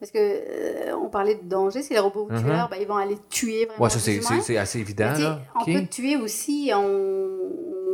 [0.00, 2.44] Parce que euh, on parlait de danger, si les robots Mhm.
[2.44, 4.26] tueurs, ben, ils vont aller tuer vraiment Ouais, ça, c'est humains.
[4.28, 5.40] c'est- c'est assez évident, Mais tu sais, là.
[5.56, 5.72] On OK.
[5.72, 6.84] peut tuer aussi en,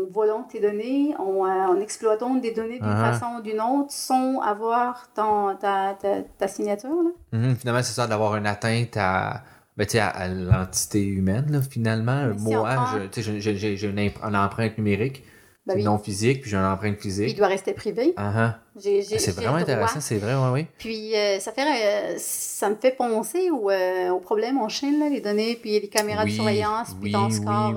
[0.09, 3.12] en volant tes données, en, euh, en exploitant des données d'une Uh-huh.
[3.12, 6.88] façon ou d'une autre, sans avoir ton, ta, ta, ta signature.
[6.90, 7.38] Là.
[7.38, 9.42] Mhm, Finalement, c'est ça, d'avoir une atteinte à,
[9.76, 12.26] ben, à, à l'entité humaine, là, finalement.
[12.28, 12.76] Mais si on Moi,
[13.11, 15.24] sais, j'ai- une, empreinte numérique,
[15.66, 15.82] Ben oui.
[15.84, 17.36] non physique, puis j'ai une empreinte Puis il physique.
[17.38, 18.12] doit rester privé.
[18.18, 18.59] Ah, ah.
[18.76, 20.66] J'ai- C'est vraiment intéressant, c'est vrai, oui, oui.
[20.78, 24.98] Puis euh, ça, fait, euh, ça me fait penser au, euh, au problème en Chine,
[25.00, 27.72] là, les données, puis les caméras Oui, de surveillance, puis oui, ton oui, score,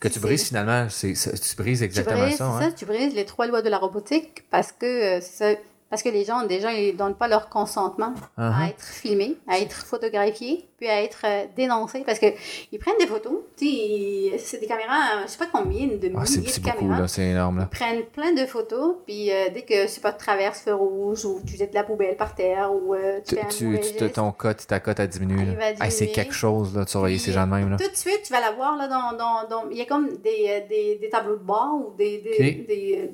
[0.00, 2.56] Que tu brises finalement, c'est, tu brises Tu exactement brises, ça.
[2.58, 2.70] c'est hein?
[2.70, 4.84] ça, tu brises les trois lois de la robotique parce que,
[5.18, 8.70] euh, c'est ça, parce que les gens, déjà, ils donnent pas leur consentement à Uh-huh.
[8.70, 12.02] être filmés, à être photographiés, puis à être euh, dénoncés.
[12.04, 12.26] Parce que
[12.72, 16.38] ils prennent des photos, c'est des caméras, euh, je sais pas combien de Ah, c'est,
[16.40, 17.08] milliers de beaucoup, caméras.
[17.08, 17.58] c'est énorme.
[17.58, 17.68] Là.
[17.72, 20.74] Ils prennent plein de photos, puis euh, dès que, je sais pas, tu traverses feu
[20.74, 23.64] rouge, ou tu jettes de la poubelle par terre, ou euh, tu, fais un tu,
[23.66, 25.56] mauvais tu- geste, ton cote, ta cote a diminué.
[25.80, 27.70] Hey, c'est quelque chose là, de surveiller ces gens de même.
[27.70, 27.76] Là.
[27.76, 30.08] Tout de suite, tu vas la voir là, dans, dans, dans- Il y a comme
[30.18, 32.64] des, des, des tableaux de bord ou des, des,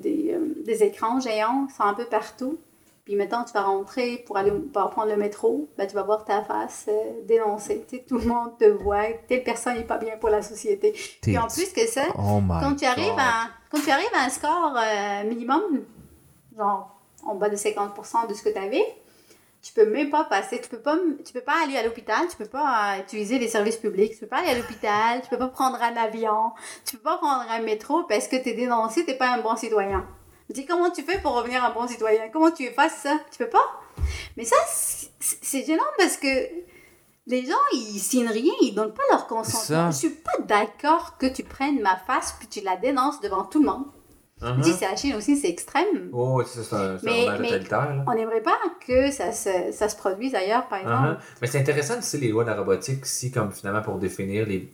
[0.01, 2.57] des, des, écrans géants, c'est un peu partout.
[3.05, 6.23] Puis maintenant, tu vas rentrer pour aller pour prendre le métro, ben, tu vas voir
[6.23, 7.85] ta face euh, dénoncée.
[7.89, 10.93] Tu sais, tout le monde te voit, telle personne n'est pas bien pour la société.
[11.21, 13.19] Puis en plus que ça, Oh quand tu arrives God.
[13.19, 15.83] à, quand tu arrives à un score euh, minimum,
[16.57, 18.85] genre en bas de 50% de ce que tu avais,
[19.61, 22.37] tu peux même pas passer, tu peux pas, tu peux pas aller à l'hôpital, tu
[22.37, 25.37] peux pas euh, utiliser les services publics, tu peux pas aller à l'hôpital, tu peux
[25.37, 26.51] pas prendre un avion,
[26.85, 29.55] tu peux pas prendre un métro parce que tu es dénoncé, t'es pas un bon
[29.57, 30.05] citoyen.
[30.49, 32.29] Je dis comment tu fais pour revenir un bon citoyen?
[32.31, 33.17] Comment tu effaces ça?
[33.31, 33.81] Tu peux pas?
[34.37, 34.55] Mais ça,
[35.19, 36.27] c'est gênant parce que
[37.27, 39.89] les gens, ils signent rien, ils donnent pas leur consentement.
[39.89, 39.91] ça.
[39.91, 43.59] Je suis pas d'accord que tu prennes ma face puis tu la dénonces devant tout
[43.59, 43.85] le monde.
[44.41, 44.57] Uh-huh.
[44.57, 46.09] Je dis, c'est la Chine aussi, c'est extrême.
[46.11, 47.61] Oh, c'est, un, c'est Mais- un mais-.
[48.07, 51.07] On n'aimerait pas que ça se, ça se produise ailleurs, par exemple.
[51.07, 51.35] Uh-huh.
[51.41, 54.45] Mais c'est intéressant, tu sais, les lois de la robotique, si, comme finalement, pour définir
[54.45, 54.69] les,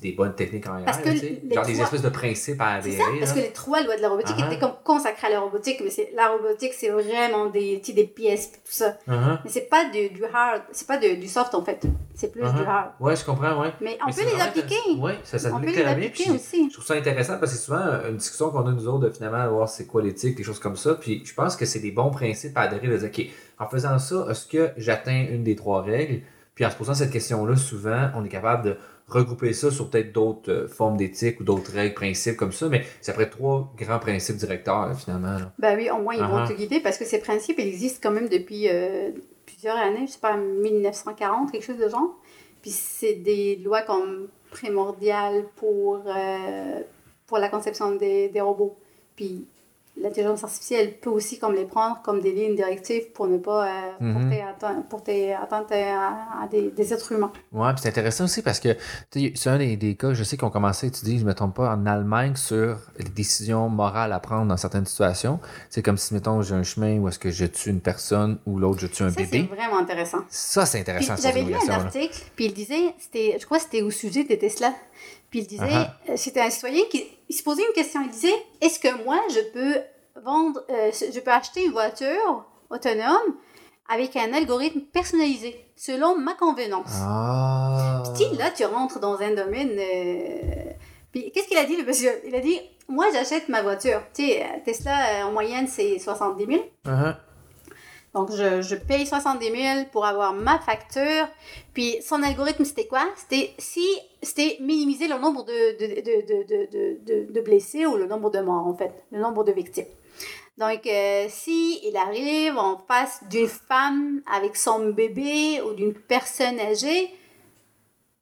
[0.00, 2.96] des bonnes techniques en tu sais, les genre des espèces de principes à adhérer.
[2.98, 3.36] ça, parce là.
[3.40, 4.46] que les trois lois de la robotique Uh-huh.
[4.46, 8.52] étaient comme consacrées à la robotique, mais c'est la robotique, c'est vraiment des, des pièces,
[8.52, 8.96] tout ça.
[9.08, 9.38] Uh-huh.
[9.44, 11.80] Mais c'est pas du, du hard, c'est pas de- du soft en fait,
[12.14, 12.54] c'est plus Uh-huh.
[12.56, 12.90] du hard.
[13.00, 13.72] Ouais, je comprends, ouais.
[13.80, 14.76] Mais on Mais peut les appliquer.
[14.98, 16.06] Ouais, ça On s'applique peut les très bien.
[16.06, 16.68] appliquer puis aussi.
[16.68, 19.00] Je trouve ça intéressant parce que c'est souvent euh, une discussion qu'on a nous autres
[19.06, 20.94] de finalement voir c'est quoi l'éthique, des choses comme ça.
[20.94, 23.26] Puis je pense que c'est des bons principes à adhérer de dire, OK,
[23.58, 26.20] en faisant ça, est-ce que j'atteins une des trois règles?
[26.54, 28.76] Puis en se posant cette question-là, souvent, on est capable de
[29.12, 32.84] regrouper ça sur peut-être d'autres euh, formes d'éthique ou d'autres règles, principes comme ça, mais
[33.00, 35.38] ça ferait trois grands principes directeurs, là, finalement.
[35.38, 35.52] là.
[35.58, 36.48] Ben oui, au moins ils vont Uh-huh.
[36.48, 39.10] te guider parce que ces principes ils existent quand même depuis euh,
[39.46, 42.16] plusieurs années, je sais pas, 1940, quelque chose de genre.
[42.62, 46.80] Puis c'est des lois comme primordiales pour, euh,
[47.26, 48.76] pour la conception des, des robots.
[49.16, 49.46] Puis
[50.00, 53.70] l'intelligence artificielle peut aussi comme les prendre comme des lignes directives pour ne pas euh,
[54.00, 54.32] Mhm.
[54.88, 57.30] porter atteinte à, à des, des êtres humains.
[57.52, 58.76] Ouais, puis c'est intéressant aussi parce que
[59.10, 61.34] tu c'est un des, des cas, je sais qu'on commençait à étudier, je ne me
[61.34, 65.38] trompe pas, en Allemagne sur les décisions morales à prendre dans certaines situations.
[65.68, 68.58] C'est comme si, mettons, j'ai un chemin où est-ce que je tue une personne ou
[68.58, 69.48] l'autre, je tue un Ça, c'est bébé.
[69.54, 70.18] vraiment intéressant.
[70.28, 71.14] Ça, c'est intéressant.
[71.22, 74.38] j'avais lu un article, puis il disait, c'était, je crois que c'était au sujet des
[74.38, 74.72] Tesla.
[75.32, 78.02] Puis il disait, Ah euh, c'était un citoyen qui il se posait une question.
[78.04, 79.80] Il disait, est-ce que moi, je peux
[80.22, 83.36] vendre, euh, je peux acheter une voiture autonome
[83.88, 86.92] avec un algorithme personnalisé selon ma convenance?
[87.00, 88.02] Ah.
[88.14, 89.70] Puis là, tu rentres dans un domaine.
[89.78, 90.70] euh,
[91.10, 92.12] Puis qu'est-ce qu'il a dit, le monsieur?
[92.26, 94.02] Il a dit Moi, j'achète ma voiture.
[94.14, 96.58] Tu sais, Tesla, en moyenne, c'est 70 000.
[96.84, 97.16] Uh-huh.
[98.14, 101.28] Donc, je, je paye 70 000 pour avoir ma facture.
[101.72, 103.08] Puis, son algorithme, c'était quoi?
[103.16, 103.86] C'était si
[104.22, 108.74] c'était minimiser le nombre de, de, de, de, blessés ou le nombre de morts, en
[108.74, 109.86] fait, le nombre de victimes.
[110.58, 116.60] Donc, euh, si il arrive en face d'une femme avec son bébé ou d'une personne
[116.60, 117.10] âgée,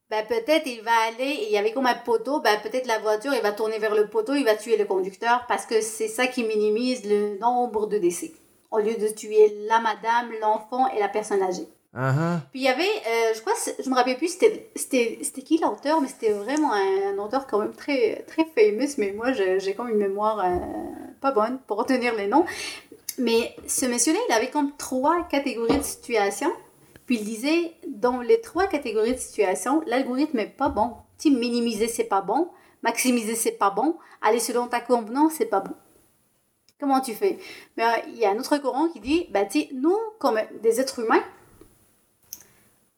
[0.09, 3.33] ben peut-être il va aller, il y avait comme un poteau, ben peut-être la voiture,
[3.35, 6.27] il va tourner vers le poteau, il va tuer le conducteur parce que c'est ça
[6.27, 8.33] qui minimise le nombre de décès.
[8.71, 11.69] Au lieu de tuer la madame, l'enfant et la personne âgée.
[11.97, 12.39] Uh-huh.
[12.53, 16.07] Puis il y avait, euh, je crois, je me rappelle plus, c'était, qui l'auteur, mais
[16.07, 19.99] c'était vraiment un, un auteur quand même très, très famous, mais moi j'ai comme une
[19.99, 20.57] mémoire euh,
[21.21, 22.45] pas bonne pour retenir les noms.
[23.19, 26.53] Mais ce monsieur-là, il avait comme trois catégories de situations.
[27.07, 30.93] Puis il disait, dans les trois catégories de situations, l'algorithme est pas bon.
[31.19, 32.49] Tu minimiser, c'est pas bon.
[32.83, 33.97] Maximiser, c'est pas bon.
[34.23, 35.75] Aller selon ta convenance, c'est pas bon.
[36.81, 37.39] Comment tu fais?
[37.77, 40.81] Mais euh, il y a un autre courant qui dit, bah, tu nous, comme des
[40.81, 41.23] êtres humains,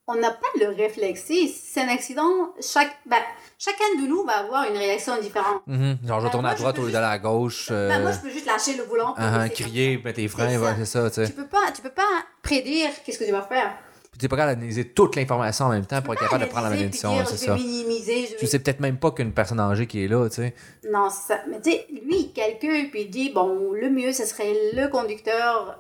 [0.07, 1.25] on n'a pas le réflexe.
[1.25, 3.17] Sais, C'est un accident, chaque, bah,
[3.59, 5.63] chacun de nous va avoir une réaction différente.
[5.67, 5.99] Mhm.
[6.07, 7.69] Genre, je Ben, tourne à droite au lieu d'aller à gauche.
[7.71, 9.15] Bah, euh, moi, je peux juste lâcher le volant.
[9.17, 10.77] uh-huh, crier, mettre tes freins, C'est ouais, ça.
[10.79, 11.27] c'est ça, tu sais.
[11.29, 13.73] Tu peux pas, tu peux pas prédire qu'est-ce que tu vas faire.
[14.13, 16.49] Puis tu es pas capable d'analyser toute l'information en même temps pour être capable de
[16.51, 17.55] prendre la bonne décision, c'est ça.
[17.55, 18.29] Minimiser.
[18.39, 20.55] Tu sais peut-être même pas qu'une personne âgée qui est là, tu sais.
[20.91, 21.41] Non, c'est ça.
[21.49, 24.89] Mais tu sais, lui, il calcule puis il dit bon, le mieux, ce serait le
[24.89, 25.79] conducteur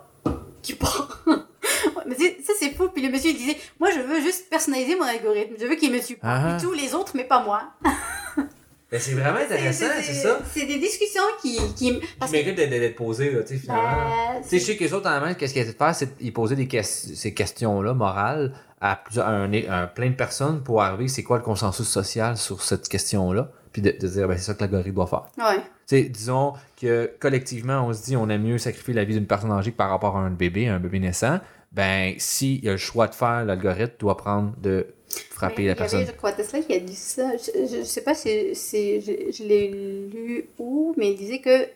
[0.62, 1.04] qui prend.
[2.06, 2.88] mais ça, c'est fou.
[2.88, 5.54] Puis le monsieur, il disait moi, je veux juste personnaliser mon algorithme.
[5.60, 6.16] Je veux qu'il me pas.
[6.22, 6.56] Ah.
[6.56, 7.62] Puis tous les autres, mais pas moi.
[8.92, 9.38] Ben, c'est vraiment
[10.52, 11.56] C'est des discussions qui.
[11.74, 12.36] qui parce que.
[12.36, 13.82] mérite d'être posé, là, tu sais, finalement.
[13.84, 15.94] bah, Tu sais, je sais que les autres, en Allemagne, qu'est-ce qu'ils essaient de faire,
[15.94, 20.82] c'est qu'ils posaient des ces questions-là, morales, à, plusieurs, à un, plein de personnes pour
[20.82, 24.44] arriver, c'est quoi le consensus social sur cette question-là, puis de, de dire, ben, c'est
[24.44, 25.22] ça que l'algorithme doit faire.
[25.38, 25.56] ouais.
[25.88, 29.26] Tu sais, disons que collectivement, on se dit, on aime mieux sacrifier la vie d'une
[29.26, 31.40] personne âgée par rapport à un bébé, un bébé naissant.
[31.72, 34.86] Ben, s'il y a le choix de faire, l'algorithme doit prendre de
[35.42, 36.00] frapper la il y personne.
[36.02, 37.36] avait, je crois, Tesla qui a dit ça?
[37.36, 41.68] Je, je sais pas si, si je, je l'ai lu où, mais il disait que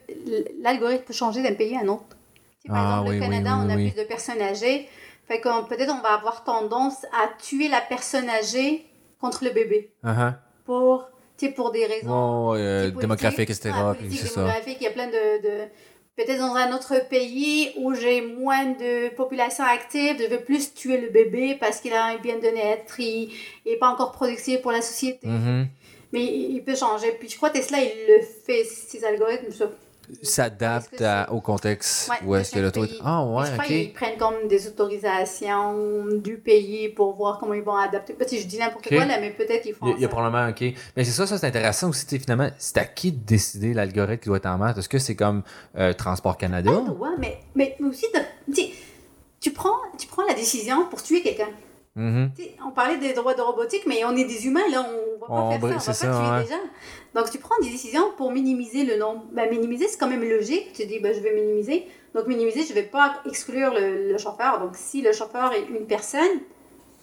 [0.63, 2.17] l'algorithme peut changer d'un pays à un autre.
[2.61, 4.89] Tu sais, par Ah, exemple, oui, au Canada, oui, on a plus de personnes âgées.
[5.29, 8.87] Fait qu'on peut-être on va avoir tendance à tuer la personne âgée
[9.21, 9.91] contre le bébé
[10.65, 11.09] pour,
[11.39, 13.01] tu sais, pour des raisons euh, tu sais, politiques.
[13.01, 13.95] démographique, etc.
[13.99, 15.43] Puis démographique, il y a plein de...
[15.43, 15.69] de-
[16.17, 20.99] Peut-être dans un autre pays où j'ai moins de population active, je veux plus tuer
[20.99, 23.31] le bébé parce qu'il a un bien de naître, il
[23.67, 25.27] n'est pas encore productif pour la société.
[25.27, 25.69] Mhm.
[26.13, 27.13] Mais il peut changer.
[27.19, 29.53] Puis je crois que Tesla, il le fait, ces algorithmes.
[30.23, 30.45] Ça.
[30.45, 32.99] S'adapte au contexte Ouais, où est-ce que pays.
[33.05, 33.67] Ah, ouais, je crois ok.
[33.71, 38.13] qu'ils prennent comme des autorisations du pays pour voir comment ils vont adapter.
[38.15, 38.95] Peut-être que je dis n'importe Ok.
[38.95, 40.15] quoi là, mais peut-être qu'ils font Il y a, il y a ça.
[40.15, 40.61] probablement, OK.
[40.97, 44.29] Mais c'est ça, ça c'est intéressant aussi, finalement, c'est à qui de décider l'algorithme qui
[44.29, 44.79] doit être en maths?
[44.79, 45.43] Est-ce que c'est comme
[45.77, 46.71] euh, Transport Canada?
[46.71, 48.07] Droit, mais, mais aussi,
[49.41, 51.49] tu prends, tu prends la décision pour tuer quelqu'un.
[51.97, 52.31] Mhm.
[52.37, 55.27] Sais, on parlait des droits de robotique, mais on est des humains, là, on va
[55.27, 56.45] pas On faire ça, on va pas tuer ouais.
[56.45, 56.71] des gens.
[57.15, 59.25] Donc, tu prends des décisions pour minimiser le nombre.
[59.33, 60.73] Ben, minimiser, c'est quand même logique.
[60.75, 61.87] Tu dis, ben, je vais minimiser.
[62.15, 64.61] Donc, minimiser, je vais pas exclure le, le chauffeur.
[64.61, 66.41] Donc, si le chauffeur est une personne,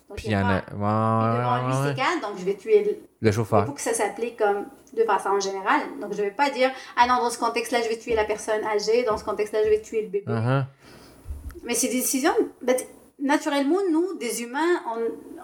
[0.09, 0.57] donc Puis il il y en a.
[0.57, 2.91] Ouais, ouais, lui, donc je vais tuer le,
[3.21, 3.65] Le il chauffeur.
[3.65, 4.65] faut que ça s'applique comme
[4.95, 5.81] de façon générale.
[5.99, 8.63] Donc, je vais pas dire, ah non, dans ce contexte-là, je vais tuer la personne
[8.63, 10.31] âgée, dans ce contexte-là, je vais tuer le bébé.
[10.31, 10.65] Mhm.
[11.63, 12.75] Mais ces décisions, ben,
[13.19, 14.81] naturellement, nous, des humains,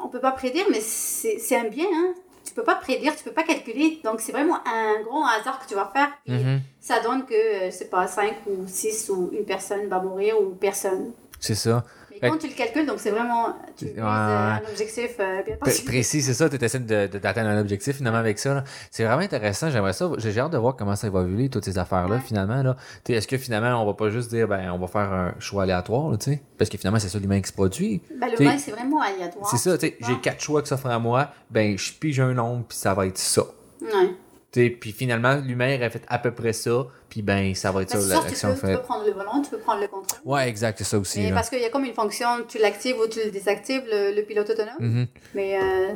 [0.01, 1.85] on ne peut pas prédire, mais c'est un bien.
[1.93, 2.13] Hein?
[2.45, 3.99] Tu peux pas prédire, tu peux pas calculer.
[4.03, 6.09] Donc, c'est vraiment un grand hasard que tu vas faire.
[6.25, 6.61] Puis, Mhm.
[6.79, 10.55] ça donne que, euh, c'est pas 5 ou 6 ou une personne va mourir ou
[10.55, 11.11] personne.
[11.39, 11.85] C'est ça.
[12.19, 15.55] Fait quand tu le calcules, donc c'est vraiment, tu Ouais, euh, un objectif euh, bien
[15.57, 16.21] Pré- précis.
[16.21, 18.63] c'est ça, tu essaies d'atteindre un objectif finalement avec ça.
[18.91, 20.09] C'est vraiment intéressant, j'aimerais ça.
[20.17, 22.21] J'ai hâte de voir comment ça va évoluer, toutes ces affaires-là, Ouais.
[22.21, 22.61] finalement.
[22.63, 22.75] là.
[23.07, 26.09] Est-ce que finalement, on va pas juste dire, ben, on va faire un choix aléatoire,
[26.09, 26.41] là, tu sais?
[26.57, 28.01] Parce que finalement, c'est ça l'humain qui se produit.
[28.19, 29.47] Ben, mal, c'est vraiment aléatoire.
[29.49, 32.33] C'est ça, tu sais, j'ai quatre choix qui s'offrent à moi, ben, je pige un
[32.33, 33.43] nombre, puis ça va être ça.
[33.81, 34.15] Ouais.
[34.51, 38.01] Puis finalement, l'humain a fait à peu près ça, puis ben, ça va être Ben,
[38.01, 38.81] ça l'action peux, tu peux faite.
[38.81, 40.19] prendre le volant, tu peux prendre le contrôle.
[40.25, 41.19] Ouais, exact, c'est ça aussi.
[41.21, 44.15] Mais parce qu'il y a comme une fonction, tu l'actives ou tu le désactives, le,
[44.15, 44.73] le pilote autonome.
[44.79, 45.07] Mhm.
[45.35, 45.93] Mais euh,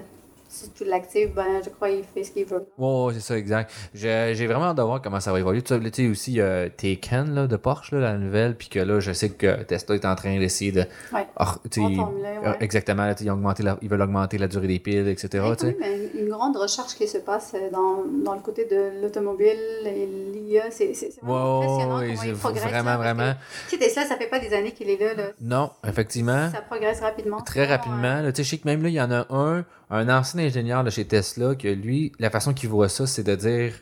[0.53, 2.65] si tu l'actives, ben, je crois qu'il fait ce qu'il veut.
[2.77, 3.71] Ouais, ouais, c'est ça, exact.
[3.93, 5.61] J'ai vraiment hâte de voir comment ça va évoluer.
[5.63, 9.11] Tu sais, aussi, euh, Taken là, de Porsche, là, la nouvelle, puis que là, je
[9.13, 10.85] sais que Tesla est en train d'essayer de.
[11.11, 11.25] Ouais.
[11.37, 11.81] Euh,
[12.49, 12.57] ouais.
[12.59, 15.43] exactement, là, ils, ont augmenté la- ils veulent augmenter la durée des piles, etc.
[15.43, 15.77] Quand sais.
[15.79, 20.63] même une, grande recherche qui se passe dans, dans le côté de l'automobile et l'IA.
[20.71, 22.63] C'est vraiment Ouais, impressionnant ouais, comment c'est il progresse.
[22.63, 23.33] vraiment, là, que, vraiment.
[23.69, 25.13] Tu sais, Tesla, ça fait pas des années qu'il est là.
[25.15, 25.23] là.
[25.41, 26.49] Non, effectivement.
[26.51, 27.41] Ça progresse rapidement.
[27.41, 28.21] Très rapidement.
[28.29, 30.83] tu sais, je sais que même là, il y en a un, un ancien ingénieur
[30.83, 33.73] de chez Tesla, que lui, la façon qu'il voit ça, c'est de dire,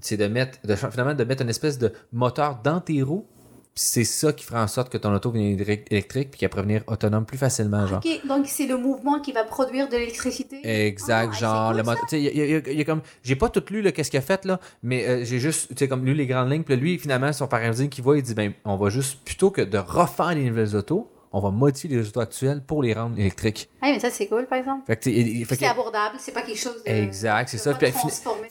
[0.00, 3.26] c'est de mettre, de, finalement, de mettre une espèce de moteur dans tes roues.
[3.74, 6.62] C'est ça qui fera en sorte que ton auto vienne élec- électrique, puis qu'elle pourra
[6.62, 8.00] venir autonome plus facilement, genre.
[8.04, 10.60] Ok, donc c'est le mouvement qui va produire de l'électricité?
[10.64, 12.02] Exact, Ah, genre le moteur.
[12.08, 13.00] Tu sais, il y y, y a comme.
[13.22, 15.88] J'ai pas tout lu qu'est-ce qu'il a fait là, mais euh, j'ai juste, tu sais,
[15.88, 16.64] comme lu les grandes lignes.
[16.64, 19.62] Puis lui, finalement, son paradigme qu'il voit, il dit ben, on va juste plutôt que
[19.62, 23.68] de refaire les nouvelles autos, on va modifier les autos actuelles pour les rendre électriques.
[23.80, 24.82] Ah, mais ça, c'est cool, par exemple.
[24.86, 26.90] Fait que, C'est que- abordable, c'est pas quelque chose de.
[26.90, 27.72] Exact, c'est ça.
[27.74, 27.92] Puis,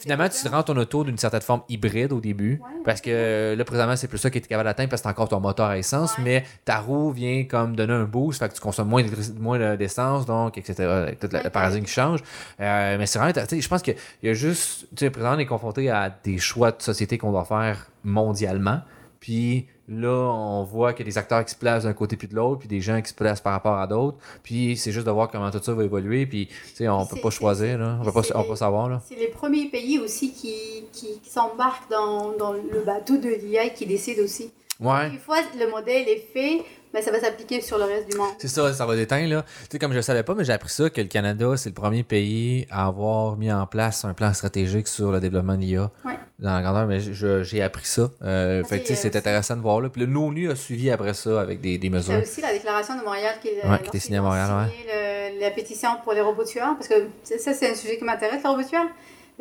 [0.00, 2.52] Finalement, tu rends ton auto d'une certaine forme hybride au début.
[2.62, 2.80] Ouais.
[2.84, 5.10] Parce que euh, là, présentement, c'est plus ça qui est capable d'atteindre parce que c'est
[5.12, 6.16] encore ton moteur à essence.
[6.16, 6.24] Ouais.
[6.24, 8.38] Mais ta roue vient comme donner un boost.
[8.38, 9.04] Fait que tu consommes moins
[9.38, 11.14] moins de- d'essence, donc, etc.
[11.20, 12.20] Tout le, paradigme qui change.
[12.60, 14.86] Euh, mais c'est vraiment Je pense qu'il y a juste.
[14.96, 18.80] Tu sais, présentement, on est confronté à des choix de société qu'on doit faire mondialement.
[19.20, 22.26] Puis là, on voit qu'il y a des acteurs qui se placent d'un côté puis
[22.26, 24.16] de l'autre, puis des gens qui se placent par rapport à d'autres.
[24.42, 26.26] Puis c'est juste de voir comment tout ça va évoluer.
[26.26, 27.98] Puis, tu sais, on peut pas choisir, là.
[28.00, 29.02] On peut pas, on peut pas savoir, là.
[29.06, 30.54] C'est les premiers pays aussi qui,
[30.92, 34.50] qui, qui s'embarquent dans, dans le bateau de l'IA et qui décident aussi.
[34.80, 35.10] Ouais.
[35.10, 36.62] Une fois le modèle est fait,
[36.92, 38.30] ben, ça va s'appliquer sur le reste du monde.
[38.38, 39.42] C'est ça, ça va déteindre, là.
[39.42, 41.74] Tu sais, comme je savais pas, mais j'ai appris ça, que le Canada, c'est le
[41.74, 45.90] premier pays à avoir mis en place un plan stratégique sur le développement de l'IA
[46.04, 46.14] Ouais.
[46.38, 48.10] dans la grandeur, mais j'ai appris ça.
[48.22, 49.88] Euh, Ah, fait que, c'est, sais, euh, intéressant de voir, là.
[49.88, 52.18] Puis le l'ONU a suivi après ça avec des, des mesures.
[52.20, 55.38] aussi la déclaration de Montréal qui, Ouais, qui était signée à Montréal, ouais.
[55.40, 58.48] la pétition pour les robots tueurs, parce que ça, c'est un sujet qui m'intéresse, les
[58.50, 58.86] robots tueurs.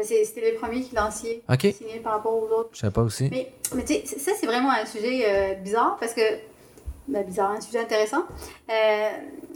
[0.01, 1.41] C'était les premiers qui l'ont signé,
[2.01, 2.69] par rapport aux autres.
[2.71, 3.27] Je savais pas aussi.
[3.31, 6.21] Mais, mais tu sais, ça, c'est vraiment un sujet euh, bizarre parce que.
[7.12, 8.24] Ben, bizarre, un sujet intéressant.
[8.70, 9.10] Euh,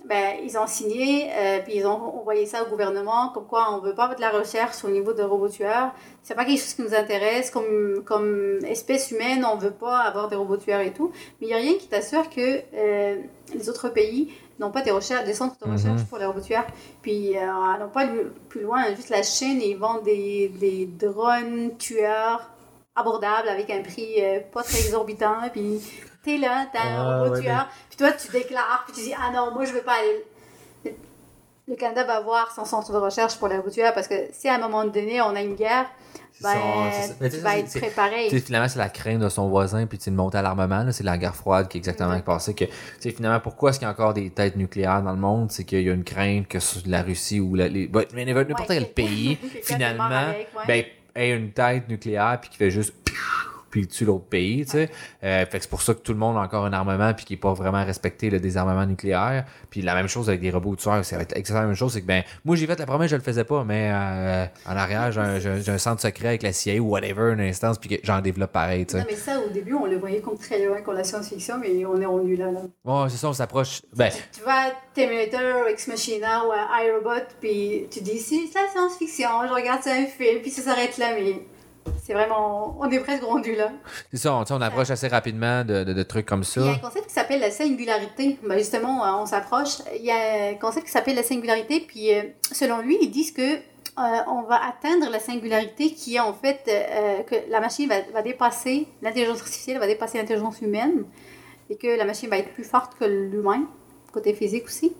[0.06, 3.80] ben, ils ont signé, euh, puis ils ont envoyé ça au gouvernement, comme quoi on
[3.80, 5.92] veut pas de la recherche au niveau de robots tueurs.
[6.24, 7.52] C'est pas quelque chose qui nous intéresse.
[7.52, 11.12] Comme, comme espèce humaine, on veut pas avoir des robots tueurs et tout.
[11.40, 13.18] Mais il n'y a rien qui t'assure que euh,
[13.54, 15.78] les autres pays n'ont pas des, recherches, des centres de Mhm.
[15.78, 16.66] recherche pour les robots tueurs.
[17.04, 17.42] Puis, euh,
[17.76, 22.50] allons pas lu- plus loin, juste la Chine, ils vendent des, des drones tueurs
[22.96, 24.16] abordables avec un prix
[24.52, 25.36] pas très exorbitant.
[25.52, 25.82] Puis,
[26.24, 27.68] t'es là, t'as un Ah, robot tueur.
[27.90, 30.96] Puis toi, tu déclares, puis tu dis, ah non, moi, je veux pas aller.
[31.68, 34.50] Le Canada va avoir son centre de recherche pour les robots tueurs parce que si
[34.50, 35.86] à un moment donné, on a une guerre,
[36.42, 36.50] ben,
[36.92, 38.30] ça, tu vas être préparé.
[38.42, 40.84] Finalement, c'est la crainte de son voisin, puis de monter à l'armement.
[40.84, 42.18] là, C'est la guerre froide qui est exactement Mhm.
[42.18, 42.54] qui passait.
[42.54, 45.18] Que, tu sais, finalement, pourquoi est-ce qu'il y a encore des têtes nucléaires dans le
[45.20, 45.52] monde?
[45.52, 48.66] C'est qu'il y a une crainte que la Russie ou la, les, mais n'importe Ouais,
[48.68, 50.64] quel que- pays, finalement, avec, ouais.
[50.68, 50.84] ben,
[51.16, 52.94] ait une tête nucléaire, puis qui fait juste
[53.74, 54.90] puis tue l'autre pays, tu sais.
[55.24, 57.26] Euh, fait que c'est pour ça que tout le monde a encore un armement puis
[57.26, 59.46] qui n'est pas vraiment respecté le désarmement nucléaire.
[59.72, 62.06] Puis la même chose avec des robots tueurs, c'est exactement la même chose, c'est que
[62.06, 65.72] ben moi j'ai fait la promesse, je le faisais pas, mais euh, en arrière j'ai
[65.72, 68.86] un, centre secret avec la CIA ou whatever, une instance, puis que j'en développe pareil,
[68.86, 69.08] tu Non, sais.
[69.10, 72.00] mais ça, au début, on le voyait comme très loin, comme la science-fiction, mais on
[72.00, 72.52] est rendu là.
[72.52, 72.62] là.
[72.86, 73.82] Ouais, c'est ça, on s'approche.
[73.96, 78.70] Ben, Tu vois Terminator, Ex Machina ou euh, iRobot, puis tu dis, si, c'est la
[78.70, 81.42] science-fiction, je regarde ça un film, puis ça s'arrête là, mais
[82.04, 82.76] c'est vraiment.
[82.80, 83.72] On est presque rendu là.
[84.12, 86.74] c'est ça, on, approche assez rapidement de, de- de trucs comme Il y a un
[86.76, 86.80] ça.
[86.82, 88.38] concept qui s'appelle la singularité.
[88.44, 89.78] Ben justement, euh, on s'approche.
[89.96, 93.32] Il y a un concept qui s'appelle la singularité, puis euh, selon lui, ils disent
[93.32, 93.56] que.
[93.56, 98.02] euh, on va atteindre la singularité qui est en fait euh, que la machine va,
[98.12, 101.04] va dépasser, l'intelligence artificielle va dépasser l'intelligence humaine
[101.70, 103.68] et que la machine va être plus forte que l'humain,
[104.12, 104.94] côté physique aussi.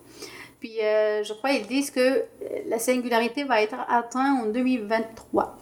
[0.60, 2.24] Puis euh, je crois ils disent que
[2.68, 5.56] la singularité va être atteinte en 2023.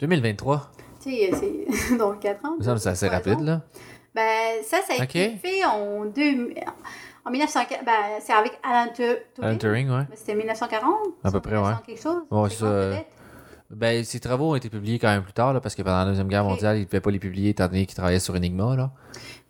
[0.00, 0.70] 2023,
[1.02, 1.30] Tu sais,
[1.88, 2.56] c'est dans 4 ans.
[2.60, 3.44] ça c'est assez rapide, ans.
[3.44, 3.60] là.
[4.14, 6.52] Ben, ça, ça a été fait en, deux,
[7.24, 7.84] en 1940.
[7.84, 9.02] Ben, c'est avec Alan Tu-
[9.34, 9.42] Turing.
[9.48, 9.96] Alan Turing, ouais.
[10.08, 10.94] Ben, C'était 1940.
[11.24, 11.62] À peu près, ouais.
[11.62, 12.22] 1900 quelque chose.
[12.30, 12.96] Ouais, 50 c'est ça, euh.
[13.70, 16.04] Ben, ses travaux ont été publiés quand même plus tard, là, parce que pendant la
[16.04, 18.76] Deuxième Guerre mondiale, il ne pouvait pas les publier étant donné qu'il travaillait sur Enigma,
[18.76, 18.90] là.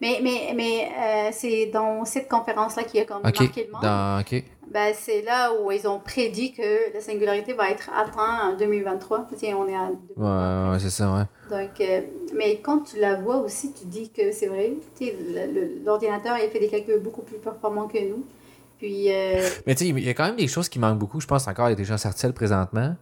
[0.01, 3.41] Mais, mais, mais euh, c'est dans cette conférence-là qui a comme Ok.
[3.41, 3.83] marqué le monde.
[3.83, 4.45] Dans, ok.
[4.73, 9.29] Ben, c'est là où ils ont prédit que la singularité va être atteinte en 2023.
[9.37, 10.25] Tiens, on est à 2023.
[10.25, 11.25] Ouais, ouais, c'est ça, ouais.
[11.51, 12.01] Donc, euh,
[12.35, 14.73] mais quand tu la vois aussi, tu dis que c'est vrai.
[15.85, 18.25] L'ordinateur, il fait des calculs beaucoup plus performants que nous.
[18.79, 21.21] Puis, euh, Mais tu sais, il y a quand même des choses qui manquent beaucoup.
[21.21, 22.97] Je pense encore à l'intelligence artificielle présentement,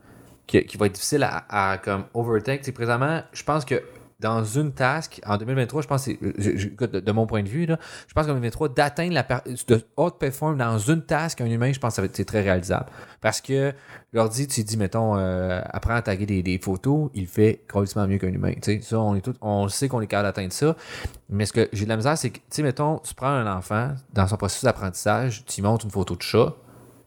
[0.46, 2.70] qui, qui va être difficile à, à comme overtake.
[2.74, 3.82] Présentement, je pense que
[4.22, 7.78] dans une task, en 2023, je pense je- je- de, mon point de vue, là,
[8.06, 9.26] je pense qu'en 2023, d'atteindre la,
[9.68, 12.86] de outperform dans une task un humain, je pense que c'est très réalisable.
[13.20, 13.72] Parce que
[14.12, 18.28] l'ordi, tu dis, mettons, euh, apprends à taguer des, photos, il fait complètement mieux qu'un
[18.32, 18.52] humain.
[18.80, 20.76] Ça, on est tout, on sait qu'on est capable d'atteindre ça.
[21.28, 23.52] Mais ce que j'ai de la misère, c'est que, tu sais, mettons, tu prends un
[23.52, 26.54] enfant, dans son processus d'apprentissage, tu montres une photo de chat,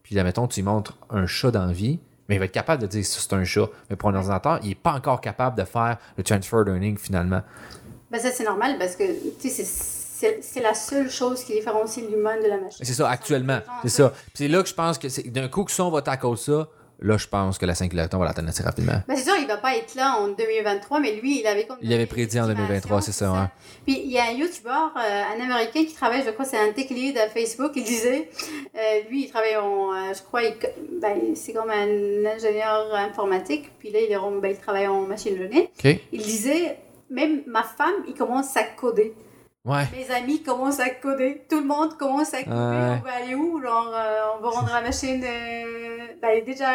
[0.04, 2.88] puis là, mettons, tu montres un chat dans vie, mais il va être capable de
[2.88, 3.68] dire ça, c'est un chat.
[3.89, 7.41] Mais pour un ordinateur, il n'est pas encore capable de faire le transfer learning finalement.
[8.11, 9.03] Ben ça, c'est normal parce que,
[9.39, 12.84] c'est- la seule chose qui différencie l'humain de la machine.
[12.85, 13.60] C'est ça, actuellement.
[13.84, 14.10] C'est ça.
[14.10, 16.68] Puis c'est là que je pense que d'un coup que ça, on va tackle ça,
[17.00, 19.02] là, je pense que la singularité, on va l'atteindre assez rapidement.
[19.08, 21.78] Ben, c'est sûr, il va pas être là en 2023, mais lui, il avait comme.
[21.82, 23.52] Il avait prédit en 2023, c'est ça.
[23.86, 26.72] Puis il y a un YouTuber, euh, un Américain qui travaille, je crois, c'est un
[26.72, 28.30] tech lead à Facebook, il disait,
[28.76, 30.42] euh, lui, il travaille en, euh, je crois,
[31.02, 35.36] ben, c'est comme un ingénieur informatique, puis là, il, est, ben, il travaille en machine
[35.36, 35.64] learning.
[35.64, 36.00] OK?
[36.12, 36.78] Il disait,
[37.10, 39.14] même ma femme, il commence à coder.
[39.66, 39.84] Ouais.
[39.94, 41.44] Mes amis commencent à coder.
[41.50, 42.52] Tout le monde commence à coder.
[42.56, 43.00] Ouais.
[43.02, 43.60] On va aller où?
[43.62, 45.24] Genre, euh, on va rendre la machine.
[45.24, 46.68] euh, ben, déjà,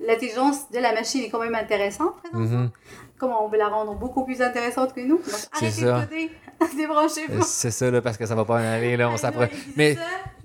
[0.00, 2.14] l'intelligence de la machine est quand même intéressante.
[2.32, 2.70] Mhm.
[3.18, 5.16] Comment on veut la rendre beaucoup plus intéressante que nous?
[5.18, 6.00] Donc, arrêtez ça.
[6.00, 6.30] de coder.
[6.76, 7.42] Débranchez-vous.
[7.42, 9.50] C'est ça, là, parce que ça va pas en aller, là, on s'approche.
[9.76, 9.96] Mais,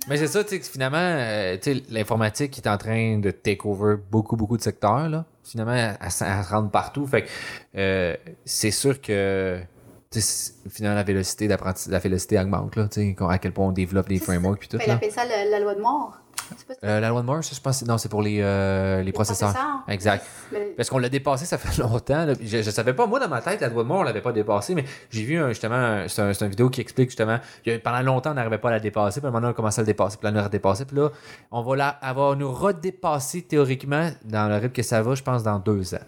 [0.10, 3.32] mais c'est ça, tu sais, que finalement, euh, tu sais, l'informatique est en train de
[3.32, 5.26] take over beaucoup, beaucoup de secteurs, là.
[5.44, 7.06] Finalement, elle, elle se- elle se rentre partout.
[7.08, 9.60] Fait que c'est sûr que,
[10.70, 11.48] finalement, la vélocité
[11.90, 14.78] la vélocité augmente, là, tu sais, à quel point on développe les frameworks puis tout,
[14.82, 14.96] il là.
[14.96, 15.82] appelle ça la, la loi de
[16.84, 19.12] Euh, la loi de Moore, je pense, que c'est- non, c'est pour les, euh, les,
[19.14, 19.54] processeurs.
[19.88, 20.26] Exact.
[20.52, 22.26] Mais- Parce qu'on l'a dépassé, ça fait longtemps.
[22.26, 22.34] là.
[22.40, 24.34] Je, je savais pas, moi, dans ma tête, la loi de mort, on l'avait pas
[24.34, 27.40] dépassé, mais j'ai vu un- justement, c'est un, une vidéo qui explique justement,
[27.72, 29.88] a- pendant longtemps, on n'arrivait pas à la dépasser, puis donné, on commençait à le
[29.88, 31.10] dépasser, puis là, on l'a redépassé, puis là,
[31.52, 35.44] on va, la, va nous redépasser théoriquement dans le rythme que ça va, je pense,
[35.44, 36.00] dans deux ans.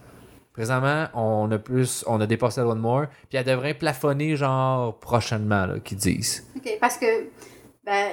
[0.56, 2.80] Présentement, on a plus, on a dépassé la loi de
[3.28, 6.48] puis elle devrait plafonner, genre, prochainement, qu'ils disent.
[6.56, 7.06] OK, parce que
[7.86, 8.08] ben,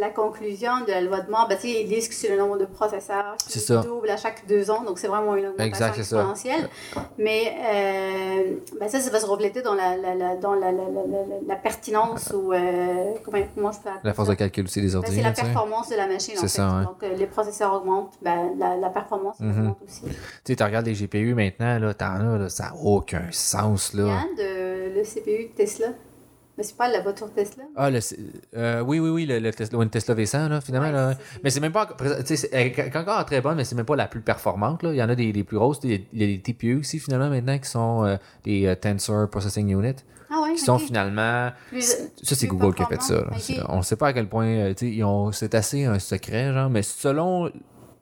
[0.00, 2.66] la conclusion de la loi de mort, ben, ils disent que c'est le nombre de
[2.66, 3.78] processeurs qui ça.
[3.78, 6.00] double à chaque deux ans, donc c'est vraiment une augmentation Exact, ça.
[6.00, 6.68] exponentielle.
[7.16, 11.56] Mais euh, ben, ça, ça va se refléter dans la, la, la- dans la, la,
[11.56, 15.14] pertinence ou euh, comment, comment je peux La force de calcul aussi des Ben, ordi.
[15.16, 16.48] c'est la performance de la machine, en C'est fait.
[16.48, 16.84] ça, ouais.
[16.84, 19.50] Donc, euh, les processeurs augmentent, ben, la, performance Mhm.
[19.60, 20.02] augmente aussi.
[20.02, 20.10] Tu
[20.44, 24.04] sais, tu regardes les GPU maintenant, là, t'en as, là, ça n'a aucun sens, là.
[24.04, 25.88] un de le CPU de Tesla?
[26.58, 27.64] Mais c'est pas la voiture Tesla?
[27.76, 27.98] Ah, le,
[28.56, 30.86] euh, oui, oui, oui, le, le Tesla, une Tesla V100, là, finalement.
[30.88, 31.14] Ouais, là.
[31.44, 31.94] Mais c'est même pas.
[32.52, 34.82] Elle est encore très bonne, mais c'est même pas la plus performante.
[34.82, 34.92] Là.
[34.92, 35.80] Il y en a des, des plus grosses.
[35.84, 39.68] Il y a- des TPU aussi, finalement, maintenant, qui sont euh, des euh, Tensor Processing
[39.70, 39.96] Unit,
[40.30, 41.50] Ah ouais, qui sont finalement.
[41.68, 41.82] Plus-
[42.22, 43.24] Ça, c'est Google qui a fait ça.
[43.68, 44.46] On ne sait pas à quel point.
[44.46, 47.50] euh, C'est assez un secret, genre, mais selon.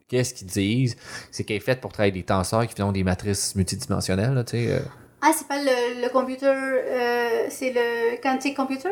[0.06, 0.96] Qu'est-ce qu'ils disent,
[1.30, 4.34] c'est qu'elle est faite pour travailler des tenseurs qui font des matrices multidimensionnelles.
[4.34, 4.78] Là, tu sais, euh.
[5.26, 8.88] Ah, c'est pas le, le computer, euh, c'est le quantic computer?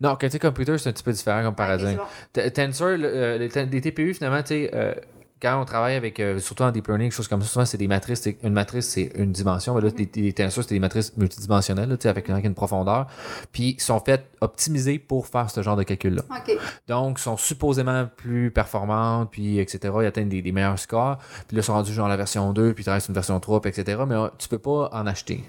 [0.00, 1.96] Non, Quantic Computer, c'est un petit peu différent comme paradigme.
[1.98, 2.02] bon.
[2.32, 4.92] T- Tensor, le- euh, les, TPU, finalement, tu sais, euh,
[5.40, 7.86] quand on travaille avec, euh, surtout en deep learning, choses comme ça, souvent, c'est des
[7.86, 8.28] matrices.
[8.42, 9.72] Une matrice, c'est une dimension.
[9.76, 13.06] Mais là, les, les tensors, c'est des matrices multidimensionnelles, là, avec, une profondeur.
[13.52, 16.22] Puis, ils sont faites, optimisées pour faire ce genre de calcul-là.
[16.28, 16.58] Ok.
[16.88, 19.94] Donc, sont supposément plus performantes, puis etc.
[20.00, 21.18] Ils atteignent des, des meilleurs scores.
[21.46, 23.60] Puis là, ils sont rendus genre la version 2, puis travaillent sur une version 3,
[23.60, 24.02] puis etc.
[24.08, 25.44] Mais tu peux pas en acheter.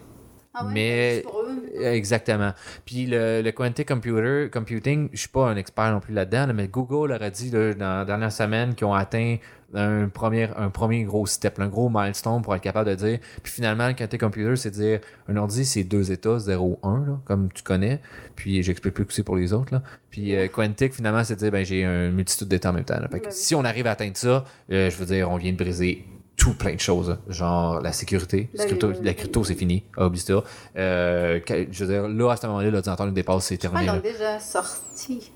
[0.60, 1.84] Ah ouais, Mais- c'est pour eux.
[1.86, 2.52] Exactement.
[2.86, 6.53] Puis le, le quantic computer, computing, je suis pas un expert non plus là-dedans, là,
[6.53, 9.38] mais Google aurait dit là, dans la dernière semaine qu'ils ont atteint
[9.73, 13.19] un premier, un premier gros step, un gros milestone pour être capable de dire.
[13.44, 17.19] Puis finalement, le quantic computer, c'est dire un ordi, c'est deux états, 0, 1, là,
[17.26, 18.02] comme tu connais.
[18.36, 19.73] Puis j'explique plus que c'est pour les autres.
[19.73, 19.84] Là.
[20.10, 22.99] Puis euh, quantic, finalement, c'est dire ben, j'ai une multitude d'états en même temps.
[23.11, 25.52] Fait que Ben si on arrive à atteindre ça, euh, je veux dire, on vient
[25.52, 26.03] de briser
[26.51, 28.49] tout plein de choses, genre la sécurité.
[28.57, 29.84] Ben Crypto- ben la ben crypto, c'est fini.
[29.97, 30.43] Oublie ça.
[30.77, 33.85] Euh, je veux dire, là, à ce moment-là, l'ordinateur nous dépasse, c'est terminé.
[33.85, 33.95] là.
[33.95, 35.31] l'ont déjà sorti.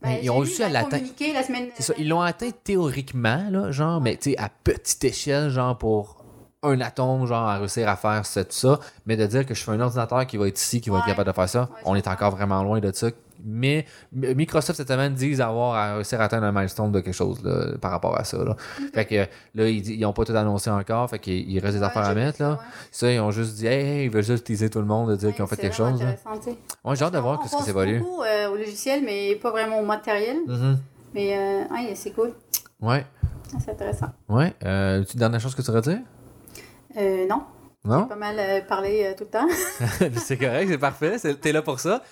[0.00, 1.04] Ben, ils j'ai ont réussi à l'atteindre.
[1.34, 1.94] la semaine C'est ça.
[1.98, 6.24] Ils l'ont atteint théoriquement, là, genre, mais tu sais, à petite échelle, genre pour
[6.62, 8.78] un atome, genre, à réussir à faire ça, tout ça.
[9.06, 11.06] Mais de dire que je fais un ordinateur qui va être ici, qui va être
[11.06, 13.08] capable de faire ça, Ouais, on est encore vraiment loin de ça.
[13.44, 17.42] Mais Microsoft cette semaine disent avoir à réussir à atteindre un milestone de quelque chose
[17.44, 18.38] là, par rapport à ça.
[18.44, 18.56] Là.
[18.94, 21.08] Fait que là, ils n'ont pas tout annoncé encore.
[21.10, 22.42] Fait qu'il il reste des Ouais, affaires à mettre.
[22.42, 22.50] Là.
[22.52, 22.56] ouais.
[22.90, 25.32] Ça, ils ont juste dit, hey, ils veulent juste teaser tout le monde, de dire
[25.34, 26.00] qu'ils ont fait quelque chose.
[26.02, 27.98] Ouais, j'ai hâte de voir On qu'est-ce que ça évolue.
[28.00, 30.36] beaucoup euh, au logiciel, mais pas vraiment au matériel.
[30.46, 30.78] Mhm.
[31.14, 32.32] Mais euh, c'est cool.
[32.80, 33.04] Ouais.
[33.54, 34.08] Ah, C'est intéressant.
[34.28, 34.52] Ouais.
[34.64, 36.00] Euh, tu dernière chose que tu voudrais dire?
[36.96, 37.42] Euh, non,
[37.88, 38.06] Non?
[38.06, 39.48] pas mal euh, parlé euh, tout le temps.
[40.18, 41.16] c'est correct, c'est parfait.
[41.40, 42.02] T'es là pour ça.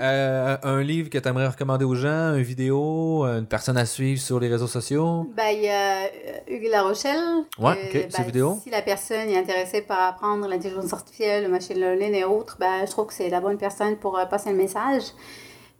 [0.00, 4.20] Euh, un livre que tu aimerais recommander aux gens, une vidéo, une personne à suivre
[4.20, 5.30] sur les réseaux sociaux?
[5.36, 6.08] Ben, il y a euh,
[6.48, 7.44] Hugues La Rochelle.
[7.58, 8.58] Ouais, ok, ben, vidéo.
[8.62, 12.86] Si la personne est intéressée par apprendre l'intelligence artificielle, le machine learning et autres, ben,
[12.86, 15.02] je trouve que c'est la bonne personne pour euh, passer le message.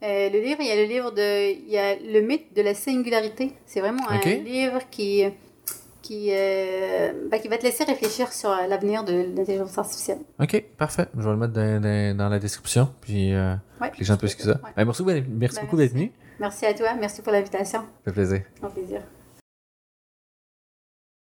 [0.02, 1.52] Euh, le livre, il y a le livre de.
[1.52, 3.52] Il y a le mythe de la singularité.
[3.64, 5.24] C'est vraiment un livre qui
[6.04, 10.18] qui, euh, ben, qui va te laisser réfléchir sur l'avenir de l'intelligence artificielle.
[10.38, 11.06] OK, parfait.
[11.16, 13.54] Je vais le mettre dans, dans, la description, puis euh,
[13.98, 14.60] les gens puissent que ça.
[14.76, 16.12] Ben, merci, merci ben, beaucoup d'être venu.
[16.38, 17.80] Merci à toi, merci pour l'invitation.
[17.80, 18.42] Ça fait plaisir.
[18.62, 19.00] Un plaisir.